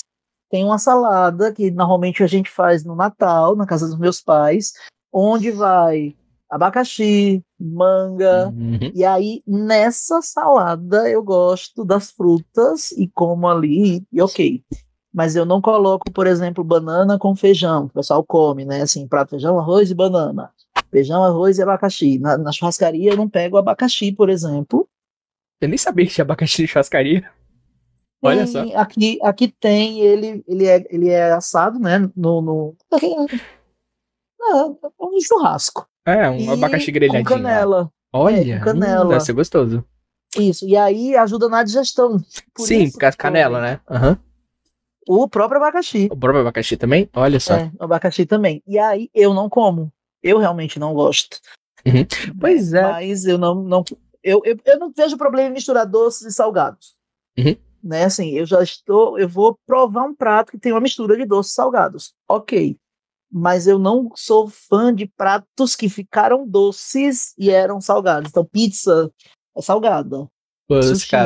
tem 0.50 0.64
uma 0.64 0.78
salada 0.78 1.50
que 1.50 1.70
normalmente 1.70 2.22
a 2.22 2.26
gente 2.26 2.50
faz 2.50 2.84
no 2.84 2.94
Natal, 2.94 3.56
na 3.56 3.66
casa 3.66 3.86
dos 3.88 3.98
meus 3.98 4.20
pais, 4.20 4.74
onde 5.10 5.50
vai 5.50 6.14
abacaxi, 6.50 7.42
manga, 7.58 8.48
uhum. 8.48 8.92
e 8.94 9.02
aí 9.02 9.42
nessa 9.46 10.20
salada 10.20 11.08
eu 11.08 11.22
gosto 11.22 11.82
das 11.82 12.10
frutas 12.10 12.92
e 12.92 13.08
como 13.08 13.48
ali, 13.48 14.04
e 14.12 14.20
ok 14.20 14.62
mas 15.12 15.36
eu 15.36 15.44
não 15.44 15.60
coloco, 15.60 16.10
por 16.10 16.26
exemplo, 16.26 16.64
banana 16.64 17.18
com 17.18 17.36
feijão, 17.36 17.84
o 17.84 17.90
pessoal 17.90 18.24
come, 18.24 18.64
né? 18.64 18.82
Assim, 18.82 19.06
prato 19.06 19.30
feijão, 19.30 19.58
arroz 19.58 19.90
e 19.90 19.94
banana. 19.94 20.50
Feijão, 20.90 21.22
arroz 21.22 21.58
e 21.58 21.62
abacaxi. 21.62 22.18
Na, 22.18 22.38
na 22.38 22.52
churrascaria 22.52 23.10
eu 23.10 23.16
não 23.16 23.28
pego 23.28 23.56
abacaxi, 23.56 24.12
por 24.12 24.30
exemplo. 24.30 24.88
Eu 25.60 25.68
nem 25.68 25.78
sabia 25.78 26.06
que 26.06 26.12
tinha 26.12 26.24
abacaxi 26.24 26.62
de 26.62 26.68
churrascaria. 26.68 27.28
Olha 28.22 28.46
só. 28.46 28.62
Aqui, 28.76 29.18
aqui 29.22 29.48
tem, 29.48 30.00
ele, 30.00 30.44
ele, 30.46 30.66
é, 30.66 30.86
ele 30.88 31.08
é 31.08 31.32
assado, 31.32 31.78
né? 31.78 32.10
No, 32.16 32.40
no... 32.40 32.76
É, 34.44 34.64
um 35.00 35.20
churrasco. 35.20 35.86
É, 36.04 36.28
um 36.28 36.36
e 36.36 36.48
abacaxi 36.48 36.90
grelhadinho. 36.90 37.24
Com 37.24 37.34
canela. 37.34 37.92
Olha, 38.12 38.54
é, 38.54 38.58
com 38.58 38.64
canela. 38.64 39.04
Hum, 39.04 39.08
deve 39.08 39.20
ser 39.24 39.32
gostoso. 39.32 39.84
Isso, 40.36 40.66
e 40.66 40.76
aí 40.76 41.14
ajuda 41.14 41.48
na 41.48 41.62
digestão. 41.62 42.20
Por 42.54 42.66
Sim, 42.66 42.90
porque 42.90 43.06
a 43.06 43.12
canela, 43.12 43.60
né? 43.60 43.80
Aham. 43.88 44.10
Uhum. 44.10 44.31
O 45.08 45.28
próprio 45.28 45.60
abacaxi. 45.60 46.08
O 46.10 46.16
próprio 46.16 46.40
abacaxi 46.40 46.76
também? 46.76 47.08
Olha 47.14 47.40
só. 47.40 47.54
É, 47.54 47.70
o 47.78 47.84
abacaxi 47.84 48.24
também. 48.24 48.62
E 48.66 48.78
aí 48.78 49.10
eu 49.14 49.34
não 49.34 49.48
como. 49.48 49.92
Eu 50.22 50.38
realmente 50.38 50.78
não 50.78 50.94
gosto. 50.94 51.38
Uhum. 51.84 52.06
Pois 52.40 52.72
é. 52.72 52.82
Mas 52.82 53.24
eu 53.24 53.36
não. 53.36 53.62
não 53.62 53.84
eu, 54.22 54.40
eu, 54.44 54.56
eu 54.64 54.78
não 54.78 54.92
vejo 54.92 55.16
problema 55.16 55.50
em 55.50 55.52
misturar 55.52 55.84
doces 55.84 56.22
e 56.22 56.32
salgados. 56.32 56.94
Uhum. 57.36 57.56
Né, 57.82 58.04
assim, 58.04 58.30
eu 58.30 58.46
já 58.46 58.62
estou. 58.62 59.18
Eu 59.18 59.28
vou 59.28 59.58
provar 59.66 60.04
um 60.04 60.14
prato 60.14 60.52
que 60.52 60.58
tem 60.58 60.70
uma 60.70 60.80
mistura 60.80 61.16
de 61.16 61.24
doces 61.24 61.52
e 61.52 61.54
salgados. 61.56 62.14
Ok. 62.28 62.76
Mas 63.30 63.66
eu 63.66 63.78
não 63.78 64.10
sou 64.14 64.48
fã 64.48 64.94
de 64.94 65.06
pratos 65.06 65.74
que 65.74 65.88
ficaram 65.88 66.46
doces 66.46 67.34
e 67.36 67.50
eram 67.50 67.80
salgados. 67.80 68.30
Então, 68.30 68.44
pizza 68.44 69.10
é 69.56 69.62
salgada. 69.62 70.28
Pô, 70.68 70.80
Sushi. 70.82 71.16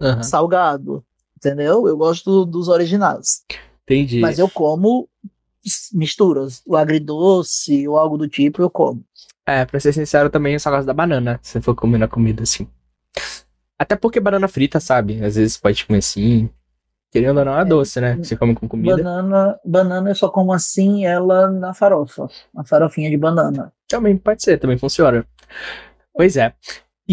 Uhum. 0.00 0.22
Salgado 0.22 1.04
entendeu? 1.44 1.88
Eu 1.88 1.96
gosto 1.96 2.44
dos 2.44 2.68
originais. 2.68 3.44
Entendi. 3.82 4.20
Mas 4.20 4.38
eu 4.38 4.48
como 4.48 5.08
misturas, 5.92 6.62
o 6.66 6.76
agridoce 6.76 7.86
ou 7.86 7.98
algo 7.98 8.16
do 8.16 8.28
tipo, 8.28 8.62
eu 8.62 8.70
como. 8.70 9.04
É, 9.46 9.64
pra 9.64 9.80
ser 9.80 9.92
sincero, 9.92 10.30
também 10.30 10.54
eu 10.54 10.60
só 10.60 10.70
gosto 10.70 10.86
da 10.86 10.94
banana, 10.94 11.40
se 11.42 11.60
for 11.60 11.74
comer 11.74 11.98
na 11.98 12.08
comida 12.08 12.44
assim. 12.44 12.68
Até 13.78 13.96
porque 13.96 14.20
banana 14.20 14.46
frita, 14.46 14.78
sabe? 14.78 15.22
Às 15.24 15.34
vezes 15.34 15.56
pode 15.56 15.84
comer 15.84 15.98
assim. 15.98 16.48
Querendo 17.10 17.38
ou 17.38 17.44
não, 17.44 17.58
é, 17.58 17.62
é 17.62 17.64
doce, 17.64 18.00
né? 18.00 18.16
Você 18.16 18.36
come 18.36 18.54
com 18.54 18.68
comida. 18.68 18.96
Banana, 18.96 19.60
banana 19.64 20.10
eu 20.10 20.14
só 20.14 20.28
como 20.30 20.52
assim, 20.52 21.04
ela 21.04 21.50
na 21.50 21.74
farofa. 21.74 22.28
Na 22.54 22.64
farofinha 22.64 23.10
de 23.10 23.16
banana. 23.16 23.72
Também 23.88 24.16
pode 24.16 24.42
ser, 24.42 24.58
também 24.58 24.78
funciona. 24.78 25.26
Pois 26.14 26.36
é. 26.36 26.54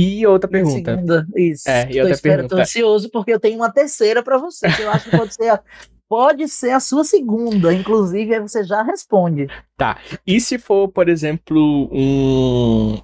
E 0.01 0.25
outra 0.25 0.49
pergunta. 0.49 0.95
Segunda, 0.95 1.27
isso. 1.35 1.69
É, 1.69 1.91
e 1.91 1.99
outra 1.99 2.15
espero, 2.15 2.35
pergunta. 2.35 2.55
Tô 2.55 2.61
ansioso 2.61 3.09
porque 3.09 3.33
eu 3.33 3.39
tenho 3.39 3.57
uma 3.57 3.69
terceira 3.69 4.23
para 4.23 4.37
você, 4.37 4.71
que 4.71 4.81
eu 4.81 4.89
acho 4.89 5.09
que 5.09 5.17
pode 5.17 5.33
ser 5.33 5.49
a, 5.49 5.61
pode 6.07 6.47
ser 6.47 6.71
a 6.71 6.79
sua 6.79 7.03
segunda, 7.03 7.73
inclusive 7.73 8.33
aí 8.33 8.39
você 8.39 8.63
já 8.63 8.81
responde. 8.81 9.47
Tá. 9.75 9.99
E 10.25 10.39
se 10.39 10.57
for, 10.57 10.87
por 10.87 11.09
exemplo, 11.09 11.89
um 11.91 12.97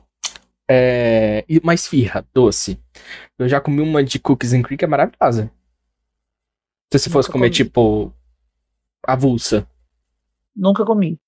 é, 0.71 1.43
uma 1.61 1.73
esfirra 1.73 2.25
doce? 2.33 2.79
Eu 3.37 3.49
já 3.49 3.59
comi 3.59 3.81
uma 3.81 4.01
de 4.01 4.17
cookies 4.17 4.53
and 4.53 4.61
cream 4.61 4.77
que 4.77 4.85
é 4.85 4.87
maravilhosa. 4.87 5.51
Se 6.93 6.97
você 6.97 7.09
fosse 7.09 7.29
comer 7.29 7.47
comi. 7.47 7.55
tipo 7.55 8.13
avulsa. 9.05 9.67
Nunca 10.55 10.85
comi. 10.85 11.19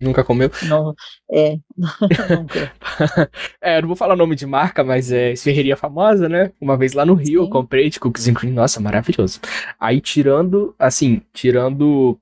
Nunca 0.00 0.22
comeu? 0.22 0.50
Não, 0.68 0.94
é, 1.30 1.58
nunca. 1.76 2.72
é, 3.60 3.80
não 3.80 3.88
vou 3.88 3.96
falar 3.96 4.14
o 4.14 4.16
nome 4.16 4.36
de 4.36 4.46
marca, 4.46 4.84
mas 4.84 5.10
é 5.10 5.32
esferreria 5.32 5.76
famosa, 5.76 6.28
né? 6.28 6.52
Uma 6.60 6.76
vez 6.76 6.92
lá 6.92 7.04
no 7.04 7.14
Rio 7.14 7.40
Sim. 7.40 7.46
eu 7.46 7.50
comprei 7.50 7.90
de 7.90 7.98
cookies 7.98 8.28
and 8.28 8.34
cream, 8.34 8.54
nossa, 8.54 8.80
maravilhoso. 8.80 9.40
Aí 9.78 10.00
tirando, 10.00 10.74
assim, 10.78 11.20
tirando 11.32 12.16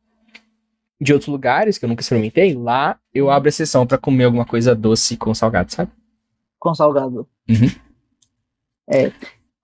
de 0.99 1.13
outros 1.13 1.29
lugares 1.29 1.77
que 1.77 1.85
eu 1.85 1.89
nunca 1.89 2.01
experimentei, 2.01 2.55
lá 2.55 2.99
eu 3.13 3.31
abro 3.31 3.49
exceção 3.49 3.87
para 3.87 3.99
comer 3.99 4.25
alguma 4.25 4.47
coisa 4.47 4.75
doce 4.75 5.17
com 5.17 5.35
salgado, 5.35 5.73
sabe? 5.73 5.91
Com 6.59 6.75
salgado. 6.75 7.29
Uhum. 7.49 7.71
É. 8.91 9.13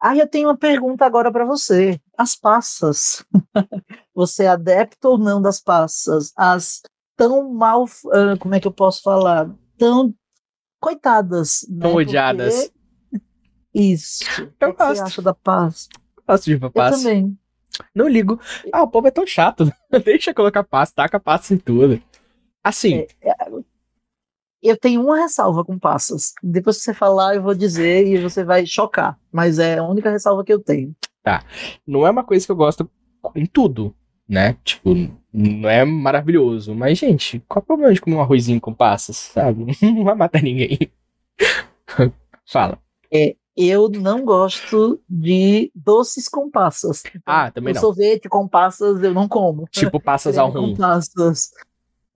Aí 0.00 0.18
eu 0.18 0.26
tenho 0.26 0.48
uma 0.48 0.56
pergunta 0.56 1.06
agora 1.06 1.30
para 1.32 1.44
você. 1.44 1.98
As 2.18 2.36
passas. 2.36 3.24
você 4.14 4.44
é 4.44 4.48
adepto 4.48 5.08
ou 5.08 5.18
não 5.18 5.40
das 5.40 5.60
passas? 5.60 6.32
As 6.36 6.82
tão 7.16 7.52
mal, 7.52 7.84
uh, 7.84 8.38
como 8.38 8.54
é 8.54 8.60
que 8.60 8.66
eu 8.66 8.72
posso 8.72 9.02
falar? 9.02 9.50
Tão 9.76 10.14
coitadas. 10.80 11.66
Né? 11.68 11.80
Tão 11.80 11.94
odiadas. 11.94 12.70
Porque... 13.10 13.24
Isso. 13.74 14.24
Eu 14.60 14.70
o 14.70 14.72
que 14.72 14.78
gosto. 14.78 14.96
você 14.96 15.02
acha 15.02 15.22
da 15.22 15.34
paz? 15.34 15.88
Gosto 16.26 16.44
de. 16.44 16.52
Eu 16.52 16.70
também. 16.70 17.38
Não 17.94 18.06
ligo. 18.06 18.38
Ah, 18.72 18.82
o 18.82 18.88
povo 18.88 19.08
é 19.08 19.10
tão 19.10 19.26
chato. 19.26 19.72
Deixa 20.04 20.30
eu 20.30 20.34
colocar 20.34 20.62
paz, 20.62 20.92
taca 20.92 21.18
paz 21.18 21.50
em 21.50 21.56
tudo. 21.56 22.02
Assim. 22.62 23.06
É, 23.20 23.30
é, 23.30 23.34
eu 24.62 24.76
tenho 24.76 25.02
uma 25.02 25.16
ressalva 25.16 25.64
com 25.64 25.78
passas. 25.78 26.32
Depois 26.42 26.76
que 26.76 26.82
você 26.82 26.94
falar, 26.94 27.34
eu 27.34 27.42
vou 27.42 27.54
dizer 27.54 28.06
e 28.06 28.18
você 28.18 28.44
vai 28.44 28.66
chocar. 28.66 29.18
Mas 29.32 29.58
é 29.58 29.78
a 29.78 29.84
única 29.84 30.10
ressalva 30.10 30.44
que 30.44 30.52
eu 30.52 30.60
tenho. 30.60 30.94
Tá. 31.22 31.44
Não 31.86 32.06
é 32.06 32.10
uma 32.10 32.22
coisa 32.22 32.44
que 32.44 32.52
eu 32.52 32.56
gosto 32.56 32.88
em 33.34 33.46
tudo 33.46 33.94
né? 34.28 34.56
Tipo, 34.64 34.90
não 35.32 35.68
é 35.68 35.84
maravilhoso. 35.84 36.74
Mas, 36.74 36.98
gente, 36.98 37.42
qual 37.48 37.60
é 37.60 37.62
o 37.62 37.66
problema 37.66 37.94
de 37.94 38.00
comer 38.00 38.16
um 38.16 38.20
arrozinho 38.20 38.60
com 38.60 38.74
passas, 38.74 39.16
sabe? 39.16 39.66
Não 39.82 40.04
vai 40.04 40.14
matar 40.14 40.42
ninguém. 40.42 40.78
Fala. 42.46 42.78
É, 43.12 43.36
eu 43.56 43.88
não 43.88 44.24
gosto 44.24 45.00
de 45.08 45.70
doces 45.74 46.28
com 46.28 46.50
passas. 46.50 47.02
ah, 47.26 47.50
também 47.50 47.74
não. 47.74 47.80
não. 47.82 47.88
Sorvete 47.88 48.28
com 48.28 48.48
passas 48.48 49.02
eu 49.02 49.12
não 49.12 49.28
como. 49.28 49.66
Tipo 49.70 50.00
passas 50.00 50.38
ao 50.38 50.50
rum. 50.50 50.70
Com 50.70 50.76
passas. 50.76 51.50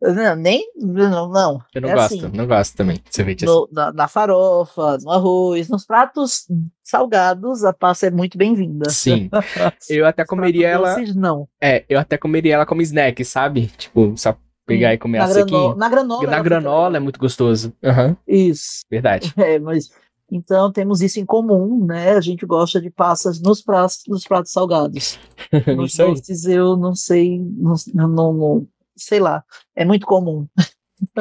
Não, 0.01 0.37
nem. 0.37 0.71
Não, 0.77 1.29
não. 1.31 1.59
Eu 1.75 1.81
não 1.81 1.89
É 1.91 1.95
gosto, 1.95 2.15
assim, 2.15 2.31
não 2.37 2.47
gosto 2.47 2.77
também 2.77 2.97
de 2.97 3.15
sorvete 3.17 3.45
assim. 3.45 3.55
no- 3.55 3.69
na, 3.73 3.93
na 3.93 4.09
farofa, 4.09 4.99
no 5.03 5.11
arroz, 5.11 5.69
nos 5.69 5.87
pratos 5.87 6.47
salgados, 6.83 7.65
a 7.65 7.73
passa 7.73 8.07
é 8.07 8.11
muito 8.11 8.37
bem-vinda. 8.37 8.91
Sim. 8.91 9.31
Eu 9.89 10.07
até 10.07 10.25
comeria 10.25 10.69
ela. 10.69 10.95
doces, 10.95 11.15
não. 11.17 11.49
É, 11.61 11.85
eu 11.89 11.99
até 11.99 12.19
comeria 12.19 12.55
ela 12.55 12.67
como 12.67 12.83
snack, 12.83 13.25
sabe? 13.25 13.69
Tipo, 13.79 14.13
só 14.17 14.37
pegar 14.67 14.93
e 14.93 14.99
comer 14.99 15.19
na, 15.19 15.25
essa 15.25 15.45
grano- 15.45 15.69
aqui. 15.71 15.79
na 15.79 15.89
granola. 15.89 16.21
Na 16.23 16.27
ela 16.27 16.37
fica 16.37 16.43
granola 16.45 16.97
é 16.97 17.01
muito 17.01 17.19
gostoso. 17.19 17.73
Aham, 17.83 18.17
Isso. 18.29 18.81
verdade. 18.91 19.33
É, 19.39 19.59
mas 19.59 19.89
então 20.31 20.71
temos 20.73 21.01
isso 21.03 21.21
em 21.21 21.25
comum, 21.25 21.87
né? 21.87 22.11
A 22.17 22.21
gente 22.21 22.45
gosta 22.45 22.81
de 22.81 22.91
passas 22.91 23.41
nos 23.41 23.63
pratos, 23.63 24.03
nos 24.09 24.25
pratos 24.25 24.53
salgados. 24.53 25.19
Nos 25.77 25.95
doces 25.97 26.45
eu 26.47 26.77
não 26.77 26.95
sei, 26.95 27.39
não, 27.39 27.75
não, 27.95 28.09
não- 28.33 28.67
sei 28.97 29.21
lá, 29.21 29.45
é 29.75 29.85
muito 29.85 30.07
comum. 30.07 30.47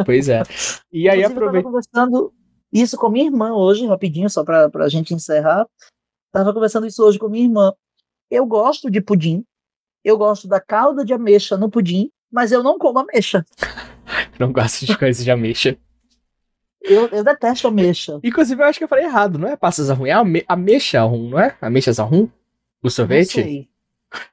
Pois 0.05 0.29
é. 0.29 0.41
E 0.91 1.09
aí 1.09 1.19
Inclusive, 1.19 1.21
eu 1.21 1.23
tava 1.23 1.33
aproveita. 1.33 1.67
conversando 1.67 2.33
isso 2.71 2.97
com 2.97 3.09
minha 3.09 3.25
irmã 3.25 3.53
hoje, 3.53 3.85
rapidinho, 3.85 4.29
só 4.29 4.43
para 4.43 4.69
a 4.73 4.89
gente 4.89 5.13
encerrar. 5.13 5.65
Tava 6.31 6.53
conversando 6.53 6.87
isso 6.87 7.03
hoje 7.03 7.19
com 7.19 7.29
minha 7.29 7.43
irmã. 7.45 7.73
Eu 8.31 8.45
gosto 8.45 8.89
de 8.89 9.01
pudim, 9.01 9.45
eu 10.03 10.17
gosto 10.17 10.47
da 10.47 10.59
calda 10.59 11.03
de 11.05 11.13
ameixa 11.13 11.57
no 11.57 11.69
pudim, 11.69 12.11
mas 12.31 12.51
eu 12.51 12.63
não 12.63 12.77
como 12.77 12.99
ameixa. 12.99 13.45
Não 14.39 14.51
gosto 14.51 14.85
de 14.85 14.97
coisas 14.97 15.23
de 15.23 15.31
ameixa. 15.31 15.77
Eu, 16.81 17.07
eu 17.07 17.23
detesto 17.23 17.67
ameixa. 17.67 18.19
Inclusive, 18.23 18.61
eu 18.61 18.65
acho 18.67 18.77
que 18.77 18.83
eu 18.83 18.87
falei 18.87 19.05
errado, 19.05 19.39
não 19.39 19.47
é 19.47 19.55
passas 19.55 19.89
arrum, 19.89 20.05
é 20.05 20.11
ame 20.11 20.43
ameixa 20.47 20.99
arrum, 20.99 21.29
não 21.29 21.39
é? 21.39 21.57
Ameixas 21.61 21.99
arrum? 21.99 22.29
O 22.83 22.89
sorvete? 22.89 23.67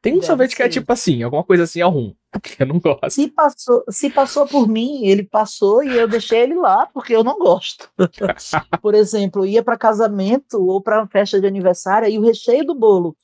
Tem 0.03 0.13
um 0.13 0.17
Deve 0.17 0.27
sorvete 0.27 0.55
que 0.57 0.63
é 0.63 0.67
ser. 0.67 0.73
tipo 0.73 0.93
assim, 0.93 1.23
alguma 1.23 1.43
coisa 1.43 1.63
assim 1.63 1.81
arrum. 1.81 2.13
Eu 2.59 2.67
não 2.67 2.81
gosto. 2.81 3.11
Se 3.11 3.29
passou, 3.29 3.85
se 3.91 4.11
passou 4.11 4.47
por 4.47 4.67
mim, 4.67 5.05
ele 5.05 5.23
passou 5.23 5.83
e 5.83 5.97
eu 5.97 6.09
deixei 6.09 6.41
ele 6.41 6.55
lá, 6.55 6.87
porque 6.87 7.15
eu 7.15 7.23
não 7.23 7.39
gosto. 7.39 7.91
por 8.81 8.95
exemplo, 8.95 9.45
ia 9.45 9.63
para 9.63 9.77
casamento 9.77 10.55
ou 10.55 10.81
para 10.81 11.07
festa 11.07 11.41
de 11.41 11.47
aniversário 11.47 12.09
e 12.09 12.19
o 12.19 12.23
recheio 12.23 12.65
do 12.65 12.75
bolo, 12.75 13.17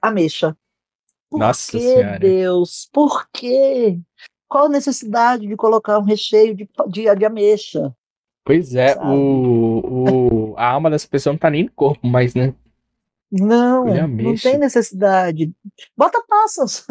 ameixa. 0.00 0.56
Por 1.28 1.38
Nossa 1.38 1.70
que, 1.70 1.80
Senhora. 1.80 2.18
Deus? 2.18 2.88
Por 2.92 3.28
quê? 3.32 3.98
Qual 4.48 4.66
a 4.66 4.70
necessidade 4.70 5.46
de 5.46 5.54
colocar 5.54 5.98
um 5.98 6.04
recheio 6.04 6.56
de, 6.56 6.68
de, 6.88 7.14
de 7.14 7.24
ameixa? 7.24 7.94
Pois 8.44 8.74
é, 8.74 8.94
Sabe? 8.94 9.06
o, 9.06 9.82
o, 9.84 10.54
a 10.56 10.66
alma 10.66 10.90
dessa 10.90 11.06
pessoa 11.06 11.32
não 11.32 11.38
tá 11.38 11.50
nem 11.50 11.64
no 11.64 11.72
corpo 11.72 12.06
mais, 12.06 12.34
né? 12.34 12.54
Não, 13.30 13.84
não 13.84 14.34
tem 14.34 14.58
necessidade. 14.58 15.52
Bota 15.96 16.20
passas. 16.28 16.84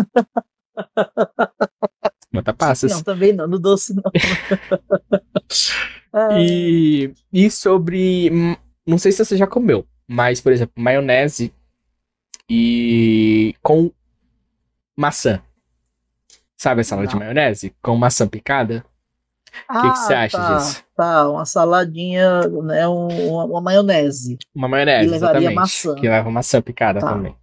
Bota 2.31 2.53
passas. 2.53 2.91
Não, 2.91 3.01
também 3.01 3.33
não, 3.33 3.47
no 3.47 3.57
doce 3.59 3.93
não. 3.95 4.03
Ah, 6.13 6.29
E, 6.39 7.11
e 7.33 7.49
sobre. 7.49 8.29
Não 8.85 8.97
sei 8.97 9.11
se 9.11 9.23
você 9.23 9.35
já 9.37 9.45
comeu, 9.47 9.85
mas, 10.07 10.39
por 10.41 10.51
exemplo, 10.51 10.73
maionese 10.81 11.53
e 12.49 13.55
com 13.61 13.91
maçã. 14.95 15.41
Sabe 16.57 16.81
a 16.81 16.83
salada 16.83 17.07
de 17.07 17.13
Não. 17.13 17.19
maionese? 17.21 17.73
Com 17.81 17.95
maçã 17.95 18.27
picada? 18.27 18.83
O 19.69 19.81
que, 19.81 19.91
que 19.91 19.97
você 19.97 20.13
ah, 20.13 20.21
acha 20.23 20.37
tá, 20.37 20.57
disso? 20.57 20.83
Tá, 20.95 21.29
uma 21.29 21.45
saladinha, 21.45 22.41
né, 22.63 22.87
um- 22.87 23.29
uma, 23.31 23.45
uma 23.45 23.61
maionese. 23.61 24.37
Uma 24.53 24.67
maionese, 24.67 25.07
E 25.07 25.09
levaria 25.11 25.37
exatamente. 25.39 25.55
maçã. 25.55 25.95
Que 25.95 26.09
leva 26.09 26.29
maçã 26.29 26.61
picada 26.61 26.99
Tá. 26.99 27.13
também. 27.13 27.35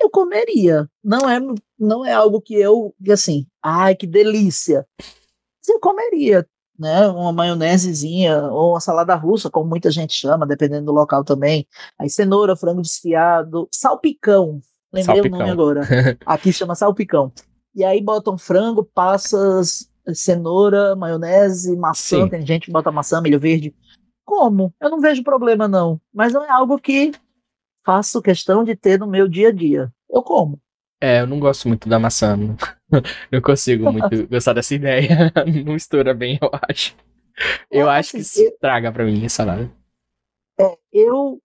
Eu 0.00 0.10
comeria. 0.10 0.88
Não 1.02 1.28
é, 1.28 1.40
não 1.78 2.04
é 2.04 2.12
algo 2.12 2.40
que 2.40 2.54
eu, 2.54 2.94
assim, 3.10 3.46
ai, 3.62 3.94
que 3.94 4.06
delícia. 4.06 4.86
Mas 4.98 5.68
eu 5.68 5.80
comeria, 5.80 6.46
né? 6.78 7.08
Uma 7.08 7.32
maionesezinha 7.32 8.44
ou 8.44 8.70
uma 8.72 8.80
salada 8.80 9.14
russa, 9.14 9.50
como 9.50 9.68
muita 9.68 9.90
gente 9.90 10.14
chama, 10.14 10.46
dependendo 10.46 10.86
do 10.86 10.92
local 10.92 11.24
também. 11.24 11.66
Aí 11.98 12.08
cenoura, 12.08 12.56
frango 12.56 12.82
desfiado, 12.82 13.68
salpicão. 13.72 14.60
Lembrei 14.92 15.20
o 15.20 15.22
Salpicão. 15.22 15.38
nome 15.38 15.50
agora. 15.50 15.82
Aqui 16.24 16.52
chama 16.52 16.74
salpicão. 16.74 17.32
E 17.74 17.84
aí 17.84 18.02
botam 18.02 18.38
frango, 18.38 18.82
passas, 18.82 19.88
cenoura, 20.14 20.96
maionese, 20.96 21.76
maçã. 21.76 22.22
Sim. 22.22 22.28
Tem 22.28 22.46
gente 22.46 22.66
que 22.66 22.72
bota 22.72 22.90
maçã, 22.90 23.20
milho 23.20 23.38
verde. 23.38 23.74
Como? 24.24 24.74
Eu 24.80 24.90
não 24.90 25.00
vejo 25.00 25.22
problema, 25.22 25.68
não. 25.68 26.00
Mas 26.12 26.32
não 26.32 26.44
é 26.44 26.50
algo 26.50 26.78
que 26.78 27.12
faço 27.88 28.20
questão 28.20 28.62
de 28.62 28.76
ter 28.76 28.98
no 28.98 29.06
meu 29.06 29.26
dia 29.26 29.48
a 29.48 29.52
dia. 29.52 29.90
Eu 30.10 30.22
como. 30.22 30.60
É, 31.00 31.20
eu 31.20 31.26
não 31.26 31.40
gosto 31.40 31.66
muito 31.68 31.88
da 31.88 31.98
maçã. 31.98 32.36
Não, 32.36 32.54
não 33.32 33.40
consigo 33.40 33.90
muito 33.90 34.26
gostar 34.28 34.52
dessa 34.52 34.74
ideia. 34.74 35.32
Não 35.64 35.72
mistura 35.72 36.12
bem, 36.12 36.38
eu 36.42 36.50
acho. 36.68 36.94
Eu 37.70 37.88
É, 37.88 37.98
acho 37.98 38.10
que 38.10 38.18
assim, 38.18 38.44
se 38.44 38.58
traga 38.58 38.92
pra 38.92 39.04
mim 39.04 39.24
a 39.24 39.28
salada. 39.28 39.70
Eu, 40.92 41.40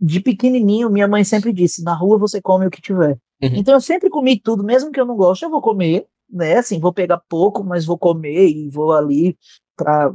de 0.00 0.20
pequenininho, 0.20 0.90
minha 0.90 1.08
mãe 1.08 1.24
sempre 1.24 1.52
disse: 1.52 1.82
na 1.82 1.94
rua 1.94 2.16
você 2.16 2.40
come 2.40 2.66
o 2.66 2.70
que 2.70 2.80
tiver. 2.80 3.18
Uhum. 3.42 3.50
Então 3.56 3.74
eu 3.74 3.80
sempre 3.80 4.08
comi 4.08 4.38
tudo, 4.38 4.62
mesmo 4.62 4.92
que 4.92 5.00
eu 5.00 5.06
não 5.06 5.16
goste, 5.16 5.44
eu 5.44 5.50
vou 5.50 5.60
comer, 5.60 6.06
né? 6.30 6.58
Assim, 6.58 6.78
vou 6.78 6.92
pegar 6.92 7.20
pouco, 7.28 7.64
mas 7.64 7.84
vou 7.84 7.98
comer 7.98 8.48
e 8.48 8.68
vou 8.68 8.92
ali 8.92 9.36
para. 9.74 10.14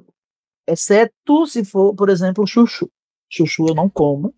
Exceto 0.68 1.46
se 1.48 1.66
for, 1.66 1.94
por 1.96 2.10
exemplo, 2.10 2.48
chuchu. 2.48 2.90
Chuchu 3.30 3.68
eu 3.68 3.76
não 3.76 3.90
como. 3.90 4.34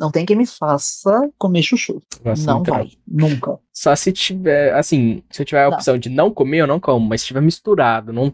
Não 0.00 0.10
tem 0.10 0.24
quem 0.24 0.34
me 0.34 0.46
faça 0.46 1.30
comer 1.36 1.62
chuchu. 1.62 2.00
Gosto 2.24 2.46
não 2.46 2.54
muito, 2.56 2.70
vai, 2.70 2.90
nunca. 3.06 3.58
Só 3.70 3.94
se 3.94 4.10
tiver, 4.10 4.72
assim, 4.74 5.22
se 5.30 5.42
eu 5.42 5.46
tiver 5.46 5.62
a 5.62 5.68
Não. 5.68 5.76
opção 5.76 5.98
de 5.98 6.08
não 6.08 6.30
comer, 6.32 6.62
eu 6.62 6.66
não 6.66 6.80
como. 6.80 7.06
Mas 7.06 7.20
se 7.20 7.26
tiver 7.26 7.42
misturado, 7.42 8.10
não, 8.10 8.32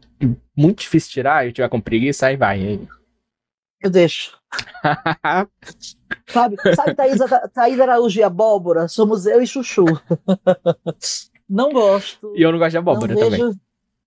muito 0.56 0.82
difícil 0.82 1.10
tirar, 1.10 1.44
eu 1.44 1.52
tiver 1.52 1.68
com 1.68 1.80
preguiça, 1.80 2.28
aí 2.28 2.36
vai. 2.36 2.60
Aí. 2.64 2.88
Eu 3.82 3.90
deixo. 3.90 4.38
Sabe, 6.28 6.56
sabe 6.74 6.94
Thaís, 6.94 7.18
Thaís 7.52 7.80
Araújo 7.80 8.20
e 8.20 8.22
abóbora? 8.22 8.86
Somos 8.86 9.26
eu 9.26 9.42
e 9.42 9.46
chuchu. 9.46 9.84
não 11.50 11.72
gosto. 11.72 12.32
e 12.36 12.42
eu 12.42 12.52
não 12.52 12.58
gosto 12.60 12.70
de 12.70 12.78
abóbora 12.78 13.14
também. 13.14 13.30
vejo, 13.30 13.52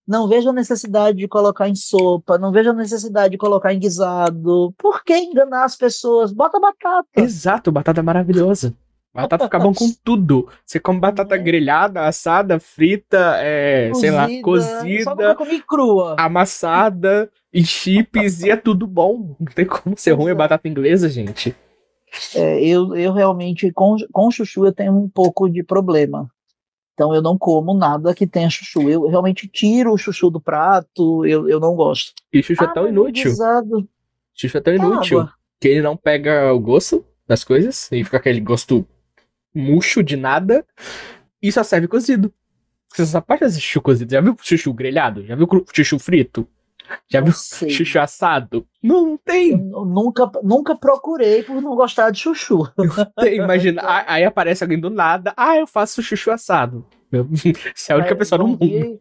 não 0.09 0.27
vejo 0.27 0.49
a 0.49 0.53
necessidade 0.53 1.19
de 1.19 1.27
colocar 1.27 1.69
em 1.69 1.75
sopa, 1.75 2.35
não 2.39 2.51
vejo 2.51 2.71
a 2.71 2.73
necessidade 2.73 3.29
de 3.33 3.37
colocar 3.37 3.71
em 3.71 3.77
guisado. 3.79 4.73
Por 4.75 5.03
que 5.03 5.15
enganar 5.15 5.65
as 5.65 5.75
pessoas? 5.75 6.33
Bota 6.33 6.59
batata. 6.59 7.07
Exato, 7.15 7.71
batata 7.71 7.99
é 7.99 8.03
maravilhosa. 8.03 8.73
Batata 9.13 9.43
fica 9.45 9.59
bom 9.59 9.71
com 9.71 9.91
tudo. 10.03 10.47
Você 10.65 10.79
come 10.79 10.99
batata 10.99 11.35
É. 11.35 11.37
grelhada, 11.37 12.07
assada, 12.07 12.59
frita, 12.59 13.35
é, 13.37 13.91
sei 13.93 14.09
lá, 14.09 14.27
Só 14.27 14.41
cozida, 14.41 15.35
comi 15.35 15.61
crua. 15.61 16.15
amassada, 16.17 17.29
em 17.53 17.63
chips, 17.63 18.41
e 18.41 18.49
é 18.49 18.55
tudo 18.55 18.87
bom. 18.87 19.35
Não 19.39 19.45
tem 19.53 19.65
como 19.65 19.95
ser 19.95 20.13
ruim 20.13 20.31
a 20.31 20.35
batata 20.35 20.67
inglesa, 20.67 21.07
gente. 21.07 21.55
É, 22.33 22.63
eu, 22.63 22.95
eu 22.95 23.13
realmente, 23.13 23.71
com, 23.71 23.95
com 24.11 24.31
chuchu, 24.31 24.65
eu 24.65 24.71
tenho 24.73 24.95
um 24.97 25.07
pouco 25.07 25.47
de 25.47 25.63
problema. 25.63 26.27
Então 26.99 27.15
eu 27.15 27.21
não 27.21 27.37
como 27.37 27.73
nada 27.73 28.13
que 28.13 28.27
tenha 28.27 28.49
chuchu. 28.49 28.89
Eu 28.89 29.07
realmente 29.07 29.47
tiro 29.47 29.93
o 29.93 29.97
chuchu 29.97 30.29
do 30.29 30.41
prato, 30.41 31.25
eu, 31.25 31.47
eu 31.47 31.57
não 31.57 31.73
gosto. 31.73 32.11
E 32.33 32.43
chuchu 32.43 32.61
é 32.61 32.67
Ah, 32.67 32.71
tão 32.73 32.83
mas 32.83 32.91
inútil. 32.91 33.31
guisado, 33.31 33.87
Chuchu 34.35 34.57
é 34.57 34.59
tão 34.59 34.73
é 34.73 34.75
inútil 34.75 35.19
água. 35.21 35.33
que 35.61 35.69
ele 35.69 35.81
não 35.81 35.95
pega 35.95 36.51
o 36.51 36.59
gosto 36.59 37.05
das 37.25 37.45
coisas 37.45 37.89
e 37.93 38.03
fica 38.03 38.17
aquele 38.17 38.41
gosto 38.41 38.85
murcho 39.55 40.03
de 40.03 40.17
nada 40.17 40.65
e 41.41 41.49
só 41.53 41.63
serve 41.63 41.87
cozido. 41.87 42.33
Você 42.93 43.05
só 43.05 43.21
pode 43.21 43.39
fazer 43.39 43.61
chuchu 43.61 43.81
cozido. 43.81 44.11
Já 44.11 44.19
viu 44.19 44.35
chuchu 44.41 44.73
grelhado? 44.73 45.25
Já 45.25 45.35
viu 45.35 45.47
chuchu 45.73 45.97
frito? 45.99 46.45
Já 47.09 47.21
viu 47.21 47.33
chuchu 47.33 47.99
assado? 47.99 48.65
Não 48.83 49.17
tem. 49.17 49.55
nu- 49.57 49.85
nunca, 49.85 50.29
nunca 50.43 50.75
procurei 50.75 51.43
por 51.43 51.61
não 51.61 51.75
gostar 51.75 52.09
de 52.11 52.19
chuchu. 52.19 52.67
tem. 53.19 53.37
Imagina, 53.37 53.81
aí 54.07 54.23
aparece 54.23 54.63
alguém 54.63 54.79
do 54.79 54.89
nada. 54.89 55.33
Ah, 55.37 55.57
eu 55.57 55.67
faço 55.67 56.01
chuchu 56.01 56.31
assado. 56.31 56.85
Você 57.75 57.91
é 57.91 57.95
a 57.95 57.97
única 57.97 58.15
pessoa 58.15 58.39
no 58.39 58.47
mundo. 58.49 58.99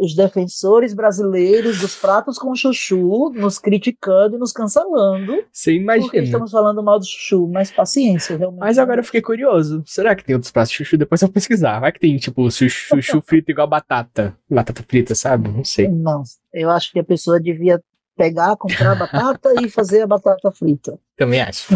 Os 0.00 0.14
defensores 0.14 0.94
brasileiros 0.94 1.80
dos 1.80 1.96
pratos 1.96 2.38
com 2.38 2.54
chuchu 2.54 3.32
nos 3.34 3.58
criticando 3.58 4.36
e 4.36 4.38
nos 4.38 4.52
cancelando. 4.52 5.32
Você 5.52 5.72
Porque 5.72 5.82
imagina. 5.82 6.18
estamos 6.22 6.52
falando 6.52 6.80
mal 6.84 7.00
do 7.00 7.04
chuchu, 7.04 7.48
mas 7.52 7.72
paciência, 7.72 8.36
realmente. 8.36 8.60
Mas 8.60 8.78
agora 8.78 9.00
eu 9.00 9.04
fiquei 9.04 9.20
curioso. 9.20 9.82
Será 9.84 10.14
que 10.14 10.24
tem 10.24 10.36
outros 10.36 10.52
pratos 10.52 10.70
de 10.70 10.76
chuchu? 10.76 10.96
Depois 10.96 11.20
eu 11.20 11.26
vou 11.26 11.32
pesquisar. 11.32 11.80
Vai 11.80 11.90
que 11.90 11.98
tem, 11.98 12.16
tipo, 12.16 12.48
chuchu, 12.48 12.94
chuchu 12.94 13.20
frito 13.26 13.50
igual 13.50 13.66
batata. 13.66 14.36
Batata 14.48 14.84
frita, 14.88 15.16
sabe? 15.16 15.48
Não 15.48 15.64
sei. 15.64 15.88
Não, 15.88 16.22
eu 16.52 16.70
acho 16.70 16.92
que 16.92 16.98
a 16.98 17.04
pessoa 17.04 17.40
devia 17.40 17.82
pegar, 18.16 18.56
comprar 18.56 18.94
batata 18.94 19.54
e 19.60 19.68
fazer 19.70 20.02
a 20.02 20.06
batata 20.06 20.50
frita. 20.50 20.98
Também 21.16 21.40
acho. 21.40 21.72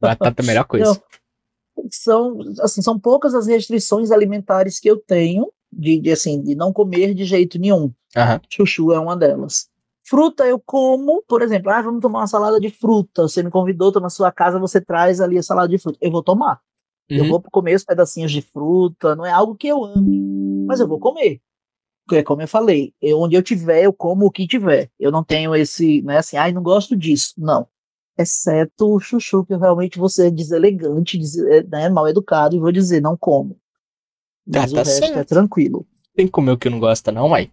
Batata 0.00 0.42
é 0.42 0.44
a 0.44 0.46
melhor 0.46 0.64
coisa. 0.64 0.92
Não. 1.76 1.84
São, 1.90 2.38
assim, 2.60 2.82
são 2.82 2.98
poucas 2.98 3.34
as 3.34 3.46
restrições 3.46 4.10
alimentares 4.10 4.78
que 4.78 4.88
eu 4.90 4.98
tenho 4.98 5.50
de, 5.72 5.98
de, 5.98 6.10
assim, 6.10 6.42
de 6.42 6.54
não 6.54 6.72
comer 6.72 7.14
de 7.14 7.24
jeito 7.24 7.58
nenhum. 7.58 7.92
Aham. 8.16 8.40
Chuchu 8.50 8.92
é 8.92 8.98
uma 8.98 9.16
delas. 9.16 9.68
Fruta 10.04 10.44
eu 10.46 10.60
como, 10.60 11.22
por 11.26 11.40
exemplo, 11.40 11.70
ah, 11.70 11.80
vamos 11.80 12.00
tomar 12.00 12.20
uma 12.20 12.26
salada 12.26 12.60
de 12.60 12.68
fruta. 12.68 13.22
Você 13.22 13.42
me 13.42 13.50
convidou, 13.50 13.92
tô 13.92 14.00
na 14.00 14.10
sua 14.10 14.30
casa, 14.32 14.58
você 14.58 14.80
traz 14.80 15.20
ali 15.20 15.38
a 15.38 15.42
salada 15.42 15.68
de 15.68 15.78
fruta. 15.78 15.98
Eu 16.00 16.10
vou 16.10 16.22
tomar. 16.22 16.60
Eu 17.08 17.24
Uhum. 17.24 17.28
vou 17.30 17.42
comer 17.50 17.74
os 17.74 17.84
pedacinhos 17.84 18.30
de 18.30 18.40
fruta, 18.42 19.16
não 19.16 19.26
é 19.26 19.32
algo 19.32 19.56
que 19.56 19.66
eu 19.66 19.84
ame, 19.84 20.20
mas 20.66 20.78
eu 20.78 20.86
vou 20.86 20.98
comer. 21.00 21.40
É 22.12 22.22
como 22.22 22.42
eu 22.42 22.48
falei, 22.48 22.92
eu, 23.00 23.20
onde 23.20 23.36
eu 23.36 23.42
tiver, 23.42 23.84
eu 23.84 23.92
como 23.92 24.26
o 24.26 24.30
que 24.30 24.46
tiver. 24.46 24.90
Eu 24.98 25.10
não 25.10 25.22
tenho 25.22 25.54
esse, 25.54 26.02
não 26.02 26.12
é 26.12 26.18
assim, 26.18 26.36
ai, 26.36 26.52
não 26.52 26.62
gosto 26.62 26.96
disso. 26.96 27.34
Não. 27.38 27.66
Exceto 28.18 28.94
o 28.94 29.00
chuchu, 29.00 29.44
que 29.44 29.54
eu 29.54 29.58
realmente 29.58 29.98
vou 29.98 30.08
ser 30.08 30.30
deselegante, 30.30 31.16
des, 31.16 31.36
né, 31.70 31.88
mal 31.88 32.08
educado, 32.08 32.54
e 32.54 32.58
vou 32.58 32.72
dizer, 32.72 33.00
não 33.00 33.16
como. 33.16 33.56
Ah, 34.48 34.60
Mas 34.60 34.72
tá 34.72 34.80
o 34.80 34.84
resto 34.84 35.04
é 35.04 35.08
certo. 35.08 35.28
tranquilo. 35.28 35.86
Tem 36.14 36.26
que 36.26 36.32
comer 36.32 36.52
o 36.52 36.58
que 36.58 36.68
não 36.68 36.80
gosta, 36.80 37.12
não, 37.12 37.28
uai. 37.28 37.50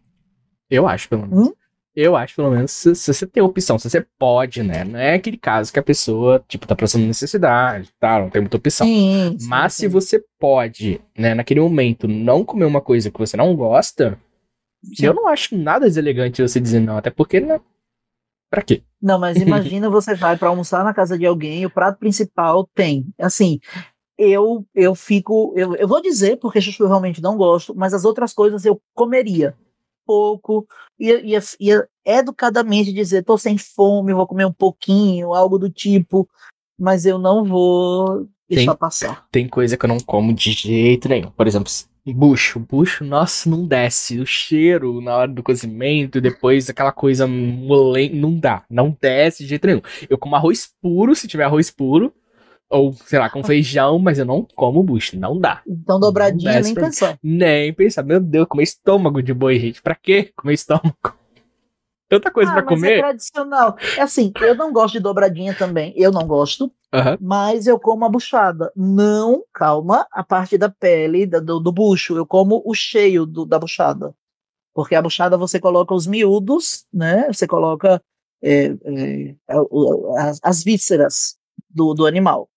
Eu 0.69 0.87
acho, 0.87 1.07
pelo 1.07 1.27
menos. 1.27 1.47
Hum? 1.47 1.53
Eu 1.95 2.15
acho, 2.15 2.35
pelo 2.35 2.51
menos, 2.51 2.71
se, 2.71 2.93
se 2.93 3.11
você 3.11 3.25
tem 3.25 3.41
opção, 3.41 3.79
se 3.79 3.89
você 3.89 4.05
pode, 4.19 4.61
né? 4.61 4.83
Não 4.83 4.99
é 4.99 5.15
aquele 5.15 5.35
caso 5.37 5.73
que 5.73 5.79
a 5.79 5.83
pessoa, 5.83 6.43
tipo, 6.47 6.67
tá 6.67 6.75
passando 6.75 7.07
necessidade, 7.07 7.89
tá? 7.99 8.19
Não 8.19 8.29
tem 8.29 8.39
muita 8.39 8.57
opção. 8.57 8.85
Sim, 8.85 9.35
sim, 9.39 9.47
Mas 9.47 9.73
se 9.73 9.81
sim. 9.81 9.87
você 9.87 10.23
pode, 10.39 11.01
né, 11.17 11.33
naquele 11.33 11.59
momento, 11.59 12.07
não 12.07 12.45
comer 12.45 12.65
uma 12.65 12.81
coisa 12.81 13.09
que 13.09 13.17
você 13.17 13.35
não 13.35 13.55
gosta, 13.55 14.15
Sim. 14.95 15.05
eu 15.05 15.13
não 15.13 15.27
acho 15.27 15.57
nada 15.57 15.85
deselegante 15.85 16.41
você 16.41 16.59
dizer 16.59 16.79
não, 16.79 16.97
até 16.97 17.09
porque, 17.09 17.39
né? 17.39 17.59
Pra 18.49 18.61
quê? 18.61 18.83
Não, 19.01 19.19
mas 19.19 19.37
imagina 19.41 19.89
você 19.89 20.15
vai 20.15 20.37
para 20.37 20.49
almoçar 20.49 20.83
na 20.83 20.93
casa 20.93 21.17
de 21.17 21.25
alguém, 21.25 21.65
o 21.65 21.69
prato 21.69 21.99
principal 21.99 22.67
tem. 22.73 23.07
Assim, 23.19 23.59
eu 24.17 24.65
eu 24.73 24.95
fico, 24.95 25.53
eu, 25.55 25.75
eu 25.75 25.87
vou 25.87 26.01
dizer 26.01 26.37
porque 26.37 26.61
chuchu 26.61 26.83
eu 26.83 26.87
realmente 26.87 27.21
não 27.21 27.37
gosto, 27.37 27.75
mas 27.75 27.93
as 27.93 28.05
outras 28.05 28.33
coisas 28.33 28.65
eu 28.65 28.81
comeria 28.93 29.55
pouco, 30.05 30.65
ia, 30.97 31.19
ia, 31.19 31.39
ia 31.59 31.87
educadamente 32.05 32.93
dizer, 32.93 33.23
tô 33.23 33.37
sem 33.37 33.57
fome, 33.57 34.13
vou 34.13 34.25
comer 34.25 34.45
um 34.45 34.53
pouquinho, 34.53 35.33
algo 35.33 35.59
do 35.59 35.69
tipo, 35.69 36.27
mas 36.79 37.05
eu 37.05 37.19
não 37.19 37.43
vou 37.43 38.27
deixar 38.49 38.71
Tem- 38.71 38.79
passar. 38.79 39.27
Tem 39.29 39.49
coisa 39.49 39.75
que 39.75 39.85
eu 39.85 39.89
não 39.89 39.99
como 39.99 40.33
de 40.33 40.51
jeito 40.53 41.09
nenhum. 41.09 41.29
Por 41.31 41.45
exemplo, 41.45 41.69
bucho. 42.13 42.59
Bucho, 42.59 43.03
nossa, 43.03 43.49
não 43.49 43.65
desce. 43.65 44.19
O 44.19 44.25
cheiro 44.25 45.01
na 45.01 45.15
hora 45.15 45.31
do 45.31 45.43
cozimento, 45.43 46.21
depois 46.21 46.69
aquela 46.69 46.91
coisa 46.91 47.27
molen... 47.27 48.13
Não 48.13 48.37
dá. 48.37 48.63
Não 48.69 48.95
desce 48.99 49.43
de 49.43 49.49
jeito 49.49 49.67
nenhum. 49.67 49.81
Eu 50.09 50.17
como 50.17 50.35
arroz 50.35 50.69
puro, 50.81 51.15
se 51.15 51.27
tiver 51.27 51.43
arroz 51.43 51.69
puro. 51.71 52.13
Ou, 52.69 52.93
sei 52.93 53.17
lá, 53.19 53.29
com 53.29 53.43
feijão, 53.45 53.97
mas 53.99 54.19
eu 54.19 54.25
não 54.25 54.45
como 54.55 54.83
bucho. 54.83 55.17
Não 55.17 55.39
dá. 55.39 55.61
Então 55.67 55.99
dobradinha 55.99 56.53
desce 56.53 56.73
nem 56.73 56.83
pensar. 56.83 57.19
Nem 57.23 57.73
pensar. 57.73 58.03
Meu 58.03 58.19
Deus, 58.19 58.47
comer 58.47 58.63
estômago 58.63 59.21
de 59.21 59.33
boi, 59.33 59.59
gente. 59.59 59.81
Pra 59.81 59.95
quê 59.95 60.31
comer 60.35 60.53
estômago? 60.53 61.17
Tanta 62.09 62.31
coisa 62.31 62.51
Ah, 62.51 62.55
pra 62.55 62.63
mas 62.65 62.71
é 62.71 62.75
comer. 62.87 62.99
tradicional. 63.01 63.75
É 63.97 64.01
assim, 64.01 64.31
eu 64.41 64.55
não 64.55 64.71
gosto 64.71 64.93
de 64.93 64.99
dobradinha 65.01 65.53
também, 65.53 65.93
eu 65.95 66.11
não 66.11 66.25
gosto. 66.25 66.71
Aham. 66.93 67.17
mas 67.19 67.67
eu 67.67 67.77
como 67.77 68.05
a 68.05 68.09
buchada. 68.09 68.71
Não, 68.73 69.43
calma, 69.53 70.07
a 70.09 70.23
parte 70.23 70.57
da 70.57 70.69
pele, 70.69 71.25
da- 71.25 71.41
do, 71.41 71.59
do 71.59 71.69
bucho. 71.69 72.15
Eu 72.15 72.25
como 72.25 72.61
o 72.65 72.73
cheio 72.73 73.25
do- 73.25 73.45
da 73.45 73.59
buchada. 73.59 74.15
Porque 74.73 74.95
a 74.95 75.01
buchada 75.01 75.37
você 75.37 75.59
coloca 75.59 75.93
os 75.93 76.07
miúdos, 76.07 76.85
né? 76.93 77.27
Você 77.27 77.45
coloca 77.45 78.01
é, 78.41 78.67
é, 78.67 79.35
é, 79.49 79.55
as, 80.19 80.39
as 80.41 80.63
vísceras 80.63 81.35
do, 81.69 81.93
do 81.93 82.05
animal. 82.05 82.47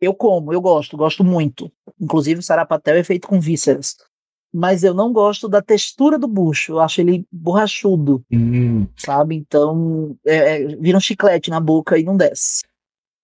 Eu 0.00 0.14
como, 0.14 0.52
eu 0.52 0.60
gosto, 0.60 0.96
gosto 0.96 1.22
muito. 1.22 1.70
Inclusive 2.00 2.40
o 2.40 2.42
sarapatel 2.42 2.96
é 2.96 3.04
feito 3.04 3.28
com 3.28 3.38
vísceras. 3.38 3.96
Mas 4.52 4.82
eu 4.82 4.92
não 4.92 5.12
gosto 5.12 5.48
da 5.48 5.62
textura 5.62 6.18
do 6.18 6.26
bucho. 6.26 6.72
Eu 6.72 6.80
acho 6.80 7.00
ele 7.00 7.24
borrachudo, 7.30 8.24
Hum. 8.32 8.86
sabe? 8.96 9.36
Então 9.36 10.16
é, 10.26 10.62
é, 10.62 10.66
vira 10.76 10.98
um 10.98 11.00
chiclete 11.00 11.50
na 11.50 11.60
boca 11.60 11.98
e 11.98 12.02
não 12.02 12.16
desce. 12.16 12.62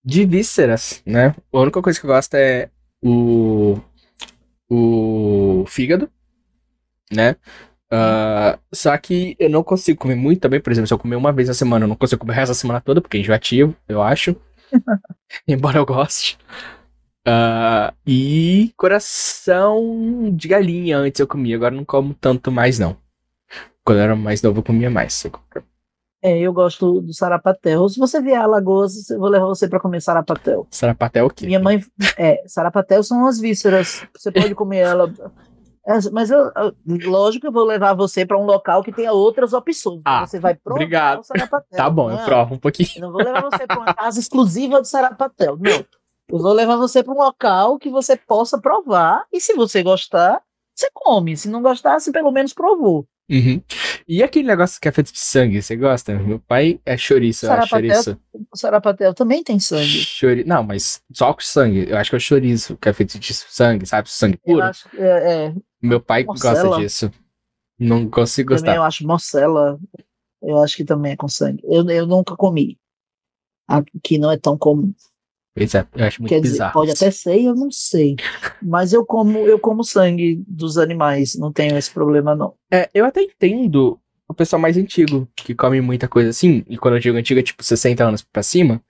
De 0.05 0.25
vísceras, 0.25 1.03
né? 1.05 1.35
A 1.53 1.59
única 1.59 1.83
coisa 1.83 1.99
que 1.99 2.07
eu 2.07 2.11
gosto 2.11 2.35
é 2.35 2.71
o. 3.03 3.77
O 4.69 5.65
fígado, 5.69 6.11
né? 7.13 7.37
Ah, 7.91 8.59
só 8.73 8.97
que 8.99 9.37
eu 9.39 9.49
não 9.49 9.63
consigo 9.63 9.99
comer 10.01 10.17
muito 10.17 10.41
também. 10.41 10.61
Por 10.61 10.73
exemplo, 10.73 10.89
se 10.89 10.95
eu 10.95 10.99
comer 10.99 11.17
uma 11.17 11.33
vez 11.33 11.49
na 11.49 11.55
semana, 11.55 11.85
eu 11.85 11.89
não 11.89 11.95
consigo 11.97 12.21
comer 12.21 12.33
o 12.33 12.35
resto 12.35 12.51
da 12.51 12.55
semana 12.55 12.81
toda, 12.81 13.01
porque 13.01 13.17
é 13.17 13.21
enjoativo, 13.21 13.77
eu 13.89 14.03
acho. 14.03 14.35
Embora 15.47 15.79
eu 15.79 15.87
goste. 15.87 16.37
Ah, 17.29 17.93
e 18.07 18.73
coração 18.77 20.31
de 20.33 20.47
galinha 20.47 20.97
antes 20.99 21.19
eu 21.19 21.27
comia, 21.27 21.57
agora 21.57 21.75
eu 21.75 21.79
não 21.79 21.85
como 21.85 22.15
tanto 22.15 22.53
mais, 22.53 22.79
não. 22.79 22.97
Quando 23.85 23.99
eu 23.99 24.05
era 24.05 24.17
mais 24.17 24.41
novo, 24.43 24.61
eu 24.61 24.63
comia 24.63 24.89
mais. 24.89 25.27
É, 26.23 26.39
eu 26.39 26.53
gosto 26.53 27.01
do 27.01 27.13
sarapatel. 27.13 27.89
Se 27.89 27.99
você 27.99 28.21
vier 28.21 28.41
a 28.41 28.45
Alagoas, 28.45 29.11
eu 29.11 29.19
vou 29.19 29.29
levar 29.29 29.47
você 29.47 29.69
para 29.69 29.81
comer 29.81 30.01
sarapatel. 30.01 30.67
Sarapatel 30.71 31.25
é 31.25 31.27
o 31.27 31.31
quê? 31.31 31.47
Minha 31.47 31.61
mãe, 31.61 31.81
é, 32.17 32.43
sarapatel 32.47 33.03
são 33.03 33.27
as 33.27 33.39
vísceras. 33.41 34.07
Você 34.17 34.31
pode 34.31 34.55
comer 34.55 34.79
ela. 34.79 35.13
É, 35.87 36.11
mas 36.13 36.31
eu, 36.31 36.51
eu- 36.57 36.75
lógico 37.09 37.43
que 37.43 37.47
eu 37.47 37.53
vou 37.53 37.65
levar 37.65 37.95
você 37.95 38.27
para 38.27 38.37
um 38.39 38.45
local 38.45 38.83
que 38.83 38.93
tenha 38.93 39.13
outras 39.13 39.53
opções. 39.53 40.03
Ah, 40.05 40.27
você 40.27 40.41
vai 40.41 40.55
provar 40.55 40.81
obrigado. 40.81 41.21
o 41.21 41.23
sarapatel. 41.23 41.77
Tá 41.77 41.89
bom, 41.89 42.11
eu 42.11 42.17
Não, 42.17 42.25
provo 42.25 42.55
um 42.55 42.59
pouquinho. 42.59 42.89
Eu 42.97 43.03
não 43.03 43.13
vou 43.13 43.23
levar 43.23 43.43
você 43.43 43.67
para 43.67 43.79
uma 43.79 43.95
casa 43.95 44.19
exclusiva 44.19 44.81
do 44.81 44.87
sarapatel. 44.87 45.57
Não. 45.57 45.85
Eu 46.29 46.39
vou 46.39 46.53
levar 46.53 46.77
você 46.77 47.03
para 47.03 47.13
um 47.15 47.19
local 47.19 47.79
que 47.79 47.89
você 47.89 48.17
possa 48.17 48.61
provar. 48.61 49.25
E 49.33 49.41
se 49.41 49.55
você 49.55 49.83
gostar, 49.83 50.43
você 50.75 50.89
come. 50.93 51.37
Se 51.37 51.49
não 51.49 51.63
gostar, 51.63 51.99
você 51.99 52.11
pelo 52.11 52.33
menos 52.33 52.53
provou. 52.53 53.07
Uhum. 53.29 53.61
E 54.07 54.23
aquele 54.23 54.47
negócio 54.47 54.81
que 54.81 54.87
é 54.87 54.93
feito 54.93 55.13
de 55.13 55.19
sangue, 55.19 55.61
você 55.61 55.75
gosta? 55.75 56.17
Meu 56.17 56.39
pai 56.39 56.81
é 56.87 56.97
chouriço, 56.97 57.47
eu 57.47 57.53
acho 57.53 57.69
chouriço. 57.69 58.21
Sarapatel 58.55 59.13
também 59.15 59.43
tem 59.43 59.59
sangue. 59.59 59.85
Chori... 59.85 60.45
Não, 60.45 60.63
mas 60.63 61.03
só 61.13 61.35
com 61.35 61.41
sangue. 61.41 61.89
Eu 61.89 61.97
acho 61.97 62.11
que 62.11 62.17
é 62.17 62.19
o 62.19 62.21
chouriço, 62.21 62.77
que 62.77 62.89
é 62.89 62.93
feito 62.93 63.19
de 63.19 63.35
sangue, 63.35 63.85
sabe? 63.85 64.09
Sangue 64.09 64.37
puro. 64.37 64.63
acho 64.63 64.89
que 64.89 64.99
é, 64.99 65.47
é, 65.47 65.55
Meu 65.83 66.01
pai 66.01 66.25
Morcela. 66.25 66.63
gosta 66.63 66.81
disso. 66.81 67.11
Não 67.79 68.09
consigo 68.09 68.51
Também 68.51 68.65
gostar. 68.65 68.77
eu 68.77 68.83
acho 68.85 69.07
morcela, 69.07 69.79
eu 70.41 70.63
acho 70.63 70.77
que 70.77 70.85
também 70.85 71.13
é 71.13 71.17
com 71.17 71.29
sangue. 71.29 71.63
Eu, 71.65 71.89
eu 71.91 72.07
nunca 72.07 72.37
comi. 72.37 72.79
Aqui 73.67 74.19
não 74.19 74.31
é 74.31 74.39
tão 74.39 74.57
comum. 74.57 74.95
Pois 75.57 75.75
é, 75.75 75.87
eu 75.95 76.05
acho 76.05 76.21
muito 76.21 76.29
Quer 76.29 76.41
dizer, 76.41 76.53
bizarro. 76.53 76.73
pode 76.75 76.93
isso. 76.93 77.03
até 77.03 77.11
ser, 77.11 77.43
eu 77.43 77.55
não 77.55 77.71
sei. 77.71 78.17
Mas 78.63 78.93
eu 78.93 79.07
como, 79.07 79.39
eu 79.39 79.59
como 79.59 79.83
sangue 79.83 80.45
dos 80.47 80.77
animais, 80.77 81.35
não 81.35 81.51
tenho 81.51 81.79
esse 81.79 81.91
problema 81.91 82.37
não. 82.37 82.53
É, 82.71 82.91
eu 82.93 83.07
até 83.07 83.23
entendo 83.23 83.99
o 84.29 84.35
pessoal 84.35 84.61
mais 84.61 84.77
antigo, 84.77 85.27
que 85.35 85.55
come 85.55 85.81
muita 85.81 86.09
coisa 86.09 86.29
assim, 86.31 86.63
e 86.69 86.77
quando 86.77 86.95
eu 86.95 87.01
digo 87.01 87.17
antigo 87.17 87.41
é 87.41 87.43
tipo 87.43 87.63
60 87.63 88.05
anos 88.05 88.23
pra 88.23 88.43
cima, 88.43 88.83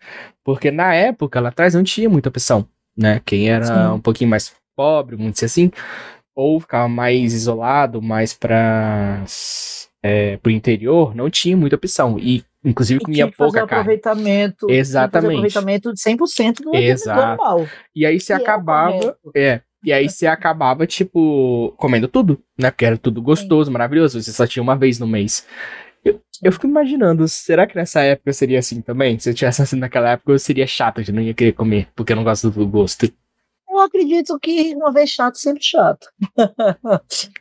porque 0.42 0.70
na 0.70 0.92
época 0.94 1.38
lá 1.40 1.50
atrás 1.50 1.74
não 1.74 1.84
tinha 1.84 2.08
muita 2.08 2.30
opção, 2.30 2.66
né? 2.96 3.20
Quem 3.24 3.48
era 3.48 3.66
Sim. 3.66 3.94
um 3.94 4.00
pouquinho 4.00 4.30
mais 4.30 4.52
pobre, 4.74 5.14
vamos 5.14 5.34
dizer 5.34 5.46
assim, 5.46 5.70
ou 6.34 6.58
ficava 6.58 6.88
mais 6.88 7.32
isolado, 7.32 8.02
mais 8.02 8.34
pra, 8.34 9.22
é, 10.02 10.36
pro 10.38 10.50
interior, 10.50 11.14
não 11.14 11.30
tinha 11.30 11.56
muita 11.56 11.76
opção. 11.76 12.18
E 12.18 12.42
inclusive 12.66 13.00
comia 13.00 13.30
que 13.30 13.36
fazer 13.36 13.50
pouca 13.52 13.66
carne. 13.66 13.80
aproveitamento, 13.82 14.66
que 14.66 14.72
fazer 14.72 14.80
Exatamente. 14.80 15.30
aproveitamento 15.30 15.92
de 15.94 16.00
100% 16.00 16.62
do, 16.62 16.74
Exato. 16.74 17.20
animal. 17.20 17.66
E 17.94 18.04
aí 18.04 18.20
você 18.20 18.34
Que 18.34 18.40
é 18.40 18.44
acabava. 18.44 19.18
É. 19.34 19.60
E 19.84 19.92
aí 19.92 20.08
você 20.08 20.26
acabava, 20.26 20.86
tipo, 20.86 21.72
comendo 21.76 22.08
tudo, 22.08 22.42
né? 22.58 22.70
Porque 22.70 22.84
era 22.84 22.98
tudo 22.98 23.22
gostoso, 23.22 23.70
maravilhoso. 23.70 24.20
Você 24.20 24.32
só 24.32 24.44
tinha 24.46 24.62
uma 24.62 24.74
vez 24.76 24.98
no 24.98 25.06
mês. 25.06 25.46
Eu, 26.04 26.20
eu 26.42 26.52
fico 26.52 26.66
imaginando, 26.66 27.26
será 27.28 27.66
que 27.66 27.76
nessa 27.76 28.00
época 28.00 28.32
seria 28.32 28.58
assim 28.58 28.80
também? 28.80 29.18
Se 29.18 29.30
eu 29.30 29.34
tivesse 29.34 29.62
assim 29.62 29.76
naquela 29.76 30.10
época, 30.10 30.32
eu 30.32 30.38
seria 30.38 30.66
chato, 30.66 31.00
eu 31.00 31.14
não 31.14 31.22
ia 31.22 31.34
querer 31.34 31.52
comer, 31.52 31.88
porque 31.94 32.12
eu 32.12 32.16
não 32.16 32.24
gosto 32.24 32.50
do 32.50 32.66
gosto. 32.66 33.06
Eu 33.68 33.78
acredito 33.80 34.38
que 34.40 34.74
uma 34.74 34.92
vez 34.92 35.10
chato, 35.10 35.36
sempre 35.36 35.62
chato. 35.62 36.06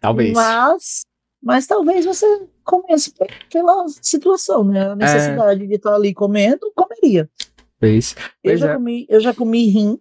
Talvez. 0.02 0.34
Mas, 0.34 1.02
mas 1.46 1.68
talvez 1.68 2.04
você 2.06 2.26
comece 2.64 3.12
pe- 3.14 3.28
pela 3.52 3.86
situação, 4.02 4.64
né? 4.64 4.90
A 4.90 4.96
necessidade 4.96 5.68
de 5.68 5.76
estar 5.76 5.94
ali 5.94 6.12
comendo, 6.12 6.72
comeria. 6.76 7.30
Talvez. 7.80 8.16
Eu 8.44 8.52
Pois 8.52 8.60
já, 8.60 8.72
é. 8.72 8.74
comi, 8.74 9.06
eu 9.08 9.20
já 9.20 9.34
comi 9.34 9.68
rim, 9.68 10.00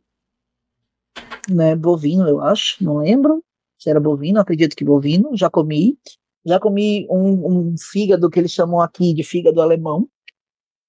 né? 1.50 1.76
Bovino, 1.76 2.26
eu 2.26 2.40
acho, 2.40 2.82
não 2.82 2.96
lembro 2.96 3.44
se 3.78 3.90
era 3.90 4.00
bovino, 4.00 4.40
acredito 4.40 4.74
que 4.74 4.84
bovino, 4.84 5.36
já 5.36 5.50
comi. 5.50 5.98
Já 6.46 6.58
comi 6.58 7.06
um, 7.10 7.70
um 7.72 7.74
fígado 7.78 8.30
que 8.30 8.38
eles 8.38 8.50
chamam 8.52 8.80
aqui 8.80 9.12
de 9.12 9.22
fígado 9.22 9.60
alemão, 9.60 10.08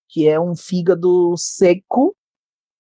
que 0.09 0.27
é 0.27 0.39
um 0.39 0.55
fígado 0.55 1.33
seco 1.37 2.15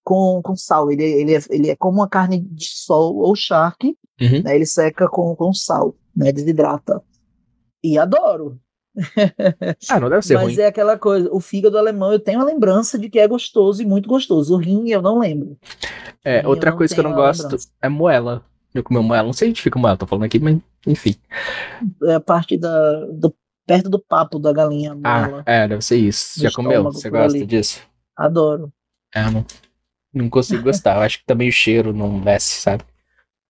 com, 0.03 0.41
com 0.41 0.55
sal. 0.55 0.89
Ele, 0.91 1.03
ele, 1.03 1.35
é, 1.35 1.39
ele 1.49 1.69
é 1.69 1.75
como 1.75 1.99
uma 1.99 2.07
carne 2.07 2.39
de 2.39 2.65
sol 2.69 3.17
ou 3.17 3.35
charque, 3.35 3.97
Uhum. 4.21 4.43
né? 4.43 4.55
Ele 4.55 4.65
seca 4.65 5.09
com, 5.09 5.35
com 5.35 5.53
sal, 5.53 5.93
né? 6.15 6.31
Desidrata. 6.31 7.03
E 7.85 7.97
adoro. 7.97 8.59
Ah, 9.89 9.99
não 9.99 10.09
deve 10.09 10.21
ser 10.21 10.35
Mas 10.35 10.43
ruim. 10.45 10.59
é 10.59 10.67
aquela 10.67 10.97
coisa, 10.97 11.29
o 11.31 11.39
fígado 11.39 11.77
alemão 11.77 12.11
eu 12.13 12.19
tenho 12.19 12.39
a 12.39 12.43
lembrança 12.45 12.97
de 12.97 13.09
que 13.09 13.19
é 13.19 13.27
gostoso 13.27 13.81
e 13.81 13.85
muito 13.85 14.07
gostoso. 14.07 14.55
O 14.55 14.57
rim 14.57 14.89
eu 14.89 15.01
não 15.01 15.19
lembro. 15.19 15.57
É, 16.23 16.47
outra 16.47 16.71
coisa 16.71 16.93
que 16.93 16.99
eu 16.99 17.03
não 17.03 17.13
gosto 17.13 17.43
lembrança. 17.43 17.67
é 17.81 17.89
moela. 17.89 18.43
Eu 18.73 18.83
comi 18.83 18.99
moela. 19.01 19.25
Não 19.25 19.33
sei 19.33 19.49
onde 19.49 19.61
fica 19.61 19.77
moela, 19.77 19.97
tô 19.97 20.07
falando 20.07 20.23
aqui, 20.23 20.39
mas 20.39 20.57
enfim. 20.87 21.15
É 22.05 22.15
a 22.15 22.19
parte 22.19 22.57
da, 22.57 23.05
do, 23.11 23.35
perto 23.67 23.89
do 23.89 23.99
papo 23.99 24.39
da 24.39 24.51
galinha 24.53 24.97
Ah, 25.03 25.27
moela. 25.27 25.43
é, 25.45 25.67
deve 25.67 25.81
ser 25.83 25.97
isso. 25.97 26.39
Já 26.41 26.49
comeu? 26.51 26.83
Você 26.85 27.09
gosta 27.09 27.37
ali. 27.37 27.45
disso? 27.45 27.81
Adoro. 28.15 28.71
É, 29.13 29.29
não, 29.29 29.45
não 30.13 30.29
consigo 30.29 30.63
gostar. 30.63 30.95
Eu 30.95 31.01
acho 31.01 31.19
que 31.19 31.25
também 31.25 31.49
o 31.49 31.53
cheiro 31.53 31.93
não 31.93 32.19
desce, 32.19 32.61
sabe? 32.61 32.83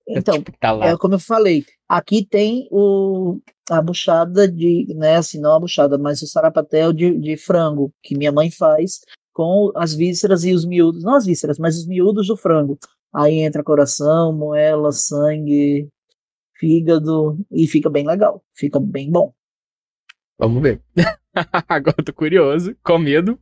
É 0.09 0.17
Então, 0.19 0.35
tipo, 0.35 0.51
tá 0.59 0.71
lá. 0.71 0.87
é 0.87 0.97
como 0.97 1.13
eu 1.15 1.19
falei, 1.19 1.65
aqui 1.87 2.25
tem 2.25 2.67
o 2.71 3.39
a 3.69 3.81
buchada 3.81 4.47
de, 4.47 4.93
né, 4.95 5.15
assim, 5.17 5.39
não 5.39 5.55
a 5.55 5.59
buchada, 5.59 5.97
mas 5.97 6.21
o 6.21 6.27
sarapatel 6.27 6.93
de, 6.93 7.17
de 7.19 7.37
frango, 7.37 7.91
que 8.03 8.17
minha 8.17 8.31
mãe 8.31 8.51
faz 8.51 9.01
com 9.33 9.71
as 9.75 9.93
vísceras 9.93 10.43
e 10.43 10.53
os 10.53 10.65
miúdos, 10.65 11.03
não 11.03 11.15
as 11.15 11.25
vísceras, 11.25 11.57
mas 11.57 11.77
os 11.77 11.85
miúdos 11.85 12.27
do 12.27 12.37
frango. 12.37 12.77
Aí 13.13 13.39
entra 13.39 13.63
coração, 13.63 14.31
moela, 14.33 14.91
sangue, 14.91 15.89
fígado 16.57 17.37
e 17.51 17.67
fica 17.67 17.89
bem 17.89 18.05
legal, 18.05 18.43
fica 18.53 18.79
bem 18.79 19.11
bom. 19.11 19.33
Vamos 20.37 20.61
ver. 20.61 20.81
Agora 21.67 21.95
eu 21.97 22.03
tô 22.05 22.13
curioso, 22.13 22.75
com 22.83 22.97
medo, 22.97 23.37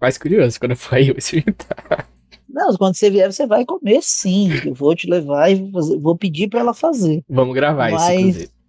mas 0.00 0.18
curioso 0.18 0.58
quando 0.58 0.76
for 0.76 0.96
aí 0.96 1.08
eu 1.08 1.16
experimentar. 1.16 2.08
Não, 2.48 2.76
quando 2.76 2.94
você 2.94 3.10
vier, 3.10 3.32
você 3.32 3.46
vai 3.46 3.64
comer 3.64 4.02
sim. 4.02 4.50
Eu 4.66 4.74
vou 4.74 4.94
te 4.94 5.08
levar 5.08 5.50
e 5.50 5.54
vou, 5.54 5.70
fazer, 5.72 5.98
vou 5.98 6.16
pedir 6.18 6.48
para 6.48 6.60
ela 6.60 6.74
fazer. 6.74 7.22
Vamos 7.26 7.54
gravar 7.54 7.90
Mas- 7.90 8.02
isso, 8.02 8.12
inclusive. 8.12 8.61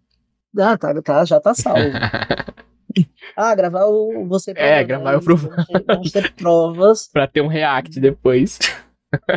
Ah, 0.59 0.77
tá, 0.77 1.01
tá, 1.01 1.25
já 1.25 1.39
tá 1.39 1.53
salvo. 1.53 1.91
ah, 3.35 3.55
gravar 3.55 3.85
o 3.85 4.27
você 4.27 4.51
É, 4.51 4.83
provando, 4.83 4.87
gravar 4.87 5.11
né? 5.11 5.17
eu. 5.17 5.83
Vamos 5.87 6.11
ter- 6.11 6.33
provas. 6.33 7.09
pra 7.13 7.27
ter 7.27 7.41
um 7.41 7.47
react 7.47 7.99
depois. 7.99 8.59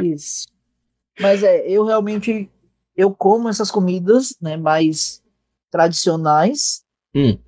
Isso. 0.03 0.47
Mas 1.21 1.43
é, 1.43 1.67
eu 1.69 1.85
realmente 1.85 2.51
eu 2.95 3.15
como 3.15 3.49
essas 3.49 3.71
comidas, 3.71 4.35
né, 4.41 4.57
mais 4.57 5.23
tradicionais. 5.71 6.83
Hum. 7.15 7.39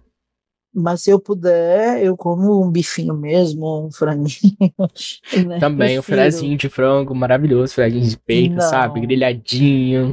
Mas 0.75 1.03
se 1.03 1.11
eu 1.11 1.19
puder, 1.19 2.03
eu 2.05 2.17
como 2.17 2.63
um 2.63 2.71
bifinho 2.71 3.15
mesmo, 3.15 3.87
um 3.87 3.91
franguinho. 3.91 4.57
né, 5.47 5.59
Também 5.59 5.89
prefiro. 5.97 6.03
filezinho 6.03 6.57
de 6.57 6.69
frango 6.69 7.15
maravilhoso, 7.15 7.75
filezinho 7.75 8.07
de 8.09 8.19
peito, 8.19 8.55
Não. 8.57 8.63
sabe? 8.63 9.01
Grelhadinho. 9.01 10.13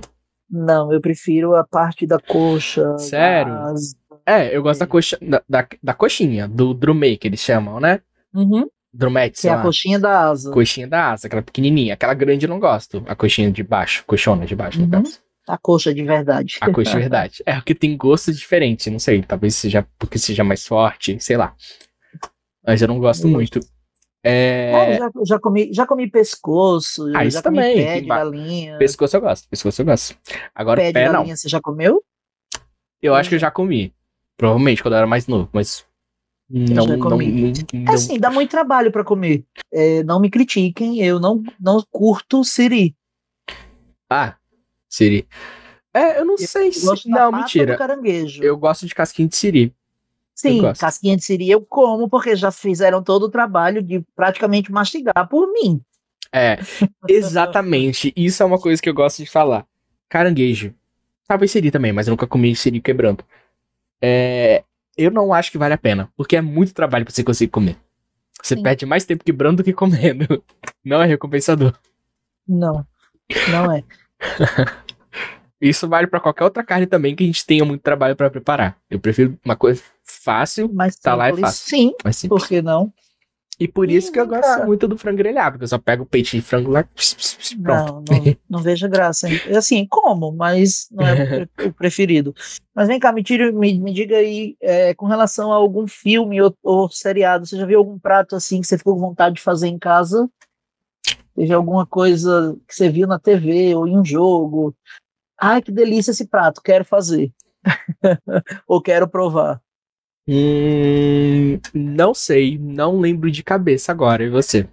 Não, 0.49 0.91
eu 0.93 1.01
prefiro 1.01 1.55
a 1.55 1.63
parte 1.65 2.05
da 2.05 2.19
coxa. 2.19 2.97
Sério? 2.97 3.53
da 3.53 3.63
asa. 3.71 3.95
É, 4.25 4.55
eu 4.55 4.61
gosto 4.63 4.79
da, 4.79 4.87
coxa, 4.87 5.17
da, 5.21 5.41
da, 5.47 5.67
da 5.83 5.93
coxinha, 5.93 6.47
do 6.47 6.73
drumê 6.73 7.15
que 7.17 7.27
eles 7.27 7.39
chamam, 7.39 7.79
né? 7.79 8.01
Uhum, 8.33 8.67
Drumete, 8.93 9.33
que 9.35 9.41
sei 9.41 9.49
é 9.49 9.53
a 9.53 9.57
lá. 9.57 9.61
coxinha 9.63 9.99
da 9.99 10.29
asa. 10.29 10.51
Coxinha 10.51 10.87
da 10.87 11.11
asa, 11.11 11.27
aquela 11.27 11.41
pequenininha. 11.41 11.93
Aquela 11.95 12.13
grande 12.13 12.45
eu 12.45 12.49
não 12.49 12.59
gosto. 12.59 13.03
A 13.07 13.15
coxinha 13.15 13.51
de 13.51 13.61
baixo, 13.61 14.03
coxona 14.07 14.45
de 14.45 14.55
baixo, 14.55 14.79
no 14.79 14.85
Uhum. 14.85 14.91
caso. 15.03 15.19
A 15.47 15.57
coxa 15.57 15.93
de 15.93 16.03
verdade. 16.03 16.57
A 16.61 16.71
coxa 16.71 16.91
de 16.91 16.97
verdade. 16.99 17.43
É, 17.45 17.55
porque 17.55 17.75
tem 17.75 17.95
gosto 17.97 18.31
diferente, 18.33 18.89
não 18.89 18.97
sei. 18.97 19.21
Talvez 19.21 19.55
seja 19.55 19.85
porque 19.99 20.17
seja 20.17 20.43
mais 20.43 20.65
forte, 20.65 21.19
sei 21.19 21.37
lá. 21.37 21.53
Mas 22.65 22.81
eu 22.81 22.87
não 22.87 22.97
gosto 22.99 23.27
muito. 23.27 23.59
Ah, 24.25 24.29
É, 24.29 24.93
eu 24.93 24.97
já, 24.97 25.11
já 25.23 25.39
comi, 25.39 25.71
já 25.71 25.85
comi 25.85 26.09
pescoço, 26.09 27.05
Ah, 27.15 27.29
já 27.29 27.43
comi 27.43 27.57
também, 27.57 27.75
pé 27.85 27.99
de 28.01 28.07
galinha. 28.07 28.77
pescoço 28.79 29.15
eu 29.15 29.21
gosto. 29.21 29.47
Pescoço 29.47 29.81
eu 29.81 29.85
gosto. 29.85 30.17
Agora 30.53 30.81
Pé 30.81 30.87
de 30.87 30.93
pé 30.93 31.05
não. 31.05 31.13
galinha 31.13 31.35
você 31.37 31.47
já 31.47 31.61
comeu? 31.61 32.03
Eu 33.01 33.13
acho 33.13 33.29
que 33.29 33.35
eu 33.35 33.39
já 33.39 33.51
comi. 33.51 33.93
Provavelmente 34.35 34.81
quando 34.81 34.95
eu 34.95 34.97
era 34.97 35.07
mais 35.07 35.27
novo, 35.27 35.47
mas. 35.53 35.85
Não, 36.49 36.85
não, 36.85 36.99
comi. 36.99 37.27
não, 37.31 37.49
É 37.73 37.77
não- 37.85 37.93
assim, 37.93 38.19
dá 38.19 38.29
muito 38.31 38.49
trabalho 38.51 38.91
pra 38.91 39.03
comer. 39.03 39.43
É, 39.71 40.03
não 40.03 40.19
me 40.19 40.29
critiquem, 40.29 40.99
eu 41.03 41.19
não, 41.19 41.43
não 41.59 41.83
curto 41.91 42.43
siri. 42.43 42.95
Ah, 44.09 44.35
Siri. 44.89 45.27
É, 45.93 46.19
eu 46.19 46.25
não 46.25 46.37
sei 46.37 46.67
Eu 46.67 46.73
se. 46.73 46.85
gosto 46.85 47.09
da 47.09 47.29
Não, 47.31 47.31
mentira. 47.31 47.77
Eu 48.41 48.57
gosto 48.57 48.85
de 48.85 48.93
casquinha 48.95 49.27
de 49.27 49.35
Siri. 49.35 49.73
Sim, 50.35 50.61
casquinha 50.77 51.15
de 51.15 51.23
siri 51.23 51.49
eu 51.49 51.61
como, 51.61 52.09
porque 52.09 52.35
já 52.35 52.51
fizeram 52.51 53.01
todo 53.01 53.23
o 53.23 53.29
trabalho 53.29 53.81
de 53.81 54.03
praticamente 54.13 54.69
mastigar 54.69 55.27
por 55.29 55.51
mim. 55.53 55.79
É, 56.31 56.59
exatamente. 57.07 58.11
Isso 58.13 58.43
é 58.43 58.45
uma 58.45 58.59
coisa 58.59 58.81
que 58.81 58.89
eu 58.89 58.93
gosto 58.93 59.23
de 59.23 59.25
falar. 59.25 59.65
Caranguejo. 60.09 60.73
Talvez 61.25 61.51
Siri 61.51 61.71
também, 61.71 61.93
mas 61.93 62.07
eu 62.07 62.11
nunca 62.11 62.27
comi 62.27 62.53
Siri 62.53 62.81
quebrando. 62.81 63.23
É, 64.01 64.63
eu 64.97 65.09
não 65.09 65.33
acho 65.33 65.49
que 65.49 65.57
vale 65.57 65.73
a 65.73 65.77
pena, 65.77 66.11
porque 66.17 66.35
é 66.35 66.41
muito 66.41 66.73
trabalho 66.73 67.05
pra 67.05 67.13
você 67.13 67.23
conseguir 67.23 67.51
comer. 67.51 67.77
Você 68.41 68.55
Sim. 68.55 68.63
perde 68.63 68.85
mais 68.85 69.05
tempo 69.05 69.23
quebrando 69.23 69.57
do 69.57 69.63
que 69.63 69.73
comendo. 69.73 70.43
Não 70.83 71.01
é 71.01 71.05
recompensador. 71.07 71.73
Não, 72.47 72.85
não 73.51 73.71
é. 73.71 73.83
Isso 75.61 75.87
vale 75.87 76.07
pra 76.07 76.19
qualquer 76.19 76.43
outra 76.43 76.63
carne 76.63 76.85
também 76.85 77.15
que 77.15 77.23
a 77.23 77.27
gente 77.27 77.45
tenha 77.45 77.63
muito 77.63 77.81
trabalho 77.81 78.15
pra 78.15 78.29
preparar. 78.29 78.77
Eu 78.89 78.99
prefiro 78.99 79.37
uma 79.43 79.55
coisa 79.55 79.81
fácil, 80.03 80.69
Mas 80.73 80.97
Tá 80.97 81.15
lá 81.15 81.27
é 81.27 81.31
simples, 81.31 81.41
fácil. 81.41 81.69
Sim, 81.69 81.93
mas 82.03 82.15
simples. 82.17 82.41
por 82.41 82.47
que 82.47 82.61
não? 82.61 82.93
E 83.57 83.69
por 83.69 83.89
isso 83.89 84.11
que 84.11 84.19
eu 84.19 84.27
gosto 84.27 84.41
cá. 84.41 84.65
muito 84.65 84.85
do 84.85 84.97
frango 84.97 85.17
grelhado, 85.17 85.53
porque 85.53 85.63
eu 85.63 85.67
só 85.69 85.77
pego 85.77 86.03
o 86.03 86.05
peitinho 86.05 86.41
de 86.43 86.47
frango 86.47 86.71
lá. 86.71 86.83
Pronto. 87.63 88.11
Não, 88.11 88.17
não, 88.17 88.35
não 88.49 88.59
vejo 88.59 88.89
graça. 88.89 89.29
hein? 89.29 89.39
Assim, 89.55 89.87
como, 89.89 90.29
mas 90.33 90.89
não 90.91 91.05
é 91.07 91.47
o 91.65 91.71
preferido. 91.71 92.35
Mas 92.75 92.89
vem 92.89 92.99
cá, 92.99 93.13
me, 93.13 93.23
tire, 93.23 93.53
me, 93.53 93.79
me 93.79 93.93
diga 93.93 94.17
aí, 94.17 94.57
é, 94.61 94.93
com 94.93 95.05
relação 95.05 95.53
a 95.53 95.55
algum 95.55 95.87
filme 95.87 96.41
ou, 96.41 96.53
ou 96.61 96.89
seriado, 96.89 97.45
você 97.45 97.55
já 97.55 97.65
viu 97.65 97.79
algum 97.79 97.97
prato 97.97 98.35
assim 98.35 98.59
que 98.59 98.67
você 98.67 98.77
ficou 98.77 98.95
com 98.95 98.99
vontade 98.99 99.35
de 99.35 99.41
fazer 99.41 99.69
em 99.69 99.79
casa? 99.79 100.29
Teve 101.33 101.53
alguma 101.53 101.85
coisa 101.85 102.57
que 102.67 102.75
você 102.75 102.89
viu 102.89 103.07
na 103.07 103.19
TV 103.19 103.73
ou 103.73 103.87
em 103.87 103.97
um 103.97 104.03
jogo? 104.03 104.75
Ai, 105.39 105.61
que 105.61 105.71
delícia 105.71 106.11
esse 106.11 106.27
prato, 106.27 106.61
quero 106.61 106.85
fazer. 106.85 107.31
ou 108.67 108.81
quero 108.81 109.07
provar. 109.07 109.61
Hum, 110.27 111.59
não 111.73 112.13
sei, 112.13 112.57
não 112.57 112.99
lembro 112.99 113.29
de 113.29 113.43
cabeça 113.43 113.91
agora. 113.91 114.23
E 114.23 114.29
você? 114.29 114.67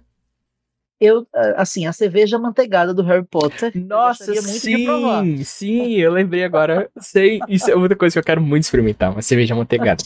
Eu, 0.99 1.27
ah, 1.35 1.55
assim, 1.57 1.85
a 1.85 1.93
cerveja 1.93 2.39
manteigada 2.39 2.93
do 2.93 3.03
Harry 3.03 3.25
Potter. 3.25 3.71
eu 3.75 3.81
Nossa, 3.81 4.33
sim, 4.41 5.43
sim, 5.43 5.95
eu 5.95 6.11
lembrei 6.11 6.43
agora. 6.43 6.89
Sei, 6.97 7.39
isso 7.49 7.69
é 7.69 7.75
outra 7.75 7.95
coisa 7.95 8.13
que 8.13 8.19
eu 8.19 8.23
quero 8.23 8.41
muito 8.41 8.63
experimentar, 8.63 9.11
uma 9.11 9.21
cerveja 9.21 9.53
manteigada. 9.53 10.03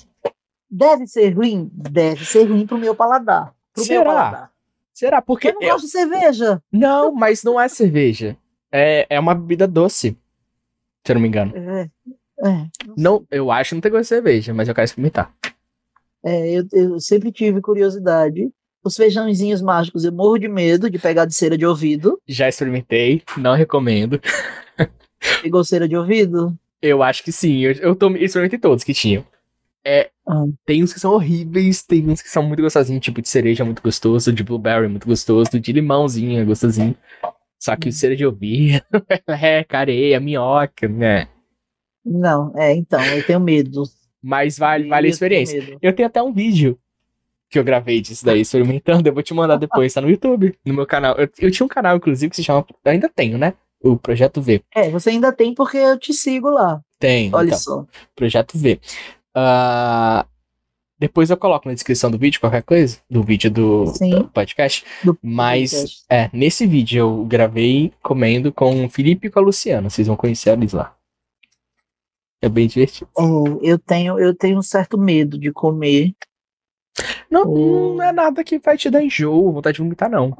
Deve 0.69 1.07
ser 1.07 1.29
ruim? 1.29 1.69
Deve 1.71 2.25
ser 2.25 2.45
ruim 2.45 2.65
pro 2.65 2.77
meu 2.77 2.95
paladar. 2.95 3.53
Pro 3.73 3.83
meu 3.83 3.85
Será? 3.85 4.05
paladar. 4.05 4.51
Será? 4.93 5.21
Porque 5.21 5.49
Eu 5.49 5.53
não 5.53 5.61
gosto 5.61 5.85
de 5.85 5.91
cerveja. 5.91 6.61
não, 6.71 7.13
mas 7.13 7.43
não 7.43 7.61
é 7.61 7.67
cerveja. 7.67 8.35
É, 8.71 9.05
é 9.09 9.19
uma 9.19 9.35
bebida 9.35 9.67
doce, 9.67 10.17
se 11.07 11.11
eu 11.11 11.15
não 11.15 11.21
me 11.21 11.27
engano. 11.27 11.53
É, 11.55 11.89
é, 12.45 12.67
Não, 12.95 13.25
eu 13.31 13.49
acho 13.51 13.69
que 13.69 13.75
não 13.75 13.81
tem 13.81 13.91
gosto 13.91 14.03
de 14.03 14.07
cerveja, 14.09 14.53
mas 14.53 14.67
eu 14.67 14.75
quero 14.75 14.85
experimentar. 14.85 15.33
é, 16.23 16.51
eu, 16.59 16.65
eu 16.73 16.99
sempre 16.99 17.31
tive 17.31 17.61
curiosidade. 17.61 18.49
Os 18.83 18.95
feijãozinhos 18.95 19.61
mágicos, 19.61 20.03
eu 20.05 20.11
morro 20.13 20.37
de 20.37 20.47
medo 20.47 20.89
de 20.89 20.99
pegar 20.99 21.25
de 21.25 21.33
cera 21.33 21.57
de 21.57 21.65
ouvido. 21.65 22.21
Já 22.27 22.47
experimentei, 22.47 23.21
não 23.37 23.53
recomendo. 23.55 24.21
Pegou 25.41 25.63
cera 25.63 25.87
de 25.87 25.97
ouvido? 25.97 26.57
Eu 26.81 27.01
acho 27.01 27.23
que 27.23 27.31
sim, 27.31 27.59
eu, 27.61 27.71
eu 27.73 27.95
tomei, 27.95 28.23
experimentei 28.23 28.59
todos 28.59 28.83
que 28.83 28.93
tinham. 28.93 29.25
É, 29.83 30.09
Ah. 30.27 30.43
tem 30.65 30.83
uns 30.83 30.93
que 30.93 30.99
são 30.99 31.13
horríveis, 31.13 31.81
tem 31.81 32.07
uns 32.09 32.21
que 32.21 32.29
são 32.29 32.43
muito 32.43 32.61
gostosinhos, 32.61 33.03
tipo 33.03 33.21
de 33.21 33.27
cereja 33.29 33.63
muito 33.65 33.81
gostoso, 33.81 34.31
de 34.33 34.43
blueberry 34.43 34.87
muito 34.87 35.07
gostoso, 35.07 35.59
de 35.59 35.71
limãozinho 35.71 36.39
é 36.39 36.45
gostosinho. 36.45 36.95
Só 37.59 37.75
que 37.75 37.89
o 37.89 37.91
cera 37.91 38.15
de 38.15 38.25
ouvido, 38.25 38.81
é, 39.27 39.63
careia, 39.63 40.19
minhoca, 40.19 40.87
né? 40.87 41.27
Não, 42.05 42.53
é, 42.55 42.73
então, 42.73 43.03
eu 43.03 43.25
tenho 43.25 43.39
medo. 43.39 43.83
Mas 44.21 44.57
vale, 44.57 44.87
vale 44.87 45.07
a 45.07 45.09
experiência. 45.09 45.77
Eu 45.81 45.93
tenho 45.93 46.07
até 46.07 46.21
um 46.21 46.31
vídeo 46.31 46.77
que 47.49 47.57
eu 47.57 47.63
gravei 47.63 48.01
disso 48.01 48.25
daí, 48.25 48.41
experimentando. 48.41 49.07
Eu 49.07 49.13
vou 49.13 49.23
te 49.23 49.33
mandar 49.33 49.57
depois, 49.57 49.93
tá 49.93 50.01
no 50.01 50.09
YouTube, 50.09 50.57
no 50.65 50.73
meu 50.73 50.85
canal. 50.85 51.15
Eu, 51.15 51.29
eu 51.39 51.51
tinha 51.51 51.65
um 51.65 51.69
canal, 51.69 51.97
inclusive, 51.97 52.29
que 52.29 52.35
se 52.35 52.43
chama. 52.43 52.65
eu 52.83 52.91
ainda 52.91 53.09
tenho, 53.09 53.37
né? 53.37 53.53
O 53.81 53.95
Projeto 53.95 54.41
V. 54.41 54.61
É, 54.73 54.89
você 54.89 55.11
ainda 55.11 55.31
tem 55.31 55.53
porque 55.53 55.77
eu 55.77 55.97
te 55.97 56.13
sigo 56.13 56.49
lá. 56.49 56.81
Tem. 56.99 57.33
Olha 57.33 57.47
então, 57.47 57.59
só. 57.59 57.85
Projeto 58.15 58.57
V. 58.57 58.79
Ah, 59.35 60.25
depois 60.99 61.29
eu 61.29 61.37
coloco 61.37 61.67
na 61.67 61.73
descrição 61.73 62.09
do 62.09 62.17
vídeo 62.17 62.39
qualquer 62.39 62.63
coisa, 62.63 62.97
do 63.09 63.21
vídeo 63.23 63.51
do 63.51 63.87
Sim. 63.87 64.23
podcast. 64.33 64.83
Do 65.03 65.17
Mas, 65.21 65.71
podcast. 65.71 66.05
é, 66.09 66.29
nesse 66.33 66.65
vídeo 66.65 66.99
eu 66.99 67.25
gravei 67.25 67.93
comendo 68.01 68.51
com 68.51 68.85
o 68.85 68.89
Felipe 68.89 69.27
e 69.27 69.29
com 69.29 69.39
a 69.39 69.41
Luciana. 69.43 69.89
Vocês 69.89 70.07
vão 70.07 70.15
conhecer 70.15 70.51
eles 70.51 70.73
lá. 70.73 70.95
É 72.41 72.49
bem 72.49 72.67
divertido. 72.67 73.09
É, 73.17 73.23
eu 73.71 73.79
tenho, 73.79 74.19
eu 74.19 74.33
tenho 74.35 74.57
um 74.59 74.61
certo 74.63 74.97
medo 74.97 75.37
de 75.37 75.51
comer. 75.51 76.13
Não, 77.29 77.43
Oh. 77.47 77.93
não 77.95 78.03
é 78.03 78.11
nada 78.11 78.43
que 78.43 78.57
vai 78.59 78.77
te 78.77 78.89
dar 78.89 79.03
enjoo, 79.03 79.51
vontade 79.53 79.75
de 79.77 79.83
vomitar, 79.83 80.09
não. 80.09 80.35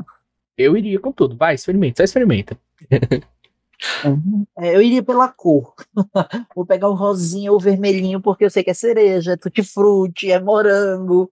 Eu 0.57 0.75
iria 0.75 0.99
com 0.99 1.11
tudo. 1.11 1.35
Vai, 1.35 1.53
experimenta, 1.55 1.97
só 1.97 2.03
experimenta. 2.03 2.57
É, 4.57 4.75
eu 4.75 4.81
iria 4.81 5.03
pela 5.03 5.27
cor. 5.27 5.73
Vou 6.55 6.65
pegar 6.65 6.89
o 6.89 6.95
rosinha 6.95 7.51
ou 7.51 7.57
o 7.57 7.61
vermelhinho, 7.61 8.21
porque 8.21 8.45
eu 8.45 8.49
sei 8.49 8.63
que 8.63 8.71
é 8.71 8.73
cereja, 8.73 9.33
é 9.33 9.37
tutti-frutti, 9.37 10.31
é 10.31 10.39
morango. 10.39 11.29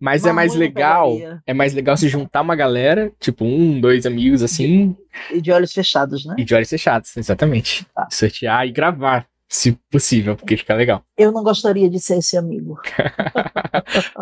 Mas 0.00 0.24
é 0.24 0.32
mais 0.32 0.54
legal. 0.54 1.12
pegaria. 1.12 1.42
É 1.46 1.52
mais 1.52 1.74
legal 1.74 1.96
se 1.96 2.08
juntar 2.08 2.40
uma 2.40 2.56
galera, 2.56 3.12
tipo 3.20 3.44
um, 3.44 3.80
dois 3.80 4.06
amigos 4.06 4.42
assim, 4.42 4.96
E 5.30 5.40
de 5.42 5.52
olhos 5.52 5.72
fechados, 5.72 6.24
né? 6.24 6.34
e 6.38 6.44
de 6.44 6.54
olhos 6.54 6.70
fechados, 6.70 7.14
exatamente. 7.16 7.86
Tá. 7.94 8.08
Sortear 8.10 8.66
e 8.66 8.72
gravar, 8.72 9.26
se 9.46 9.78
possível, 9.90 10.36
porque 10.36 10.56
fica 10.56 10.74
legal. 10.74 11.02
Eu 11.18 11.32
não 11.32 11.42
gostaria 11.42 11.90
de 11.90 12.00
ser 12.00 12.18
esse 12.18 12.36
amigo. 12.36 12.78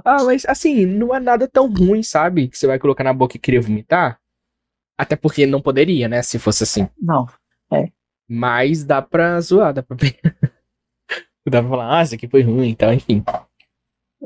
Ah, 0.04 0.22
mas 0.22 0.44
assim, 0.46 0.86
não 0.86 1.12
é 1.14 1.18
nada 1.18 1.48
tão 1.48 1.68
ruim, 1.72 2.00
sabe? 2.02 2.46
Que 2.46 2.56
você 2.56 2.66
vai 2.66 2.78
colocar 2.78 3.02
na 3.02 3.12
boca 3.12 3.36
e 3.36 3.40
querer 3.40 3.60
vomitar. 3.60 4.18
Até 4.98 5.14
porque 5.16 5.46
não 5.46 5.60
poderia, 5.60 6.08
né? 6.08 6.22
Se 6.22 6.38
fosse 6.38 6.62
assim. 6.62 6.88
Não. 7.00 7.26
Mas 8.28 8.82
dá 8.84 9.00
pra 9.00 9.40
zoar, 9.40 9.72
dá 9.72 9.82
pra. 9.82 9.96
Dá 11.48 11.60
pra 11.62 11.70
falar, 11.70 11.98
ah, 12.00 12.02
isso 12.02 12.16
aqui 12.16 12.26
foi 12.26 12.42
ruim 12.42 12.70
e 12.70 12.74
tal, 12.74 12.92
enfim. 12.92 13.22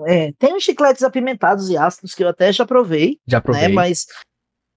É, 0.07 0.33
tem 0.39 0.55
uns 0.55 0.63
chicletes 0.63 1.03
apimentados 1.03 1.69
e 1.69 1.77
ácidos 1.77 2.15
que 2.15 2.25
eu 2.25 2.29
até 2.29 2.51
já 2.51 2.65
provei, 2.65 3.19
Já 3.27 3.43
provei. 3.43 3.69
né? 3.69 3.75
Mas 3.75 4.07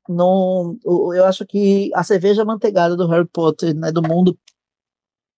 não, 0.09 0.77
eu 0.83 1.13
eu 1.13 1.25
acho 1.25 1.45
que 1.45 1.89
a 1.95 2.03
cerveja 2.03 2.43
manteigada 2.43 2.97
do 2.97 3.07
Harry 3.07 3.25
Potter, 3.31 3.73
né, 3.73 3.93
do 3.93 4.01
mundo, 4.01 4.37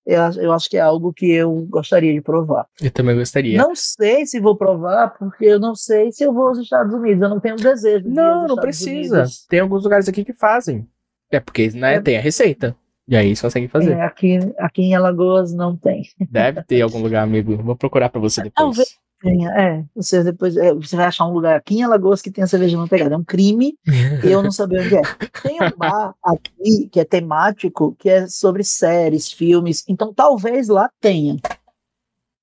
eu, 0.06 0.22
acho- 0.22 0.40
eu 0.40 0.52
acho 0.54 0.70
que 0.70 0.78
é 0.78 0.82
algo 0.82 1.12
que 1.14 1.32
eu 1.32 1.66
gostaria 1.70 2.14
de 2.14 2.22
provar. 2.22 2.68
Eu 2.82 2.92
também 2.92 3.16
gostaria. 3.16 3.58
Não 3.58 3.74
sei 3.76 4.26
se 4.26 4.40
vou 4.40 4.56
provar, 4.56 5.10
porque 5.18 5.46
eu 5.46 5.60
não 5.60 5.74
sei 5.76 6.12
se 6.12 6.24
eu 6.24 6.34
vou 6.34 6.48
aos 6.50 6.58
Estados 6.60 6.94
Unidos. 6.94 7.22
Eu 7.24 7.30
não 7.30 7.40
tenho 7.40 7.56
desejo. 7.56 8.08
Não, 8.08 8.46
não 8.48 8.56
precisa. 8.56 9.16
Unidos. 9.20 9.46
Tem 9.48 9.60
alguns 9.60 9.84
lugares 9.84 10.08
aqui 10.08 10.24
que 10.24 10.34
fazem. 10.34 10.88
É 11.32 11.40
porque, 11.40 11.70
né, 11.72 11.96
É. 11.96 12.02
tem 12.02 12.18
a 12.18 12.22
receita. 12.22 12.76
E 13.08 13.16
aí 13.16 13.36
você 13.36 13.42
consegue 13.44 13.68
fazer. 13.68 13.92
É, 13.94 14.02
aqui, 14.02 14.40
aqui 14.58 14.82
em 14.82 14.96
Alagoas 14.96 15.54
não 15.54 15.76
tem. 15.78 16.04
Deve 16.30 16.64
ter 16.64 16.82
algum 16.82 17.00
lugar, 17.00 17.22
amigo. 17.24 17.56
Vou 17.58 17.76
procurar 17.76 18.10
pra 18.10 18.20
você 18.20 18.42
depois. 18.44 18.54
Talvez. 18.56 18.98
Tem, 19.26 19.48
É, 19.48 19.84
você 19.96 20.24
depois 20.24 20.56
é, 20.56 20.72
você 20.72 20.96
vai 20.96 21.08
achar 21.08 21.26
um 21.26 21.34
lugar 21.34 21.56
aqui 21.56 21.80
em 21.80 21.84
Alagoas 21.84 22.22
que 22.22 22.30
tenha 22.30 22.46
cerveja 22.46 22.78
manteigada. 22.78 23.16
É 23.16 23.18
um 23.18 23.24
crime 23.24 23.76
eu 24.24 24.44
não 24.44 24.52
saber 24.52 24.82
onde 24.82 24.96
é. 24.96 25.02
Tem 25.42 25.58
um 25.64 25.76
bar 25.76 26.14
aqui 26.24 26.88
que 26.92 27.00
é 27.00 27.04
temático, 27.04 27.96
que 27.98 28.08
é 28.08 28.28
sobre 28.28 28.64
séries, 28.64 29.32
filmes. 29.32 29.84
Então 29.90 30.14
talvez 30.14 30.68
lá 30.68 30.92
tenha. 31.02 31.38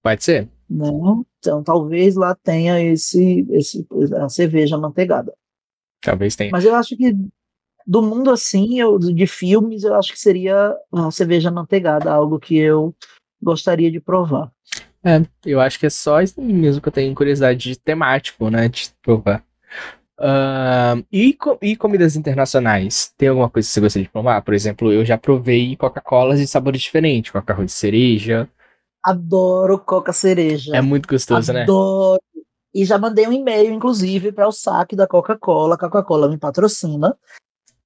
Pode 0.03 0.25
ser? 0.25 0.49
Né? 0.69 0.89
Então 1.39 1.63
talvez 1.63 2.17
lá 2.17 2.35
tenha 2.35 2.81
esse, 2.81 3.47
esse 3.51 3.87
a 4.21 4.29
cerveja 4.29 4.77
manteigada. 4.77 5.33
Talvez 6.01 6.35
tenha. 6.35 6.51
Mas 6.51 6.65
eu 6.65 6.75
acho 6.75 6.97
que 6.97 7.17
do 7.87 8.03
mundo 8.03 8.29
assim, 8.33 8.81
eu, 8.81 8.99
de 8.99 9.27
filmes, 9.29 9.85
eu 9.85 9.95
acho 9.95 10.13
que 10.13 10.19
seria 10.19 10.77
a 10.93 11.11
cerveja 11.13 11.49
manteigada, 11.49 12.13
algo 12.13 12.41
que 12.41 12.57
eu 12.57 12.93
gostaria 13.41 13.91
de 13.91 14.01
provar. 14.01 14.51
É, 15.05 15.21
eu 15.45 15.61
acho 15.61 15.79
que 15.79 15.87
é 15.87 15.91
só 15.91 16.21
isso 16.21 16.41
mesmo 16.41 16.81
que 16.81 16.89
eu 16.89 16.93
tenho 16.93 17.15
curiosidade 17.15 17.59
de 17.71 17.77
temático, 17.79 18.49
né? 18.51 18.69
De 18.69 18.91
provar. 19.03 19.45
Ahn, 20.19 21.03
e, 21.11 21.33
co- 21.33 21.59
e 21.61 21.75
comidas 21.77 22.15
internacionais? 22.15 23.13
Tem 23.17 23.29
alguma 23.29 23.51
coisa 23.51 23.67
que 23.67 23.73
você 23.73 23.81
gostaria 23.81 24.05
de 24.07 24.13
provar? 24.13 24.41
Por 24.43 24.55
exemplo, 24.55 24.93
eu 24.93 25.05
já 25.05 25.19
provei 25.19 25.75
Coca-Colas 25.77 26.39
de 26.39 26.47
sabores 26.47 26.81
diferentes, 26.81 27.33
Coca-Cola 27.33 27.67
de 27.67 27.73
cereja. 27.73 28.49
Adoro 29.05 29.81
Coca 29.81 30.13
Cereja. 30.13 30.77
É 30.77 30.81
muito 30.81 31.09
gostoso, 31.09 31.53
né? 31.53 31.63
Adoro. 31.65 32.21
E 32.73 32.85
já 32.85 32.97
mandei 32.99 33.27
um 33.27 33.33
e-mail, 33.33 33.73
inclusive, 33.73 34.31
para 34.31 34.47
o 34.47 34.53
saque 34.53 34.95
da 34.95 35.07
Coca-Cola. 35.09 35.77
Coca-Cola 35.77 36.29
me 36.29 36.39
patrocina, 36.39 37.17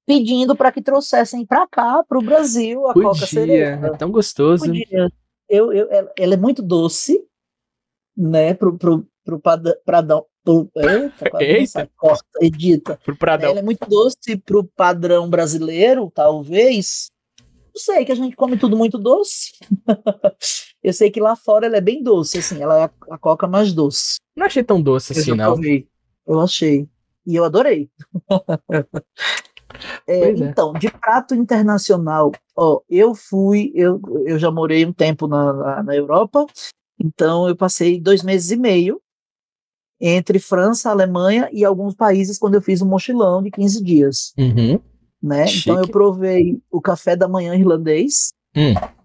pedindo 0.05 0.55
para 0.55 0.71
que 0.71 0.81
trouxessem 0.81 1.43
para 1.45 1.67
cá, 1.67 2.03
para 2.07 2.19
o 2.19 2.21
Brasil, 2.21 2.87
a 2.87 2.93
Coca 2.93 3.09
Podia, 3.09 3.25
Cereja. 3.27 3.87
é 3.87 3.97
tão 3.97 4.11
gostoso. 4.11 4.65
Podia. 4.65 5.09
Eu, 5.49 5.71
eu, 5.71 5.89
ela, 5.91 6.11
ela 6.17 6.33
é 6.33 6.37
muito 6.37 6.61
doce, 6.61 7.25
né? 8.15 8.53
Pro, 8.53 8.77
pro, 8.77 9.07
pro 9.23 9.41
pradão. 9.85 10.25
Pro, 10.43 10.71
eita, 10.75 11.29
Eita. 11.43 11.91
corta, 11.97 12.25
edita. 12.41 12.99
Pro 13.03 13.17
Pradão. 13.17 13.49
Ela 13.49 13.59
é 13.59 13.63
muito 13.63 13.87
doce 13.87 14.37
pro 14.37 14.63
padrão 14.63 15.29
brasileiro, 15.29 16.09
talvez. 16.13 17.07
Não 17.75 17.81
sei, 17.81 18.05
que 18.05 18.11
a 18.11 18.15
gente 18.15 18.35
come 18.35 18.57
tudo 18.57 18.77
muito 18.77 18.97
doce. 18.97 19.51
eu 20.81 20.93
sei 20.93 21.11
que 21.11 21.19
lá 21.19 21.35
fora 21.35 21.67
ela 21.67 21.77
é 21.77 21.81
bem 21.81 22.01
doce, 22.01 22.37
assim, 22.39 22.61
ela 22.61 22.79
é 22.79 22.83
a, 22.85 22.91
a 23.11 23.17
coca 23.17 23.45
mais 23.45 23.73
doce. 23.73 24.15
Não 24.35 24.45
achei 24.45 24.63
tão 24.63 24.81
doce 24.81 25.13
Eu 25.13 25.19
assim, 25.21 25.31
não. 25.33 25.53
provei. 25.53 25.87
Eu 26.25 26.39
achei. 26.39 26.87
E 27.25 27.35
eu 27.35 27.43
adorei. 27.43 27.89
É, 30.05 30.19
é. 30.25 30.29
Então, 30.31 30.73
de 30.73 30.89
prato 30.89 31.33
internacional, 31.35 32.31
ó, 32.55 32.81
eu 32.89 33.13
fui, 33.15 33.71
eu, 33.75 33.99
eu 34.25 34.37
já 34.39 34.49
morei 34.51 34.85
um 34.85 34.93
tempo 34.93 35.27
na, 35.27 35.53
na, 35.53 35.83
na 35.83 35.95
Europa, 35.95 36.45
então 36.99 37.47
eu 37.47 37.55
passei 37.55 37.99
dois 37.99 38.23
meses 38.23 38.51
e 38.51 38.57
meio 38.57 39.01
entre 39.99 40.39
França, 40.39 40.89
Alemanha 40.91 41.49
e 41.51 41.65
alguns 41.65 41.95
países 41.95 42.37
quando 42.37 42.55
eu 42.55 42.61
fiz 42.61 42.81
um 42.81 42.87
mochilão 42.87 43.41
de 43.41 43.49
15 43.51 43.83
dias, 43.83 44.33
Uhum. 44.37 44.79
né? 45.21 45.45
Então 45.45 45.79
eu 45.79 45.87
provei 45.87 46.59
o 46.71 46.79
café 46.79 47.15
da 47.15 47.27
manhã 47.27 47.55
irlandês 47.55 48.31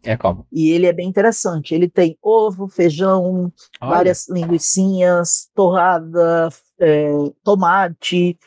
É 0.02 0.16
como? 0.16 0.46
e 0.52 0.70
ele 0.70 0.86
é 0.86 0.92
bem 0.92 1.08
interessante. 1.08 1.74
Ele 1.74 1.88
tem 1.88 2.16
ovo, 2.22 2.68
feijão, 2.68 3.52
Olha, 3.80 3.90
várias 3.90 4.28
linguiçinhas, 4.28 5.48
torrada, 5.54 6.48
é, 6.78 7.10
tomate. 7.44 8.38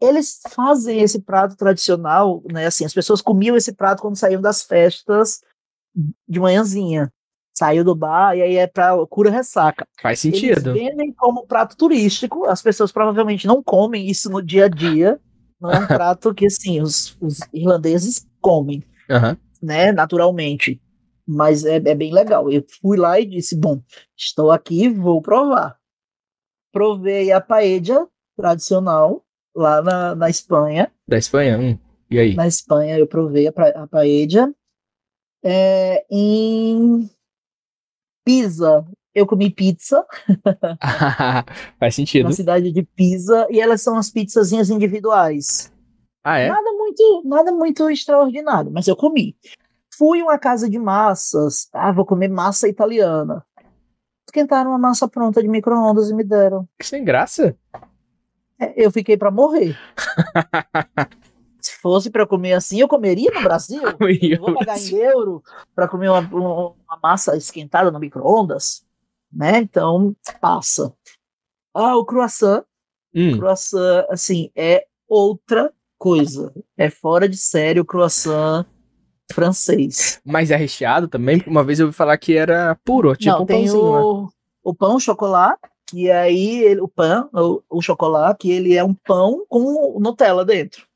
Eles 0.00 0.40
fazem 0.48 1.00
esse 1.00 1.20
prato 1.20 1.56
tradicional, 1.56 2.42
né? 2.50 2.66
Assim, 2.66 2.84
as 2.84 2.94
pessoas 2.94 3.20
comiam 3.20 3.56
esse 3.56 3.74
prato 3.74 4.00
quando 4.00 4.16
saíam 4.16 4.40
das 4.40 4.62
festas 4.62 5.42
de 6.28 6.40
manhãzinha. 6.40 7.12
Saiu 7.52 7.84
do 7.84 7.94
bar 7.94 8.34
e 8.36 8.42
aí 8.42 8.56
é 8.56 8.66
para 8.66 8.94
cura 9.06 9.30
ressaca. 9.30 9.86
faz 10.00 10.24
Eles 10.24 10.40
sentido. 10.40 10.72
vendem 10.72 11.12
como 11.12 11.46
prato 11.46 11.76
turístico. 11.76 12.46
As 12.46 12.62
pessoas 12.62 12.90
provavelmente 12.90 13.46
não 13.46 13.62
comem 13.62 14.08
isso 14.08 14.30
no 14.30 14.40
dia 14.40 14.64
a 14.64 14.68
dia. 14.68 15.20
Não 15.60 15.70
é 15.70 15.78
um 15.78 15.86
prato 15.86 16.34
que 16.34 16.46
assim 16.46 16.80
os, 16.80 17.16
os 17.20 17.40
irlandeses 17.52 18.26
comem 18.40 18.82
Aham. 19.10 19.36
né, 19.60 19.92
naturalmente. 19.92 20.80
Mas 21.26 21.64
é, 21.66 21.76
é 21.76 21.94
bem 21.94 22.12
legal. 22.12 22.50
Eu 22.50 22.64
fui 22.80 22.96
lá 22.96 23.20
e 23.20 23.26
disse: 23.26 23.54
bom, 23.54 23.82
estou 24.16 24.50
aqui, 24.50 24.88
vou 24.88 25.20
provar. 25.20 25.76
Provei 26.72 27.30
a 27.32 27.40
paella 27.40 28.08
tradicional 28.36 29.22
lá 29.60 29.80
na, 29.82 30.14
na 30.14 30.28
Espanha. 30.30 30.90
Da 31.08 31.18
Espanha? 31.18 31.58
Hum. 31.58 31.78
E 32.10 32.18
aí? 32.18 32.34
Na 32.34 32.46
Espanha 32.46 32.98
eu 32.98 33.06
provei 33.06 33.46
a, 33.46 33.52
pra- 33.52 33.68
a 33.82 33.86
paella. 33.86 34.52
É, 35.44 36.04
em 36.10 37.08
Pisa, 38.24 38.84
eu 39.14 39.26
comi 39.26 39.50
pizza 39.50 40.04
faz 41.78 41.94
sentido. 41.94 42.24
na 42.28 42.32
cidade 42.32 42.70
de 42.70 42.82
Pisa 42.82 43.46
e 43.50 43.60
elas 43.60 43.80
são 43.82 43.96
as 43.96 44.10
pizzazinhas 44.10 44.70
individuais. 44.70 45.72
Ah, 46.22 46.38
é? 46.38 46.48
Nada 46.48 46.70
muito, 46.72 47.22
nada 47.24 47.52
muito 47.52 47.88
extraordinário, 47.88 48.70
mas 48.70 48.86
eu 48.86 48.94
comi. 48.94 49.34
Fui 49.96 50.22
uma 50.22 50.38
casa 50.38 50.68
de 50.68 50.78
massas. 50.78 51.68
Ah, 51.72 51.92
vou 51.92 52.04
comer 52.04 52.28
massa 52.28 52.68
italiana. 52.68 53.44
Esquentaram 54.28 54.70
uma 54.70 54.78
massa 54.78 55.08
pronta 55.08 55.42
de 55.42 55.48
micro-ondas 55.48 56.10
e 56.10 56.14
me 56.14 56.22
deram. 56.22 56.68
Que 56.78 56.86
sem 56.86 57.02
graça. 57.04 57.56
É, 58.60 58.74
Eu 58.76 58.90
fiquei 58.90 59.16
para 59.16 59.30
morrer. 59.30 59.76
Se 61.60 61.72
fosse 61.76 62.10
para 62.10 62.26
comer 62.26 62.54
assim, 62.54 62.80
eu 62.80 62.88
comeria 62.88 63.30
no 63.32 63.42
Brasil. 63.42 63.80
Comeria 63.98 64.36
Eu 64.36 64.40
vou 64.40 64.54
pagar 64.54 64.78
em 64.78 64.94
euro 64.96 65.42
para 65.74 65.86
comer 65.88 66.08
uma, 66.08 66.20
um- 66.20 66.74
uma 66.88 66.98
massa 67.02 67.36
esquentada 67.36 67.90
no 67.90 67.98
micro-ondas, 67.98 68.82
né? 69.30 69.58
Então, 69.58 70.14
passa. 70.40 70.92
Ah, 71.74 71.96
o 71.96 72.04
croissant. 72.04 72.64
Hum, 73.14 73.36
Croissant, 73.38 74.06
assim, 74.08 74.50
é 74.56 74.86
outra 75.08 75.72
coisa. 75.98 76.52
É 76.78 76.88
fora 76.88 77.28
de 77.28 77.36
série 77.36 77.80
o 77.80 77.84
croissant 77.84 78.64
francês. 79.32 80.20
mas 80.24 80.50
é 80.50 80.56
recheado 80.56 81.08
também? 81.08 81.42
Uma 81.46 81.62
vez 81.62 81.78
eu 81.78 81.86
ouvi 81.86 81.96
falar 81.96 82.16
que 82.18 82.36
era 82.36 82.74
puro, 82.84 83.14
tipo 83.16 83.30
Não, 83.30 83.42
um 83.42 83.46
tem 83.46 83.66
pãozinho 83.66 83.92
lá. 83.92 84.02
o, 84.04 84.28
o 84.62 84.74
pão 84.74 84.98
chocolate, 84.98 85.60
que 85.90 86.10
aí 86.10 86.62
ele- 86.62 86.80
o 86.80 86.88
pão, 86.88 87.28
o, 87.32 87.62
o 87.78 87.82
chocolate, 87.82 88.38
que 88.40 88.50
ele 88.50 88.74
é 88.74 88.82
um 88.84 88.94
pão 88.94 89.44
com 89.48 89.98
Nutella 90.00 90.44
dentro. 90.44 90.86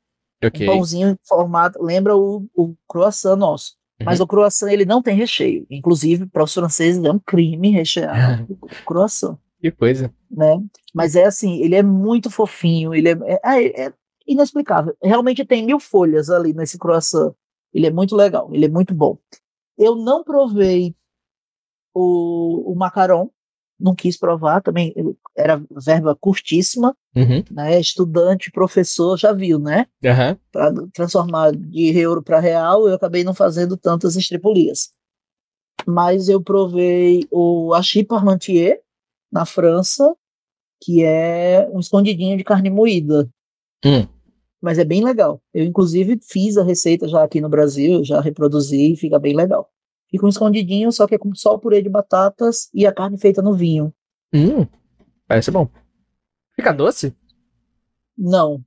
Ok. 0.43 0.67
Um 0.67 0.71
pãozinho 0.73 1.09
em 1.09 1.17
formato, 1.27 1.81
lembra 1.81 2.15
o, 2.15 2.45
o 2.55 2.75
croissant 2.87 3.35
nosso. 3.37 3.73
Mas 4.03 4.19
Uhum. 4.19 4.25
o 4.25 4.27
croissant 4.27 4.69
ele 4.71 4.83
não 4.85 5.01
tem 5.01 5.15
recheio. 5.15 5.65
Inclusive, 5.69 6.25
para 6.27 6.43
os 6.43 6.53
franceses 6.53 7.01
é 7.03 7.11
um 7.11 7.19
crime 7.19 7.71
rechear 7.71 8.45
o 8.49 8.67
croissant, 8.85 9.37
Que 9.61 9.71
coisa. 9.71 10.13
né? 10.29 10.61
Mas 10.93 11.15
é 11.15 11.23
assim, 11.25 11.61
ele 11.61 11.75
é 11.75 11.81
muito 11.83 12.29
fofinho, 12.29 12.93
ele 12.93 13.09
é, 13.09 13.17
é, 13.23 13.39
é- 13.45 13.85
é 13.87 13.93
inexplicável. 14.27 14.95
Realmente 15.01 15.45
tem 15.45 15.65
mil 15.65 15.79
folhas 15.79 16.29
ali 16.29 16.53
nesse 16.53 16.77
croissant. 16.77 17.33
Ele 17.73 17.87
é 17.87 17.91
muito 17.91 18.15
legal, 18.15 18.49
ele 18.53 18.65
é 18.65 18.69
muito 18.69 18.93
bom. 18.93 19.17
Eu 19.77 19.95
não 19.95 20.23
provei 20.23 20.93
o, 21.93 22.71
o 22.71 22.75
macaron, 22.75 23.29
não 23.79 23.93
quis 23.95 24.17
provar, 24.17 24.61
também 24.61 24.93
era 25.35 25.61
verba 25.71 26.15
curtíssima, 26.15 26.95
Uhum. 27.15 27.43
né? 27.51 27.79
Estudante, 27.79 28.51
professor, 28.51 29.17
já 29.17 29.31
viu, 29.31 29.57
né? 29.59 29.85
Aham. 30.03 30.37
Para 30.51 30.73
transformar 30.93 31.51
de 31.55 31.97
euro 31.97 32.21
para 32.21 32.39
real, 32.39 32.87
eu 32.87 32.95
acabei 32.95 33.23
não 33.23 33.33
fazendo 33.33 33.77
tantas 33.77 34.15
estripulias. 34.15 34.89
Mas 35.85 36.29
eu 36.29 36.41
provei 36.41 37.27
o 37.31 37.73
hachis 37.73 38.03
parmentier 38.03 38.81
na 39.31 39.45
França, 39.45 40.15
que 40.81 41.03
é 41.03 41.69
um 41.71 41.79
escondidinho 41.79 42.37
de 42.37 42.43
carne 42.43 42.69
moída. 42.69 43.29
Hum. 43.85 44.07
Mas 44.61 44.79
é 44.79 44.83
bem 44.85 45.03
legal. 45.03 45.41
Eu, 45.53 45.63
inclusive, 45.63 46.19
fiz 46.23 46.57
a 46.57 46.63
receita 46.63 47.07
já 47.07 47.23
aqui 47.23 47.39
no 47.39 47.49
Brasil, 47.49 48.03
já 48.03 48.19
reproduzi 48.19 48.93
e 48.93 48.95
fica 48.95 49.19
bem 49.19 49.35
legal. 49.35 49.69
Fica 50.09 50.25
um 50.25 50.29
escondidinho, 50.29 50.91
só 50.91 51.07
que 51.07 51.15
é 51.15 51.17
com 51.17 51.33
só 51.35 51.53
o 51.55 51.59
purê 51.59 51.81
de 51.81 51.89
batatas 51.89 52.69
e 52.73 52.85
a 52.85 52.93
carne 52.93 53.17
feita 53.17 53.41
no 53.41 53.53
vinho. 53.53 53.93
Hum. 54.33 54.65
Parece 55.27 55.51
bom. 55.51 55.67
Fica 56.55 56.71
doce? 56.71 57.15
Não, 58.17 58.63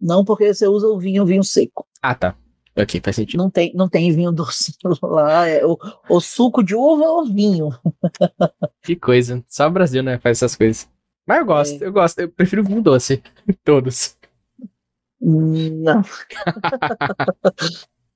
não 0.00 0.24
porque 0.24 0.52
você 0.52 0.66
usa 0.66 0.86
o 0.88 0.98
vinho, 0.98 1.24
vinho 1.24 1.42
seco. 1.44 1.86
Ah, 2.02 2.14
tá. 2.14 2.36
Ok, 2.76 3.00
faz 3.02 3.16
sentido. 3.16 3.38
Não 3.42 3.50
tem, 3.50 3.72
não 3.74 3.88
tem 3.88 4.12
vinho 4.12 4.30
doce 4.32 4.74
lá. 5.02 5.46
É 5.46 5.64
o, 5.64 5.78
o 6.08 6.20
suco 6.20 6.62
de 6.62 6.74
uva 6.74 7.04
ou 7.04 7.24
vinho. 7.26 7.70
Que 8.82 8.96
coisa. 8.96 9.44
Só 9.48 9.66
o 9.66 9.70
Brasil, 9.70 10.02
né? 10.02 10.18
Faz 10.18 10.38
essas 10.38 10.56
coisas. 10.56 10.88
Mas 11.26 11.38
eu 11.40 11.46
gosto, 11.46 11.82
É. 11.82 11.86
eu 11.86 11.92
gosto. 11.92 12.18
Eu 12.20 12.30
prefiro 12.30 12.64
vinho 12.64 12.82
doce. 12.82 13.22
Todos. 13.64 14.16
Não. 15.20 16.02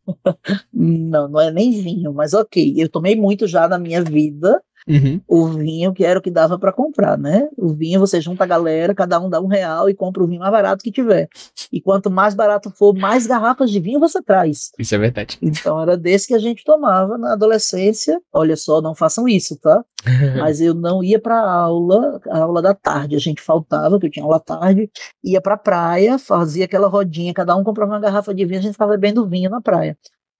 não, 0.73 1.29
não 1.29 1.41
é 1.41 1.51
nem 1.51 1.71
vinho, 1.83 2.13
mas 2.13 2.35
ok. 2.35 2.75
Eu 2.77 2.89
tomei 2.89 3.17
muito 3.17 3.47
já 3.47 3.69
na 3.69 3.79
minha 3.79 4.03
vida 4.03 4.63
Uhum. 4.87 5.21
o 5.27 5.49
vinho 5.49 5.95
que 5.95 6.05
era 6.05 6.19
o 6.19 6.23
que 6.23 6.31
dava 6.31 6.59
para 6.59 6.73
comprar, 6.73 7.17
né? 7.17 7.49
O 7.57 7.69
vinho 7.69 7.99
você 8.01 8.21
junta 8.21 8.45
a 8.45 8.47
galera, 8.47 8.95
cada 8.95 9.19
um 9.19 9.31
dá 9.31 9.41
um 9.41 9.47
real 9.47 9.89
e 9.89 9.95
compra 9.95 10.23
o 10.23 10.27
vinho 10.27 10.41
mais 10.41 10.53
barato 10.53 10.85
que 10.85 10.93
tiver. 10.93 11.29
E 11.73 11.81
quanto 11.81 12.11
mais 12.11 12.35
barato 12.35 12.71
for, 12.71 12.95
mais 12.95 13.27
garrafas 13.27 13.71
de 13.71 13.81
vinho 13.81 13.99
você 13.99 14.23
traz. 14.23 14.71
Isso 14.79 14.95
é 14.95 14.99
verdade. 14.99 15.39
Então 15.41 15.81
era 15.81 15.97
desse 15.97 16.29
que 16.29 16.35
a 16.35 16.39
gente 16.39 16.65
tomava 16.65 17.17
na 17.17 17.33
adolescência. 17.33 18.21
Olha 18.33 18.57
só, 18.57 18.83
não 18.83 18.95
façam 18.95 19.27
isso, 19.27 19.59
tá? 19.59 19.83
Mas 20.39 20.61
eu 20.61 20.75
não 20.75 21.03
ia 21.03 21.19
para 21.19 21.39
aula, 21.41 22.21
a 22.29 22.39
aula 22.41 22.61
da 22.61 22.75
tarde, 22.75 23.17
a 23.17 23.19
gente 23.19 23.41
faltava, 23.41 23.99
que 23.99 24.07
eu 24.07 24.11
tinha 24.11 24.25
aula 24.25 24.37
à 24.37 24.41
tarde, 24.41 24.91
ia 25.23 25.41
para 25.41 25.57
praia, 25.57 26.19
fazia 26.19 26.67
aquela 26.67 26.89
rodinha, 26.89 27.33
cada 27.33 27.57
um 27.57 27.65
comprava 27.65 27.93
uma 27.93 28.01
garrafa 28.01 28.35
de 28.35 28.45
vinho, 28.45 28.59
a 28.59 28.63
gente 28.63 28.73
ficava 28.73 28.93
bebendo 28.93 29.27
vinho 29.27 29.51
na 29.51 29.61
praia. 29.61 29.97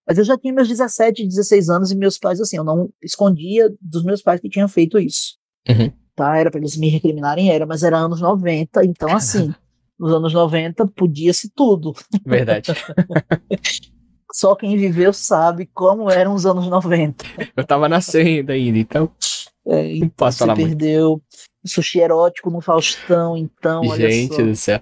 Mas 0.07 0.19
eu 0.19 0.25
já 0.25 0.37
tinha 0.37 0.53
meus 0.53 0.69
17, 0.69 1.27
16 1.27 1.69
anos 1.71 1.91
e 1.91 1.97
meus 1.97 2.19
pais, 2.19 2.41
assim, 2.41 2.57
eu 2.57 2.65
não 2.65 2.91
escondia 3.03 3.73
dos 3.81 4.05
meus 4.05 4.23
pais 4.23 4.41
que 4.41 4.49
tinham 4.49 4.69
feito 4.69 4.99
isso. 4.99 5.37
Uhum. 5.69 5.91
Tá? 6.15 6.37
Era 6.37 6.51
para 6.51 6.61
eles 6.61 6.77
me 6.77 6.89
recriminarem, 6.89 7.51
era, 7.51 7.67
mas 7.67 7.83
era 7.83 7.97
anos 7.97 8.21
90, 8.21 8.85
então 8.85 9.15
assim, 9.15 9.53
nos 9.99 10.13
anos 10.13 10.33
90 10.33 10.87
podia-se 10.89 11.51
tudo. 11.51 11.95
Verdade. 12.25 12.73
Só 14.33 14.55
quem 14.55 14.77
viveu 14.77 15.13
sabe 15.13 15.67
como 15.73 16.11
eram 16.11 16.35
os 16.35 16.45
anos 16.45 16.67
90. 16.67 17.25
Eu 17.57 17.65
tava 17.65 17.89
nascendo 17.89 18.53
ainda, 18.53 18.79
então 18.79 19.11
É, 19.67 19.95
não 19.95 20.09
posso 20.09 20.39
falar 20.39 20.57
muito. 20.57 20.69
perdeu 20.69 21.23
sushi 21.65 22.01
erótico 22.01 22.51
no 22.51 22.61
Faustão, 22.61 23.37
então, 23.37 23.83
olha 23.87 24.11
Gente 24.11 24.43
do 24.43 24.55
céu. 24.55 24.81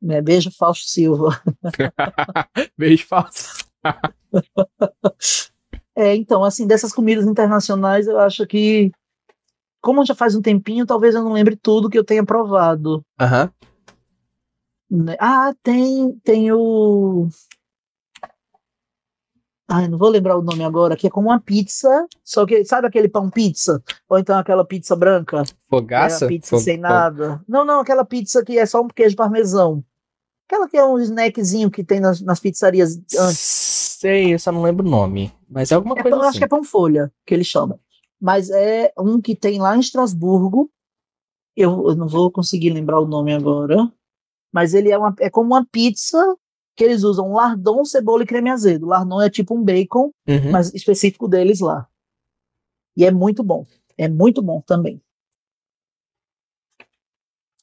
Né, 0.00 0.20
Beijo, 0.20 0.50
Fausto 0.50 0.88
Silva. 0.88 1.40
Beijo 2.78 3.06
falso. 3.06 3.67
É, 6.00 6.14
então, 6.14 6.44
assim, 6.44 6.64
dessas 6.64 6.92
comidas 6.92 7.26
internacionais, 7.26 8.06
eu 8.06 8.20
acho 8.20 8.46
que, 8.46 8.92
como 9.80 10.06
já 10.06 10.14
faz 10.14 10.36
um 10.36 10.40
tempinho, 10.40 10.86
talvez 10.86 11.12
eu 11.12 11.24
não 11.24 11.32
lembre 11.32 11.56
tudo 11.56 11.90
que 11.90 11.98
eu 11.98 12.04
tenha 12.04 12.24
provado. 12.24 13.04
Aham. 13.20 13.50
né? 14.88 15.16
Ah, 15.18 15.52
tem, 15.60 16.12
tem 16.22 16.52
o. 16.52 17.26
Ai, 19.70 19.88
não 19.88 19.98
vou 19.98 20.08
lembrar 20.08 20.38
o 20.38 20.42
nome 20.42 20.62
agora, 20.64 20.96
que 20.96 21.08
é 21.08 21.10
como 21.10 21.30
uma 21.30 21.40
pizza, 21.40 22.06
só 22.24 22.46
que, 22.46 22.64
sabe 22.64 22.86
aquele 22.86 23.08
pão 23.08 23.28
pizza? 23.28 23.82
Ou 24.08 24.20
então 24.20 24.38
aquela 24.38 24.64
pizza 24.64 24.94
branca? 24.94 25.42
Fogaça? 25.68 26.26
É 26.26 26.28
pizza 26.28 26.56
Fo- 26.56 26.62
sem 26.62 26.78
nada. 26.78 27.42
Não, 27.48 27.64
não, 27.64 27.80
aquela 27.80 28.04
pizza 28.04 28.44
que 28.44 28.56
é 28.56 28.64
só 28.64 28.80
um 28.80 28.88
queijo 28.88 29.16
parmesão. 29.16 29.84
Aquela 30.46 30.68
que 30.68 30.76
é 30.78 30.84
um 30.84 30.98
snackzinho 31.00 31.70
que 31.70 31.84
tem 31.84 31.98
nas, 32.00 32.20
nas 32.22 32.40
pizzarias 32.40 32.96
antes. 33.18 33.67
Sei, 33.98 34.32
eu 34.32 34.38
só 34.38 34.52
não 34.52 34.62
lembro 34.62 34.86
o 34.86 34.88
nome. 34.88 35.32
Mas 35.48 35.72
é 35.72 35.74
alguma 35.74 35.98
É 35.98 36.02
coisa 36.02 36.18
acho 36.18 36.28
assim. 36.28 36.38
que 36.38 36.44
é 36.44 36.48
pão 36.48 36.62
folha 36.62 37.12
que 37.26 37.34
eles 37.34 37.48
chamam. 37.48 37.80
Mas 38.20 38.48
é 38.48 38.92
um 38.96 39.20
que 39.20 39.34
tem 39.34 39.58
lá 39.60 39.76
em 39.76 39.80
Estrasburgo. 39.80 40.70
Eu, 41.56 41.88
eu 41.88 41.96
não 41.96 42.06
vou 42.06 42.30
conseguir 42.30 42.70
lembrar 42.70 43.00
o 43.00 43.08
nome 43.08 43.34
agora. 43.34 43.92
Mas 44.52 44.72
ele 44.72 44.92
é, 44.92 44.96
uma, 44.96 45.12
é 45.18 45.28
como 45.28 45.48
uma 45.54 45.66
pizza 45.66 46.36
que 46.76 46.84
eles 46.84 47.02
usam 47.02 47.32
lardon, 47.32 47.84
cebola 47.84 48.22
e 48.22 48.26
creme 48.26 48.50
azedo. 48.50 48.86
Lardon 48.86 49.20
é 49.20 49.28
tipo 49.28 49.52
um 49.52 49.64
bacon, 49.64 50.12
Uhum. 50.28 50.52
mas 50.52 50.72
específico 50.72 51.26
deles 51.26 51.58
lá. 51.58 51.88
E 52.96 53.04
é 53.04 53.10
muito 53.10 53.42
bom. 53.42 53.66
É 53.96 54.06
muito 54.08 54.40
bom 54.40 54.60
também. 54.60 55.02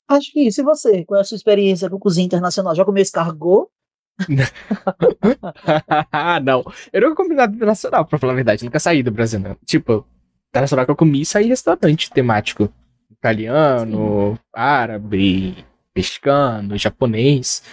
Acho 0.08 0.32
que 0.34 0.42
isso. 0.42 0.60
E 0.60 0.64
você? 0.66 1.06
Qual 1.06 1.18
é 1.18 1.22
a 1.22 1.24
sua 1.24 1.38
experiência 1.38 1.90
com 1.90 1.98
cozinha 1.98 2.26
internacional? 2.26 2.76
Já 2.76 2.84
comeu 2.84 3.02
escargot? 3.02 3.70
Não. 6.44 6.64
Eu 6.92 7.02
nunca 7.02 7.16
comi 7.16 7.36
nada 7.36 7.56
internacional, 7.56 8.06
pra 8.06 8.18
falar 8.18 8.34
a 8.34 8.36
verdade. 8.36 8.64
Nunca 8.64 8.80
saí 8.80 9.04
do 9.04 9.12
Brasil, 9.12 9.40
não. 9.40 9.56
Tipo, 9.66 10.06
internacional 10.50 10.86
que 10.86 10.92
eu 10.92 10.96
comi, 10.96 11.26
saí 11.26 11.46
em 11.46 11.50
restaurante 11.50 12.12
temático. 12.12 12.72
Italiano, 13.12 14.40
árabe, 14.54 15.66
mexicano, 15.96 16.78
japonês. 16.78 17.64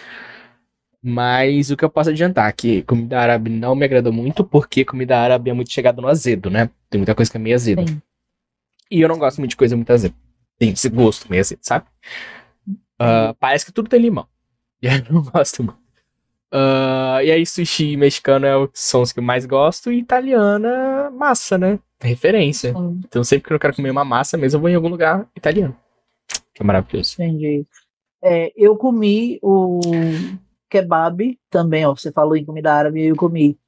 Mas 1.02 1.70
o 1.70 1.76
que 1.76 1.84
eu 1.84 1.90
posso 1.90 2.10
adiantar 2.10 2.48
é 2.48 2.52
que 2.52 2.82
comida 2.82 3.20
árabe 3.20 3.50
não 3.50 3.74
me 3.74 3.84
agradou 3.84 4.12
muito, 4.12 4.44
porque 4.44 4.84
comida 4.84 5.18
árabe 5.18 5.50
é 5.50 5.52
muito 5.52 5.72
chegada 5.72 6.00
no 6.00 6.08
azedo, 6.08 6.48
né? 6.48 6.70
Tem 6.88 7.00
muita 7.00 7.14
coisa 7.14 7.30
que 7.30 7.36
é 7.36 7.40
meio 7.40 7.56
azedo. 7.56 7.88
Sim. 7.88 8.00
E 8.90 9.00
eu 9.00 9.08
não 9.08 9.18
gosto 9.18 9.38
muito 9.38 9.50
de 9.50 9.56
coisa 9.56 9.74
muito 9.74 9.92
azeda. 9.92 10.14
Tem 10.58 10.70
esse 10.70 10.88
gosto 10.88 11.28
meio 11.28 11.40
azedo, 11.40 11.60
sabe? 11.62 11.86
Ah, 12.98 13.34
parece 13.38 13.66
que 13.66 13.72
tudo 13.72 13.88
tem 13.88 14.00
limão. 14.00 14.28
E 14.80 14.86
eu 15.08 15.12
não 15.12 15.22
gosto 15.22 15.64
muito. 15.64 15.81
Ah, 16.52 17.20
e 17.24 17.30
aí, 17.30 17.46
sushi 17.46 17.96
mexicano 17.96 18.44
é 18.44 18.54
o- 18.56 18.68
são 18.74 19.00
os 19.00 19.10
que 19.10 19.20
eu 19.20 19.24
mais 19.24 19.46
gosto, 19.46 19.90
e 19.90 19.98
italiana, 19.98 21.10
massa, 21.10 21.56
né? 21.56 21.78
Referência. 22.00 22.76
Hum, 22.76 23.00
Então, 23.06 23.24
sempre 23.24 23.48
que 23.48 23.54
eu 23.54 23.58
quero 23.58 23.74
comer 23.74 23.90
uma 23.90 24.04
massa 24.04 24.36
mesmo, 24.36 24.58
eu 24.58 24.60
vou 24.60 24.68
em 24.70 24.74
algum 24.74 24.88
lugar 24.88 25.26
italiano. 25.36 25.74
Que 26.54 26.62
é 26.62 26.64
maravilhoso. 26.64 27.14
Entendi. 27.14 27.64
É, 28.22 28.52
eu 28.54 28.76
comi 28.76 29.38
o 29.42 29.80
kebab 30.68 31.38
também, 31.48 31.86
ó. 31.86 31.94
Você 31.94 32.12
falou 32.12 32.36
em 32.36 32.44
comida 32.44 32.72
árabe, 32.74 33.02
eu 33.06 33.16
comi. 33.16 33.58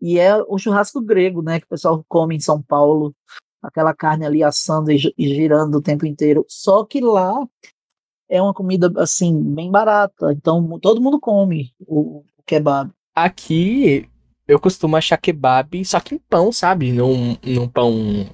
E 0.00 0.18
é 0.18 0.36
o 0.36 0.58
churrasco 0.58 1.00
grego, 1.00 1.42
né? 1.42 1.58
Que 1.60 1.66
o 1.66 1.70
pessoal 1.70 2.04
come 2.08 2.36
em 2.36 2.40
São 2.40 2.60
Paulo. 2.60 3.14
Aquela 3.62 3.94
carne 3.94 4.24
ali 4.26 4.42
assando 4.42 4.90
e 4.90 4.98
girando 5.18 5.76
o 5.76 5.82
tempo 5.82 6.06
inteiro. 6.06 6.44
Só 6.48 6.84
que 6.84 7.00
lá 7.00 7.34
é 8.30 8.40
uma 8.40 8.54
comida, 8.54 8.90
assim, 8.96 9.42
bem 9.42 9.70
barata. 9.70 10.32
Então, 10.32 10.78
todo 10.78 11.00
mundo 11.00 11.18
come 11.18 11.72
o, 11.80 12.18
o 12.18 12.24
kebab. 12.46 12.90
Aqui, 13.14 14.08
eu 14.46 14.60
costumo 14.60 14.96
achar 14.96 15.18
kebab, 15.18 15.84
só 15.84 15.98
que 15.98 16.14
em 16.14 16.18
pão, 16.18 16.52
sabe? 16.52 16.92
Num, 16.92 17.36
num 17.44 17.68
pão. 17.68 18.26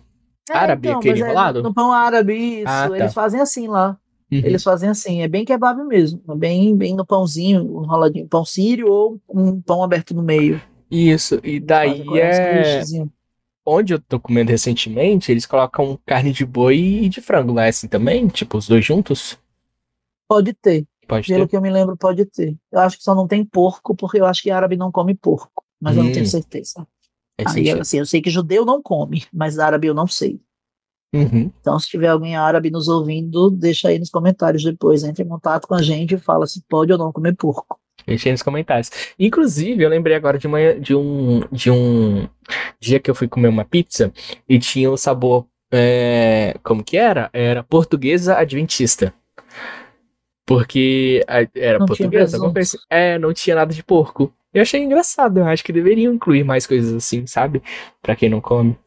Árabe, 0.50 0.90
aquele 0.90 1.14
mas 1.14 1.22
é 1.22 1.24
enrolado? 1.24 1.62
no 1.62 1.74
pão 1.74 1.90
árabe, 1.90 2.60
isso. 2.60 2.68
Ah, 2.68 2.88
tá. 2.88 2.96
Eles 2.96 3.14
fazem 3.14 3.40
assim 3.40 3.66
lá. 3.66 3.98
Uhum. 4.30 4.38
Eles 4.38 4.62
fazem 4.62 4.88
assim, 4.88 5.22
é 5.22 5.28
bem 5.28 5.44
kebab 5.44 5.82
mesmo, 5.84 6.20
é 6.28 6.34
bem, 6.34 6.76
bem 6.76 6.94
no 6.94 7.06
pãozinho, 7.06 7.62
enroladinho, 7.62 8.28
pão 8.28 8.44
sírio 8.44 8.88
ou 8.88 9.20
um 9.28 9.60
pão 9.60 9.82
aberto 9.82 10.14
no 10.14 10.22
meio. 10.22 10.60
Isso, 10.90 11.40
e 11.42 11.58
daí 11.58 12.04
é. 12.18 12.82
Onde 13.64 13.94
eu 13.94 13.98
tô 14.00 14.20
comendo 14.20 14.50
recentemente, 14.50 15.32
eles 15.32 15.46
colocam 15.46 15.98
carne 16.06 16.32
de 16.32 16.46
boi 16.46 16.76
e 16.76 17.08
de 17.08 17.20
frango 17.20 17.58
é 17.58 17.68
assim 17.68 17.88
também? 17.88 18.28
Tipo, 18.28 18.58
os 18.58 18.68
dois 18.68 18.84
juntos? 18.84 19.36
Pode 20.28 20.52
ter, 20.54 20.86
Pode 21.06 21.28
pelo 21.28 21.44
ter. 21.44 21.50
que 21.50 21.56
eu 21.56 21.60
me 21.60 21.70
lembro, 21.70 21.96
pode 21.96 22.24
ter. 22.26 22.56
Eu 22.72 22.80
acho 22.80 22.98
que 22.98 23.04
só 23.04 23.14
não 23.14 23.26
tem 23.26 23.44
porco, 23.44 23.94
porque 23.94 24.20
eu 24.20 24.26
acho 24.26 24.42
que 24.42 24.50
árabe 24.50 24.76
não 24.76 24.90
come 24.90 25.14
porco, 25.14 25.64
mas 25.80 25.96
eu 25.96 26.02
não 26.02 26.10
Hum. 26.10 26.14
tenho 26.14 26.26
certeza. 26.26 26.86
Faz 27.40 27.54
Aí, 27.56 27.64
sentido. 27.66 27.80
assim, 27.82 27.98
eu 27.98 28.06
sei 28.06 28.20
que 28.22 28.30
judeu 28.30 28.64
não 28.64 28.82
come, 28.82 29.24
mas 29.32 29.58
árabe 29.58 29.86
eu 29.88 29.94
não 29.94 30.06
sei. 30.06 30.40
Uhum. 31.14 31.50
Então, 31.60 31.78
se 31.78 31.88
tiver 31.88 32.08
alguém 32.08 32.36
árabe 32.36 32.70
nos 32.70 32.88
ouvindo, 32.88 33.50
deixa 33.50 33.88
aí 33.88 33.98
nos 33.98 34.10
comentários 34.10 34.62
depois, 34.64 35.04
entre 35.04 35.22
em 35.22 35.28
contato 35.28 35.66
com 35.68 35.74
a 35.74 35.80
gente 35.82 36.14
e 36.14 36.18
fala 36.18 36.46
se 36.46 36.62
pode 36.68 36.92
ou 36.92 36.98
não 36.98 37.12
comer 37.12 37.34
porco. 37.36 37.78
Deixei 38.06 38.32
nos 38.32 38.42
comentários. 38.42 38.90
Inclusive, 39.18 39.82
eu 39.82 39.88
lembrei 39.88 40.14
agora 40.16 40.38
de, 40.38 40.46
uma, 40.46 40.74
de, 40.74 40.94
um, 40.94 41.40
de 41.50 41.70
um 41.70 42.28
dia 42.80 43.00
que 43.00 43.10
eu 43.10 43.14
fui 43.14 43.28
comer 43.28 43.48
uma 43.48 43.64
pizza 43.64 44.12
e 44.48 44.58
tinha 44.58 44.90
o 44.90 44.96
sabor. 44.96 45.46
é, 45.72 46.54
como 46.62 46.84
que 46.84 46.96
era? 46.96 47.28
Era 47.32 47.62
portuguesa 47.64 48.36
adventista. 48.36 49.12
Porque 50.46 51.24
era 51.54 51.78
Não 51.80 51.86
portuguesa? 51.86 52.36
Alguma 52.36 52.52
coisa 52.52 52.70
presunto. 52.70 52.76
assim. 52.76 52.86
É, 52.88 53.18
não 53.18 53.32
tinha 53.34 53.56
nada 53.56 53.74
de 53.74 53.82
porco. 53.82 54.32
Eu 54.54 54.62
achei 54.62 54.80
engraçado. 54.82 55.38
Eu 55.40 55.44
acho 55.46 55.64
que 55.64 55.72
deveriam 55.72 56.14
incluir 56.14 56.44
mais 56.44 56.66
coisas 56.66 56.94
assim, 56.94 57.26
sabe? 57.26 57.60
Pra 58.00 58.14
quem 58.16 58.30
não 58.30 58.40
come. 58.40 58.78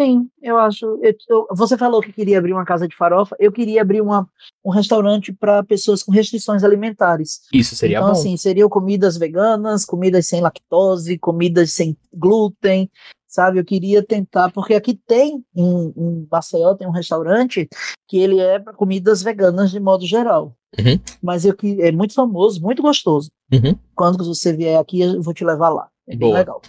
Sim, 0.00 0.28
eu 0.40 0.56
acho. 0.56 0.86
eu- 1.02 1.14
eu- 1.28 1.46
você 1.50 1.76
falou 1.76 2.00
que 2.00 2.12
queria 2.12 2.38
abrir 2.38 2.52
uma 2.52 2.64
casa 2.64 2.86
de 2.86 2.94
farofa. 2.96 3.34
Eu 3.38 3.50
queria 3.50 3.82
abrir 3.82 4.00
uma, 4.00 4.28
um 4.64 4.70
restaurante 4.70 5.32
para 5.32 5.62
pessoas 5.64 6.04
com 6.04 6.12
restrições 6.12 6.62
alimentares. 6.62 7.40
Isso 7.52 7.74
seria 7.74 7.96
então, 7.98 8.06
bom. 8.06 8.12
assim, 8.12 8.36
seriam 8.36 8.68
comidas 8.68 9.16
veganas, 9.18 9.84
comidas 9.84 10.26
sem 10.26 10.40
lactose, 10.40 11.18
comidas 11.18 11.72
sem 11.72 11.96
glúten, 12.14 12.88
sabe? 13.28 13.60
Eu 13.60 13.64
queria 13.64 14.02
tentar, 14.02 14.50
porque 14.50 14.74
aqui 14.74 14.94
tem 15.06 15.44
um, 15.54 15.92
um 15.96 16.26
Maceió, 16.30 16.74
tem 16.74 16.88
um 16.88 16.92
restaurante 16.92 17.68
que 18.08 18.18
ele 18.18 18.40
é 18.40 18.58
para 18.58 18.72
comidas 18.72 19.22
veganas 19.22 19.70
de 19.70 19.78
modo 19.78 20.06
geral. 20.06 20.56
Uhum. 20.78 20.98
Mas 21.22 21.44
eu 21.44 21.54
é 21.80 21.92
muito 21.92 22.14
famoso, 22.14 22.60
muito 22.60 22.82
gostoso. 22.82 23.30
Uhum. 23.52 23.78
Quando 23.94 24.24
você 24.24 24.52
vier 24.52 24.78
aqui, 24.80 25.00
eu 25.00 25.22
vou 25.22 25.34
te 25.34 25.44
levar 25.44 25.68
lá. 25.68 25.88
É 26.06 26.16
bem 26.16 26.28
Boa. 26.28 26.38
legal. 26.38 26.60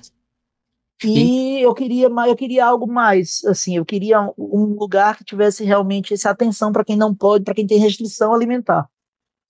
E 1.03 1.61
eu 1.61 1.73
queria, 1.73 2.07
eu 2.07 2.35
queria 2.35 2.65
algo 2.65 2.85
mais, 2.85 3.41
assim, 3.45 3.77
eu 3.77 3.85
queria 3.85 4.19
um- 4.21 4.33
um 4.37 4.63
lugar 4.77 5.17
que 5.17 5.23
tivesse 5.23 5.63
realmente 5.63 6.13
essa 6.13 6.29
atenção 6.29 6.73
para 6.73 6.83
quem 6.83 6.97
não 6.97 7.15
pode, 7.15 7.45
para 7.45 7.53
quem 7.53 7.65
tem 7.65 7.79
restrição 7.79 8.33
alimentar. 8.33 8.89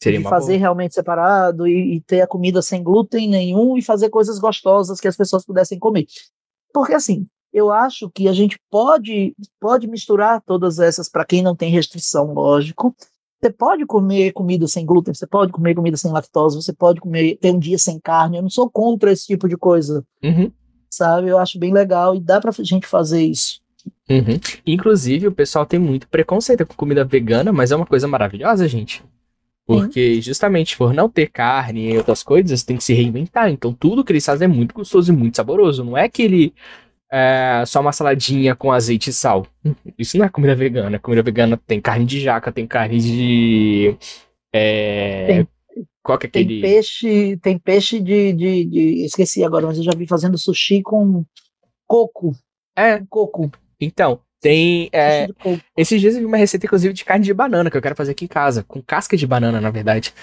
Seria 0.01 0.19
de 0.19 0.29
fazer 0.29 0.53
boa. 0.53 0.59
realmente 0.59 0.93
separado 0.93 1.67
e, 1.67 1.95
e, 1.95 2.01
ter 2.01 2.21
a 2.21 2.27
comida 2.27 2.61
sem 2.61 2.81
glúten 2.81 3.27
nenhum 3.27 3.77
e 3.77 3.81
fazer 3.81 4.09
coisas 4.09 4.39
gostosas 4.39 4.99
que 4.99 5.07
as 5.07 5.17
pessoas 5.17 5.43
pudessem 5.43 5.77
comer. 5.77 6.05
Porque 6.73 6.93
assim, 6.93 7.27
eu 7.53 7.71
acho 7.71 8.09
que 8.09 8.27
a 8.27 8.33
gente 8.33 8.59
pode 8.69 9.35
pode 9.59 9.87
misturar 9.87 10.41
todas 10.41 10.79
essas 10.79 11.09
para 11.09 11.25
quem 11.25 11.41
não 11.41 11.55
tem 11.55 11.71
restrição, 11.71 12.33
lógico. 12.33 12.95
Você 13.41 13.51
pode 13.51 13.85
comer 13.85 14.33
comida 14.33 14.67
sem 14.67 14.85
glúten, 14.85 15.13
você 15.13 15.25
pode 15.25 15.51
comer 15.51 15.73
comida 15.73 15.95
sem 15.95 16.11
lactose, 16.11 16.61
você 16.61 16.73
pode 16.73 16.99
comer 16.99 17.37
ter 17.37 17.51
um 17.51 17.59
dia 17.59 17.77
sem 17.77 17.97
carne. 17.97 18.37
Eu 18.37 18.43
não 18.43 18.49
sou 18.49 18.69
contra 18.69 19.11
esse 19.11 19.27
tipo 19.27 19.47
de 19.47 19.55
coisa, 19.55 20.05
uhum. 20.21 20.51
sabe? 20.91 21.29
Eu 21.29 21.37
acho 21.37 21.57
bem 21.57 21.71
legal 21.73 22.13
e 22.15 22.19
dá 22.19 22.41
para 22.41 22.51
gente 22.59 22.85
fazer 22.85 23.23
isso. 23.23 23.61
Uhum. 24.09 24.39
Inclusive, 24.67 25.27
o 25.27 25.31
pessoal 25.31 25.65
tem 25.65 25.79
muito 25.79 26.07
preconceito 26.09 26.65
com 26.65 26.73
comida 26.73 27.05
vegana, 27.05 27.53
mas 27.53 27.71
é 27.71 27.75
uma 27.75 27.85
coisa 27.85 28.07
maravilhosa, 28.07 28.67
gente. 28.67 29.01
Porque 29.77 30.19
justamente 30.19 30.75
por 30.75 30.93
não 30.93 31.07
ter 31.07 31.27
carne 31.27 31.91
e 31.91 31.97
outras 31.97 32.23
coisas, 32.23 32.63
tem 32.63 32.77
que 32.77 32.83
se 32.83 32.93
reinventar. 32.93 33.51
Então 33.51 33.71
tudo 33.71 34.03
que 34.03 34.11
eles 34.11 34.25
fazem 34.25 34.45
é 34.45 34.47
muito 34.47 34.73
gostoso 34.73 35.13
e 35.13 35.15
muito 35.15 35.37
saboroso. 35.37 35.83
Não 35.83 35.95
é 35.95 36.09
que 36.09 36.23
ele 36.23 36.53
é 37.11 37.63
só 37.67 37.79
uma 37.79 37.91
saladinha 37.91 38.55
com 38.55 38.71
azeite 38.71 39.11
e 39.11 39.13
sal. 39.13 39.45
Isso 39.97 40.17
não 40.17 40.25
é 40.25 40.29
comida 40.29 40.55
vegana. 40.55 40.97
Comida 40.97 41.21
vegana 41.21 41.55
tem 41.67 41.79
carne 41.79 42.05
de 42.05 42.19
jaca, 42.19 42.51
tem 42.51 42.65
carne 42.65 42.99
de. 42.99 43.95
É... 44.51 45.27
Tem, 45.27 45.47
Qual 46.01 46.17
que 46.17 46.25
é 46.25 46.29
aquele... 46.29 46.61
Tem 46.61 46.61
peixe, 46.61 47.37
tem 47.37 47.57
peixe 47.59 47.99
de, 47.99 48.33
de, 48.33 48.65
de, 48.65 49.05
Esqueci 49.05 49.43
agora, 49.43 49.67
mas 49.67 49.77
eu 49.77 49.83
já 49.83 49.91
vi 49.95 50.07
fazendo 50.07 50.37
sushi 50.37 50.81
com 50.81 51.23
coco. 51.87 52.35
É. 52.75 53.03
Coco. 53.07 53.51
Então, 53.79 54.19
tem. 54.41 54.89
É, 54.93 55.27
esses 55.75 55.99
dias 55.99 56.15
eu 56.15 56.21
vi 56.21 56.25
uma 56.25 56.37
receita, 56.37 56.65
inclusive, 56.65 56.93
de 56.93 57.05
carne 57.05 57.25
de 57.25 57.33
banana, 57.33 57.69
que 57.69 57.77
eu 57.77 57.81
quero 57.81 57.95
fazer 57.95 58.11
aqui 58.11 58.25
em 58.25 58.27
casa, 58.29 58.63
com 58.67 58.81
casca 58.81 59.17
de 59.17 59.27
banana, 59.27 59.59
na 59.59 59.69
verdade. 59.69 60.13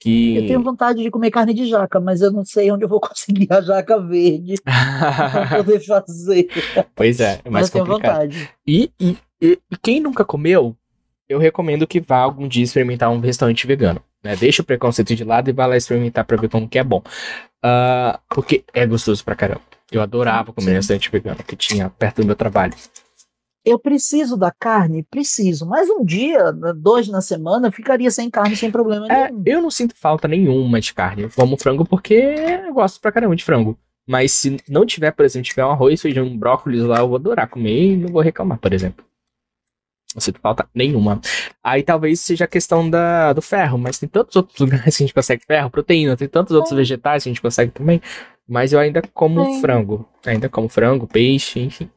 Que... 0.00 0.36
Eu 0.36 0.46
tenho 0.46 0.62
vontade 0.62 1.02
de 1.02 1.10
comer 1.10 1.30
carne 1.30 1.54
de 1.54 1.66
jaca, 1.66 1.98
mas 1.98 2.20
eu 2.20 2.30
não 2.30 2.44
sei 2.44 2.70
onde 2.70 2.84
eu 2.84 2.88
vou 2.88 3.00
conseguir 3.00 3.46
a 3.50 3.60
jaca 3.60 3.98
verde 3.98 4.56
pra 4.62 5.56
poder 5.56 5.80
fazer. 5.80 6.48
Pois 6.94 7.20
é, 7.20 7.40
é 7.44 7.50
mais 7.50 7.70
mas 7.70 7.70
complicado. 7.70 8.24
Eu 8.24 8.28
tenho 8.28 8.42
vontade. 8.42 8.50
E, 8.66 8.90
e, 9.00 9.16
e, 9.40 9.58
quem 9.82 10.00
nunca 10.00 10.24
comeu, 10.24 10.76
eu 11.28 11.38
recomendo 11.38 11.86
que 11.86 12.00
vá 12.00 12.18
algum 12.18 12.46
dia 12.46 12.64
experimentar 12.64 13.10
um 13.10 13.20
restaurante 13.20 13.66
vegano. 13.66 14.02
Né? 14.22 14.36
Deixa 14.36 14.62
o 14.62 14.64
preconceito 14.64 15.14
de 15.14 15.24
lado 15.24 15.48
e 15.48 15.52
vá 15.52 15.66
lá 15.66 15.76
experimentar 15.76 16.24
pra 16.24 16.36
ver 16.36 16.48
como 16.48 16.68
que 16.68 16.78
é 16.78 16.84
bom. 16.84 17.02
Uh, 17.64 18.18
porque 18.28 18.64
é 18.74 18.86
gostoso 18.86 19.24
pra 19.24 19.34
caramba. 19.34 19.62
Eu 19.90 20.02
adorava 20.02 20.52
comer 20.52 20.70
Sim. 20.70 20.76
restaurante 20.76 21.10
vegano 21.10 21.42
que 21.46 21.56
tinha 21.56 21.88
perto 21.88 22.20
do 22.20 22.26
meu 22.26 22.36
trabalho. 22.36 22.74
Eu 23.64 23.78
preciso 23.78 24.36
da 24.36 24.50
carne? 24.50 25.02
Preciso. 25.02 25.66
Mas 25.66 25.88
um 25.88 26.04
dia, 26.04 26.52
dois 26.76 27.08
na 27.08 27.22
semana, 27.22 27.72
ficaria 27.72 28.10
sem 28.10 28.28
carne 28.30 28.56
sem 28.56 28.70
problema 28.70 29.06
é, 29.06 29.30
nenhum. 29.30 29.42
Eu 29.46 29.62
não 29.62 29.70
sinto 29.70 29.94
falta 29.96 30.28
nenhuma 30.28 30.80
de 30.80 30.92
carne. 30.92 31.22
Eu 31.22 31.30
como 31.34 31.56
frango 31.56 31.84
porque 31.84 32.14
eu 32.14 32.74
gosto 32.74 33.00
pra 33.00 33.10
caramba 33.10 33.34
de 33.34 33.44
frango. 33.44 33.78
Mas 34.06 34.32
se 34.32 34.58
não 34.68 34.84
tiver, 34.84 35.12
por 35.12 35.24
exemplo, 35.24 35.46
tiver 35.46 35.64
um 35.64 35.70
arroz, 35.70 36.02
feijão, 36.02 36.26
um 36.26 36.36
brócolis 36.36 36.82
lá, 36.82 36.98
eu 36.98 37.08
vou 37.08 37.16
adorar 37.16 37.48
comer 37.48 37.92
e 37.92 37.96
não 37.96 38.08
vou 38.08 38.20
reclamar, 38.20 38.58
por 38.58 38.72
exemplo. 38.72 39.04
Não 40.14 40.20
sinto 40.20 40.38
falta 40.40 40.68
nenhuma. 40.74 41.20
Aí 41.62 41.82
talvez 41.82 42.20
seja 42.20 42.44
a 42.44 42.48
questão 42.48 42.88
da, 42.88 43.32
do 43.32 43.40
ferro, 43.40 43.78
mas 43.78 43.98
tem 43.98 44.08
tantos 44.08 44.36
outros 44.36 44.58
lugares 44.60 44.96
que 44.96 45.02
a 45.02 45.06
gente 45.06 45.14
consegue 45.14 45.42
ferro, 45.46 45.70
proteína, 45.70 46.16
tem 46.16 46.28
tantos 46.28 46.54
outros 46.54 46.76
vegetais 46.76 47.22
que 47.22 47.30
a 47.30 47.32
gente 47.32 47.42
consegue 47.42 47.72
também. 47.72 48.00
Mas 48.46 48.74
eu 48.74 48.78
ainda 48.78 49.02
como 49.14 49.60
frango. 49.60 50.06
Ainda 50.26 50.50
como 50.50 50.68
frango, 50.68 51.06
peixe, 51.06 51.60
enfim. 51.60 51.90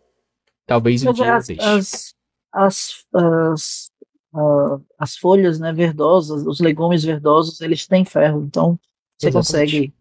Talvez 0.68 1.02
um 1.04 1.14
dia 1.14 1.38
as, 1.38 1.50
as, 1.50 2.16
as, 2.52 3.06
as, 3.14 3.92
uh, 4.34 4.86
as, 5.00 5.16
folhas 5.16 5.60
né, 5.60 5.72
verdosas, 5.72 6.46
os 6.46 6.60
legumes 6.60 7.06
verdosos, 7.06 7.62
eles 7.62 7.88
têm 7.88 8.04
ferro, 8.04 8.44
então 8.44 8.78
você 9.18 9.30
Exatamente. 9.30 9.48
consegue 9.48 9.94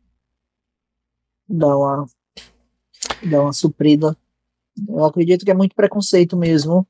dar 1.49 1.77
uma, 1.77 2.07
dar 3.31 3.43
uma 3.43 3.53
suprida. 3.53 4.17
Eu 4.89 5.05
acredito 5.05 5.45
que 5.45 5.53
é 5.53 5.55
muito 5.55 5.77
preconceito 5.77 6.37
mesmo. 6.37 6.87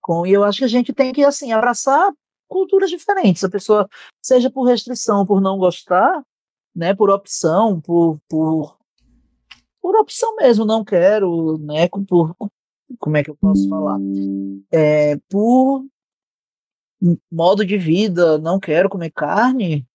Com, 0.00 0.26
e 0.26 0.32
eu 0.32 0.42
acho 0.42 0.58
que 0.58 0.64
a 0.64 0.68
gente 0.68 0.92
tem 0.92 1.12
que 1.12 1.22
assim 1.22 1.52
abraçar 1.52 2.12
culturas 2.48 2.90
diferentes. 2.90 3.44
A 3.44 3.48
pessoa, 3.48 3.88
seja 4.20 4.50
por 4.50 4.64
restrição, 4.64 5.24
por 5.24 5.40
não 5.40 5.56
gostar, 5.56 6.20
né, 6.74 6.94
por 6.94 7.10
opção, 7.10 7.80
por, 7.80 8.18
por, 8.28 8.76
por 9.80 9.94
opção 9.94 10.34
mesmo, 10.34 10.64
não 10.64 10.84
quero, 10.84 11.58
né, 11.58 11.88
por, 11.88 12.34
como 12.98 13.16
é 13.16 13.24
que 13.24 13.30
eu 13.30 13.36
posso 13.36 13.68
falar? 13.68 13.98
É, 14.72 15.16
por 15.28 15.84
modo 17.30 17.64
de 17.64 17.78
vida, 17.78 18.38
não 18.38 18.60
quero 18.60 18.88
comer 18.88 19.10
carne, 19.10 19.86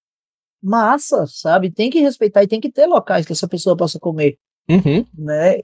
massa, 0.62 1.26
sabe? 1.28 1.72
Tem 1.72 1.90
que 1.90 2.00
respeitar 2.00 2.44
e 2.44 2.48
tem 2.48 2.60
que 2.60 2.72
ter 2.72 2.88
locais 2.88 3.26
que 3.26 3.34
essa 3.34 3.48
pessoa 3.48 3.78
possa 3.78 4.00
comer, 4.00 4.38
uhum. 4.70 5.06
né? 5.14 5.60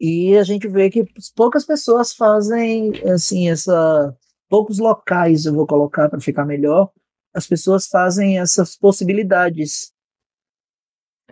E 0.00 0.36
a 0.36 0.44
gente 0.44 0.68
vê 0.68 0.90
que 0.90 1.04
poucas 1.34 1.64
pessoas 1.64 2.12
fazem 2.12 2.92
assim 3.10 3.48
essa 3.48 4.16
poucos 4.48 4.78
locais, 4.78 5.44
eu 5.44 5.54
vou 5.54 5.66
colocar 5.66 6.08
para 6.08 6.20
ficar 6.20 6.44
melhor, 6.44 6.90
as 7.34 7.46
pessoas 7.46 7.86
fazem 7.86 8.38
essas 8.38 8.76
possibilidades 8.76 9.92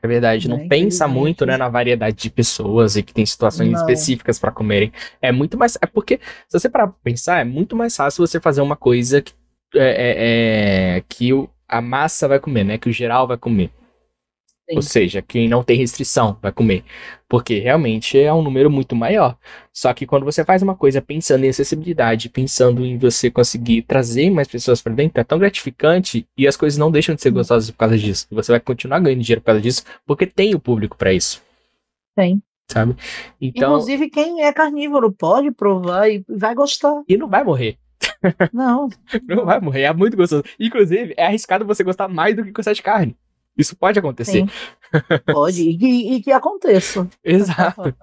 é 0.02 0.06
verdade, 0.06 0.48
não 0.48 0.58
é, 0.58 0.68
pensa 0.68 1.08
muito, 1.08 1.46
né, 1.46 1.56
na 1.56 1.68
variedade 1.68 2.16
de 2.16 2.30
pessoas 2.30 2.96
e 2.96 3.02
que 3.02 3.14
tem 3.14 3.24
situações 3.24 3.70
não. 3.70 3.80
específicas 3.80 4.38
para 4.38 4.52
comerem. 4.52 4.92
É 5.22 5.32
muito 5.32 5.56
mais. 5.56 5.78
É 5.80 5.86
porque, 5.86 6.20
se 6.48 6.58
você 6.58 6.68
parar 6.68 6.88
pra 6.88 6.96
pensar, 7.02 7.40
é 7.40 7.44
muito 7.44 7.74
mais 7.74 7.96
fácil 7.96 8.26
você 8.26 8.38
fazer 8.38 8.60
uma 8.60 8.76
coisa 8.76 9.22
que, 9.22 9.32
é, 9.74 9.80
é, 9.80 10.96
é 10.98 11.02
que 11.08 11.32
o, 11.32 11.48
a 11.66 11.80
massa 11.80 12.28
vai 12.28 12.38
comer, 12.38 12.64
né? 12.64 12.78
Que 12.78 12.90
o 12.90 12.92
geral 12.92 13.26
vai 13.26 13.38
comer. 13.38 13.70
Sim. 14.68 14.76
Ou 14.76 14.82
seja, 14.82 15.22
quem 15.22 15.48
não 15.48 15.62
tem 15.62 15.78
restrição 15.78 16.36
vai 16.42 16.50
comer. 16.50 16.82
Porque 17.28 17.60
realmente 17.60 18.18
é 18.18 18.32
um 18.32 18.42
número 18.42 18.68
muito 18.68 18.96
maior. 18.96 19.36
Só 19.72 19.94
que 19.94 20.04
quando 20.06 20.24
você 20.24 20.44
faz 20.44 20.60
uma 20.60 20.74
coisa 20.74 21.00
pensando 21.00 21.44
em 21.44 21.48
acessibilidade, 21.48 22.28
pensando 22.28 22.84
em 22.84 22.98
você 22.98 23.30
conseguir 23.30 23.82
trazer 23.82 24.28
mais 24.28 24.48
pessoas 24.48 24.82
para 24.82 24.92
dentro, 24.92 25.20
é 25.20 25.24
tão 25.24 25.38
gratificante 25.38 26.26
e 26.36 26.48
as 26.48 26.56
coisas 26.56 26.78
não 26.78 26.90
deixam 26.90 27.14
de 27.14 27.22
ser 27.22 27.30
gostosas 27.30 27.70
por 27.70 27.78
causa 27.78 27.96
disso. 27.96 28.26
Você 28.32 28.50
vai 28.50 28.60
continuar 28.60 28.98
ganhando 28.98 29.22
dinheiro 29.22 29.40
por 29.40 29.46
causa 29.46 29.60
disso, 29.60 29.84
porque 30.04 30.26
tem 30.26 30.54
o 30.54 30.60
público 30.60 30.96
para 30.96 31.12
isso. 31.12 31.40
Tem. 32.16 32.42
Sabe? 32.68 32.96
Então, 33.40 33.74
Inclusive, 33.74 34.10
quem 34.10 34.42
é 34.42 34.52
carnívoro 34.52 35.12
pode 35.12 35.52
provar 35.52 36.10
e 36.10 36.24
vai 36.28 36.54
gostar. 36.56 37.02
E 37.08 37.16
não 37.16 37.28
vai 37.28 37.44
morrer. 37.44 37.78
Não. 38.52 38.88
não 39.28 39.44
vai 39.44 39.60
morrer, 39.60 39.82
é 39.82 39.92
muito 39.92 40.16
gostoso. 40.16 40.42
Inclusive, 40.58 41.14
é 41.16 41.26
arriscado 41.26 41.64
você 41.64 41.84
gostar 41.84 42.08
mais 42.08 42.34
do 42.34 42.42
que 42.42 42.50
gostar 42.50 42.72
de 42.72 42.82
carne. 42.82 43.16
Isso 43.56 43.76
pode 43.76 43.98
acontecer. 43.98 44.32
Sim, 44.32 44.48
pode, 45.32 45.62
e 45.62 45.78
que, 45.78 46.14
e 46.14 46.22
que 46.22 46.32
aconteça. 46.32 47.08
Exato. 47.24 47.94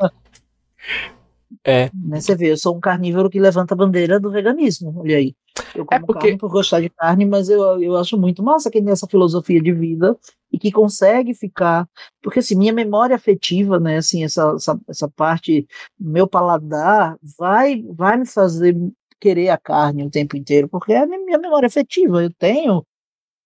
É. 1.63 1.89
Né, 1.93 2.19
você 2.19 2.35
vê, 2.35 2.51
eu 2.51 2.57
sou 2.57 2.75
um 2.75 2.79
carnívoro 2.79 3.29
que 3.29 3.39
levanta 3.39 3.73
a 3.73 3.77
bandeira 3.77 4.19
do 4.19 4.31
veganismo. 4.31 5.01
Olha 5.01 5.17
aí. 5.17 5.35
Eu 5.75 5.83
é 5.83 5.85
como 5.85 5.95
é 5.95 5.99
porque... 5.99 6.27
carne 6.27 6.37
por 6.37 6.49
gostar 6.49 6.81
de 6.81 6.89
carne, 6.89 7.25
mas 7.25 7.47
eu, 7.47 7.81
eu 7.81 7.95
acho 7.95 8.17
muito 8.17 8.41
massa 8.41 8.71
quem 8.71 8.83
tem 8.83 8.91
essa 8.91 9.07
filosofia 9.07 9.61
de 9.61 9.71
vida 9.71 10.17
e 10.51 10.57
que 10.57 10.71
consegue 10.71 11.33
ficar. 11.33 11.87
Porque 12.21 12.39
assim, 12.39 12.55
minha 12.55 12.73
memória 12.73 13.15
afetiva, 13.15 13.79
né? 13.79 13.97
Assim, 13.97 14.23
essa, 14.23 14.53
essa, 14.55 14.79
essa 14.87 15.07
parte, 15.09 15.67
meu 15.99 16.27
paladar, 16.27 17.17
vai, 17.37 17.83
vai 17.89 18.17
me 18.17 18.25
fazer 18.25 18.75
querer 19.19 19.49
a 19.49 19.57
carne 19.57 20.03
o 20.03 20.09
tempo 20.09 20.35
inteiro, 20.35 20.67
porque 20.67 20.91
é 20.91 21.03
a 21.03 21.07
minha 21.07 21.37
memória 21.37 21.67
afetiva. 21.67 22.23
Eu 22.23 22.33
tenho 22.33 22.85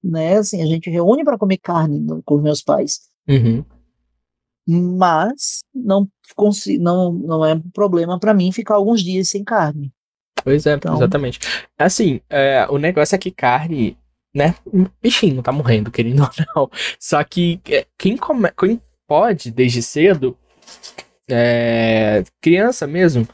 né? 0.09 0.37
Assim, 0.37 0.61
a 0.61 0.65
gente 0.65 0.89
reúne 0.89 1.23
para 1.23 1.37
comer 1.37 1.57
carne 1.57 2.05
com 2.25 2.37
meus 2.37 2.61
pais. 2.61 3.01
Uhum. 3.27 3.63
Mas 4.67 5.59
não, 5.73 6.07
não, 6.79 7.13
não 7.13 7.45
é 7.45 7.53
um 7.53 7.69
problema 7.73 8.19
para 8.19 8.33
mim 8.33 8.51
ficar 8.51 8.75
alguns 8.75 9.01
dias 9.01 9.29
sem 9.29 9.43
carne. 9.43 9.91
Pois 10.43 10.65
é, 10.65 10.73
então... 10.73 10.95
exatamente. 10.95 11.39
Assim, 11.77 12.21
é, 12.29 12.67
o 12.69 12.77
negócio 12.77 13.15
é 13.15 13.17
que 13.17 13.31
carne, 13.31 13.97
né? 14.33 14.55
Bichinho 15.01 15.41
tá 15.41 15.51
morrendo, 15.51 15.91
querendo 15.91 16.23
ou 16.23 16.29
não. 16.55 16.71
Só 16.99 17.23
que 17.23 17.59
é, 17.69 17.85
quem, 17.97 18.17
come, 18.17 18.49
quem 18.51 18.81
pode, 19.07 19.51
desde 19.51 19.81
cedo, 19.81 20.37
é, 21.29 22.23
criança 22.41 22.85
mesmo, 22.85 23.27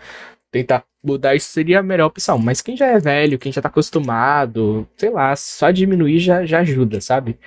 tentar 0.53 0.83
mudar 1.03 1.35
isso 1.35 1.49
seria 1.49 1.79
a 1.79 1.83
melhor 1.83 2.05
opção. 2.05 2.37
Mas 2.37 2.61
quem 2.61 2.77
já 2.77 2.85
é 2.85 2.99
velho, 2.99 3.39
quem 3.39 3.51
já 3.51 3.61
tá 3.61 3.67
acostumado, 3.67 4.87
sei 4.95 5.09
lá, 5.09 5.35
só 5.35 5.71
diminuir 5.71 6.19
já, 6.19 6.45
já 6.45 6.59
ajuda, 6.59 7.01
sabe? 7.01 7.39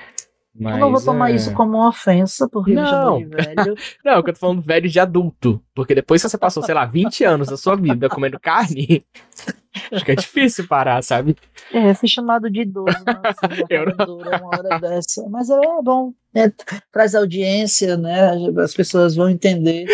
Mas, 0.59 0.74
eu 0.74 0.80
não 0.80 0.90
vou 0.90 1.04
tomar 1.04 1.30
é... 1.30 1.34
isso 1.34 1.52
como 1.52 1.76
uma 1.76 1.88
ofensa, 1.88 2.48
porque 2.48 2.72
não. 2.72 3.20
me 3.20 3.26
velho. 3.26 3.76
não, 4.04 4.14
eu 4.14 4.22
tô 4.22 4.34
falando 4.34 4.62
velho 4.62 4.88
de 4.88 4.98
adulto. 4.98 5.62
Porque 5.74 5.94
depois 5.94 6.20
que 6.20 6.28
você 6.28 6.38
passou, 6.38 6.62
sei 6.62 6.74
lá, 6.74 6.84
20 6.84 7.24
anos 7.24 7.48
da 7.48 7.57
sua 7.57 7.76
vida 7.76 8.09
comendo 8.09 8.40
carne, 8.40 9.04
acho 9.92 10.04
que 10.04 10.12
é 10.12 10.16
difícil 10.16 10.66
parar, 10.66 11.02
sabe? 11.02 11.36
É, 11.72 11.94
fui 11.94 12.09
chamado 12.09 12.50
de 12.50 12.62
idoso, 12.62 12.96
assim, 13.07 13.62
eu 13.70 13.86
não... 13.96 14.16
uma 14.16 14.46
hora 14.46 14.80
dessa. 14.80 15.28
Mas 15.28 15.50
é 15.50 15.61
bom, 15.82 16.12
é, 16.34 16.50
traz 16.90 17.14
audiência, 17.14 17.96
né? 17.96 18.30
As 18.59 18.74
pessoas 18.74 19.14
vão 19.14 19.28
entender 19.28 19.86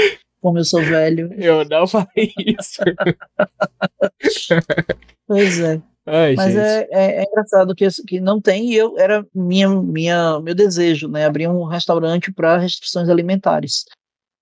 como 0.43 0.59
eu 0.59 0.64
sou 0.64 0.82
velho. 0.82 1.32
Eu 1.38 1.64
não 1.64 1.86
falei 1.86 2.32
isso. 2.36 2.82
pois 5.26 5.61
é. 5.61 5.80
Ai, 6.05 6.34
Mas 6.34 6.57
é, 6.57 6.88
é, 6.90 7.20
é 7.20 7.22
engraçado 7.22 7.76
que, 7.76 7.86
que 8.09 8.20
não 8.20 8.40
tem, 8.40 8.72
e 8.72 8.74
eu 8.74 8.99
era 8.99 9.24
minha, 9.32 9.68
minha, 9.68 10.40
meu 10.40 10.53
desejo, 10.53 11.07
né? 11.07 11.24
Abrir 11.24 11.47
um 11.47 11.62
restaurante 11.62 12.32
para 12.32 12.59
restrições 12.59 13.09
alimentares. 13.09 13.84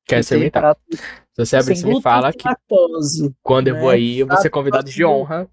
Quer 0.07 0.21
experimentar? 0.21 0.63
prato 0.63 0.81
Se 0.91 0.99
você 1.37 1.57
abrir, 1.57 1.77
você 1.77 1.87
me 1.87 2.01
fala 2.01 2.33
que 2.33 2.49
lactose. 2.49 3.31
quando 3.43 3.69
eu 3.69 3.79
vou 3.79 3.91
né? 3.91 3.97
aí, 3.97 4.21
eu 4.21 4.27
vou 4.27 4.39
ser 4.39 4.49
convidado 4.49 4.91
de 4.91 5.05
honra. 5.05 5.47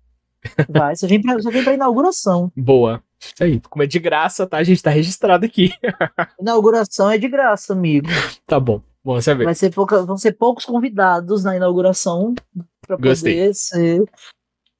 Vai, 0.70 0.96
você 0.96 1.08
vem 1.08 1.22
pra, 1.22 1.34
você 1.34 1.52
vem 1.52 1.64
pra 1.64 1.74
inauguração. 1.74 2.50
Boa. 2.56 3.04
Isso 3.20 3.44
aí. 3.44 3.60
Comer 3.60 3.88
de 3.88 4.00
graça, 4.00 4.48
tá? 4.48 4.58
A 4.58 4.64
gente 4.64 4.82
tá 4.82 4.90
registrado 4.90 5.46
aqui. 5.46 5.74
Inauguração 6.40 7.12
é 7.12 7.18
de 7.18 7.28
graça, 7.28 7.74
amigo. 7.74 8.08
Tá 8.46 8.62
bom. 8.62 8.82
Bom 9.08 9.22
saber. 9.22 9.46
Vai 9.46 9.56
ser 9.56 9.74
pouca, 9.74 10.06
vão 10.06 10.18
ser 10.18 10.34
poucos 10.34 10.66
convidados 10.66 11.42
na 11.42 11.56
inauguração 11.56 12.36
para 12.86 12.98
poder 12.98 13.56
ser 13.56 14.04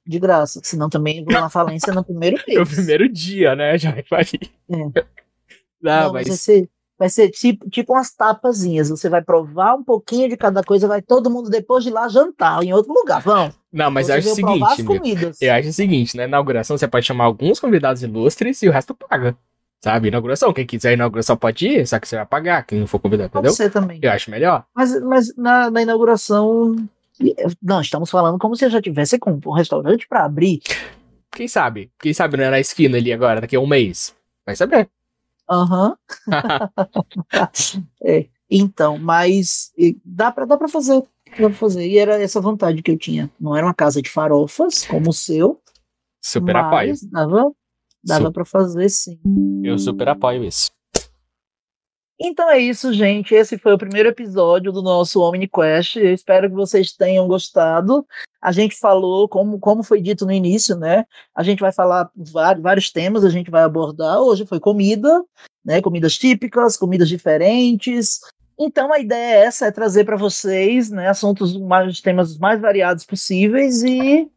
de 0.06 0.18
graça, 0.18 0.60
senão 0.62 0.90
também 0.90 1.24
vou 1.24 1.32
na 1.32 1.48
falência 1.48 1.94
no 1.94 2.04
primeiro 2.04 2.36
mês. 2.46 2.58
É 2.58 2.60
o 2.60 2.66
primeiro 2.66 3.08
dia, 3.08 3.56
né? 3.56 3.78
Já 3.78 3.94
vai. 4.10 4.24
É. 4.70 4.76
Não, 5.80 6.02
Não, 6.04 6.12
mas 6.12 6.28
vai 6.28 6.36
ser, 6.36 6.68
vai 6.98 7.08
ser 7.08 7.30
tipo, 7.30 7.70
tipo 7.70 7.94
umas 7.94 8.14
tapazinhas. 8.14 8.90
Você 8.90 9.08
vai 9.08 9.22
provar 9.22 9.76
um 9.76 9.82
pouquinho 9.82 10.28
de 10.28 10.36
cada 10.36 10.62
coisa, 10.62 10.86
vai 10.86 11.00
todo 11.00 11.30
mundo 11.30 11.48
depois 11.48 11.82
de 11.82 11.88
lá 11.88 12.06
jantar 12.06 12.62
em 12.62 12.74
outro 12.74 12.92
lugar. 12.92 13.22
Vão. 13.22 13.50
Não, 13.72 13.90
mas 13.90 14.10
eu 14.10 14.16
acho 14.16 14.30
o 14.30 14.34
seguinte, 14.34 14.62
as 14.62 14.76
meu. 14.76 14.86
comidas. 14.86 15.40
Eu 15.40 15.54
acho 15.54 15.70
o 15.70 15.72
seguinte, 15.72 16.14
na 16.14 16.24
inauguração 16.24 16.76
você 16.76 16.86
pode 16.86 17.06
chamar 17.06 17.24
alguns 17.24 17.58
convidados 17.58 18.02
ilustres 18.02 18.60
e 18.60 18.68
o 18.68 18.72
resto 18.72 18.94
paga. 18.94 19.34
Sabe? 19.82 20.08
Inauguração. 20.08 20.52
Quem 20.52 20.66
quiser 20.66 20.94
inauguração 20.94 21.36
pode 21.36 21.66
ir, 21.68 21.86
só 21.86 21.98
que 22.00 22.08
você 22.08 22.16
vai 22.16 22.26
pagar. 22.26 22.66
Quem 22.66 22.80
não 22.80 22.86
for 22.86 22.98
convidado, 22.98 23.30
Pode 23.30 23.46
entendeu? 23.48 23.56
ser 23.56 23.70
também. 23.70 24.00
Eu 24.02 24.10
acho 24.10 24.30
melhor. 24.30 24.64
Mas, 24.74 25.00
mas 25.02 25.36
na, 25.36 25.70
na 25.70 25.82
inauguração. 25.82 26.74
Não, 27.62 27.80
estamos 27.80 28.10
falando 28.10 28.38
como 28.38 28.54
se 28.56 28.68
já 28.68 28.80
tivesse 28.82 29.18
com 29.18 29.38
um 29.44 29.52
restaurante 29.52 30.06
para 30.08 30.24
abrir. 30.24 30.60
Quem 31.32 31.46
sabe? 31.48 31.90
Quem 32.00 32.12
sabe 32.12 32.36
não 32.36 32.44
é 32.44 32.50
na 32.50 32.60
esquina 32.60 32.96
ali 32.96 33.12
agora, 33.12 33.40
daqui 33.40 33.54
a 33.56 33.60
um 33.60 33.66
mês. 33.66 34.14
Vai 34.44 34.56
saber. 34.56 34.88
Aham. 35.50 35.96
É, 38.02 38.26
então, 38.50 38.98
mas 38.98 39.72
dá 40.04 40.32
pra, 40.32 40.44
dá 40.44 40.56
pra 40.56 40.68
fazer. 40.68 41.00
Dá 41.30 41.36
pra 41.48 41.50
fazer. 41.52 41.86
E 41.86 41.98
era 41.98 42.20
essa 42.20 42.40
vontade 42.40 42.82
que 42.82 42.90
eu 42.90 42.96
tinha. 42.98 43.30
Não 43.38 43.54
era 43.54 43.66
uma 43.66 43.74
casa 43.74 44.00
de 44.00 44.08
farofas, 44.08 44.84
como 44.86 45.10
o 45.10 45.12
seu. 45.12 45.60
Super 46.20 46.56
apoio. 46.56 46.94
dava, 47.10 47.52
dava 48.04 48.26
Su- 48.26 48.32
pra 48.32 48.44
fazer 48.44 48.88
sim. 48.88 49.18
Eu 49.64 49.78
super 49.78 50.08
apoio 50.08 50.44
isso. 50.44 50.70
Então 52.20 52.50
é 52.50 52.58
isso, 52.58 52.92
gente. 52.92 53.32
Esse 53.32 53.56
foi 53.56 53.72
o 53.72 53.78
primeiro 53.78 54.08
episódio 54.08 54.72
do 54.72 54.82
nosso 54.82 55.20
OmniQuest. 55.20 55.96
Eu 55.96 56.12
espero 56.12 56.48
que 56.48 56.54
vocês 56.54 56.92
tenham 56.92 57.28
gostado. 57.28 58.04
A 58.42 58.50
gente 58.50 58.76
falou, 58.76 59.28
como, 59.28 59.58
como 59.60 59.84
foi 59.84 60.00
dito 60.00 60.26
no 60.26 60.32
início, 60.32 60.76
né? 60.76 61.04
A 61.32 61.44
gente 61.44 61.60
vai 61.60 61.70
falar 61.70 62.10
vários, 62.16 62.62
vários 62.62 62.90
temas, 62.90 63.24
a 63.24 63.30
gente 63.30 63.50
vai 63.52 63.62
abordar. 63.62 64.20
Hoje 64.20 64.44
foi 64.46 64.58
comida, 64.58 65.24
né? 65.64 65.80
Comidas 65.80 66.18
típicas, 66.18 66.76
comidas 66.76 67.08
diferentes. 67.08 68.18
Então 68.58 68.92
a 68.92 68.98
ideia 68.98 69.36
é 69.36 69.44
essa, 69.44 69.66
é 69.66 69.70
trazer 69.70 70.04
para 70.04 70.16
vocês, 70.16 70.90
né? 70.90 71.08
Assuntos 71.08 71.56
mais, 71.56 72.00
temas 72.00 72.36
mais 72.36 72.60
variados 72.60 73.04
possíveis 73.04 73.84
e 73.84 74.28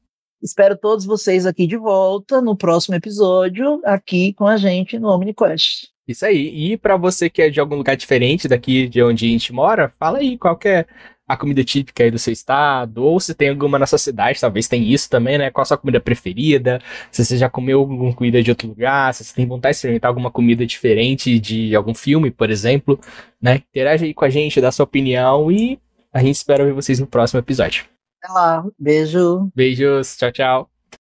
espero 0.42 0.78
todos 0.78 1.06
vocês 1.06 1.46
aqui 1.46 1.68
de 1.68 1.78
volta 1.78 2.42
no 2.42 2.56
próximo 2.56 2.96
episódio, 2.96 3.82
aqui 3.86 4.34
com 4.34 4.48
a 4.48 4.58
gente 4.58 4.98
no 4.98 5.10
OmniQuest. 5.10 5.90
Isso 6.08 6.26
aí. 6.26 6.72
E 6.72 6.78
pra 6.78 6.98
você 6.98 7.30
que 7.30 7.42
é 7.42 7.50
de 7.50 7.60
algum 7.60 7.76
lugar 7.76 7.96
diferente 7.96 8.48
daqui 8.48 8.88
de 8.88 9.02
onde 9.02 9.26
a 9.26 9.30
gente 9.30 9.54
mora, 9.54 9.94
fala 10.00 10.18
aí 10.18 10.38
qual 10.38 10.60
é 10.66 10.86
a 11.28 11.38
comida 11.38 11.64
típica 11.64 12.04
aí 12.04 12.12
do 12.12 12.20
seu 12.20 12.34
estado, 12.34 13.06
ou 13.06 13.18
se 13.18 13.34
tem 13.34 13.50
alguma 13.50 13.80
na 13.80 13.86
sua 13.86 13.98
cidade, 13.98 14.42
talvez 14.42 14.68
tem 14.68 14.92
isso 14.92 15.10
também, 15.10 15.38
né? 15.38 15.50
Qual 15.50 15.62
a 15.62 15.66
sua 15.66 15.78
comida 15.78 15.98
preferida? 15.98 16.82
Se 17.10 17.24
você 17.24 17.38
já 17.38 17.50
comeu 17.50 17.80
alguma 17.80 18.14
comida 18.14 18.44
de 18.44 18.52
outro 18.52 18.68
lugar, 18.68 19.14
se 19.14 19.24
você 19.24 19.34
tem 19.34 19.48
vontade 19.48 19.74
de 19.74 19.78
experimentar 19.78 20.10
alguma 20.10 20.30
comida 20.30 20.66
diferente 20.66 21.40
de 21.40 21.74
algum 21.74 21.94
filme, 21.94 22.32
por 22.32 22.50
exemplo, 22.50 23.00
né? 23.42 23.62
Interage 23.70 24.04
aí 24.06 24.14
com 24.14 24.26
a 24.26 24.30
gente, 24.30 24.60
dá 24.60 24.74
sua 24.74 24.84
opinião 24.84 25.50
e 25.50 25.80
a 26.12 26.22
gente 26.22 26.36
espera 26.36 26.66
ver 26.66 26.74
vocês 26.74 27.00
no 27.00 27.08
próximo 27.08 27.40
episódio. 27.40 27.86
Até 28.24 28.34
lá, 28.34 28.64
beijo. 28.78 29.52
Beijos, 29.56 30.16
tchau, 30.18 30.32
tchau. 30.32 30.71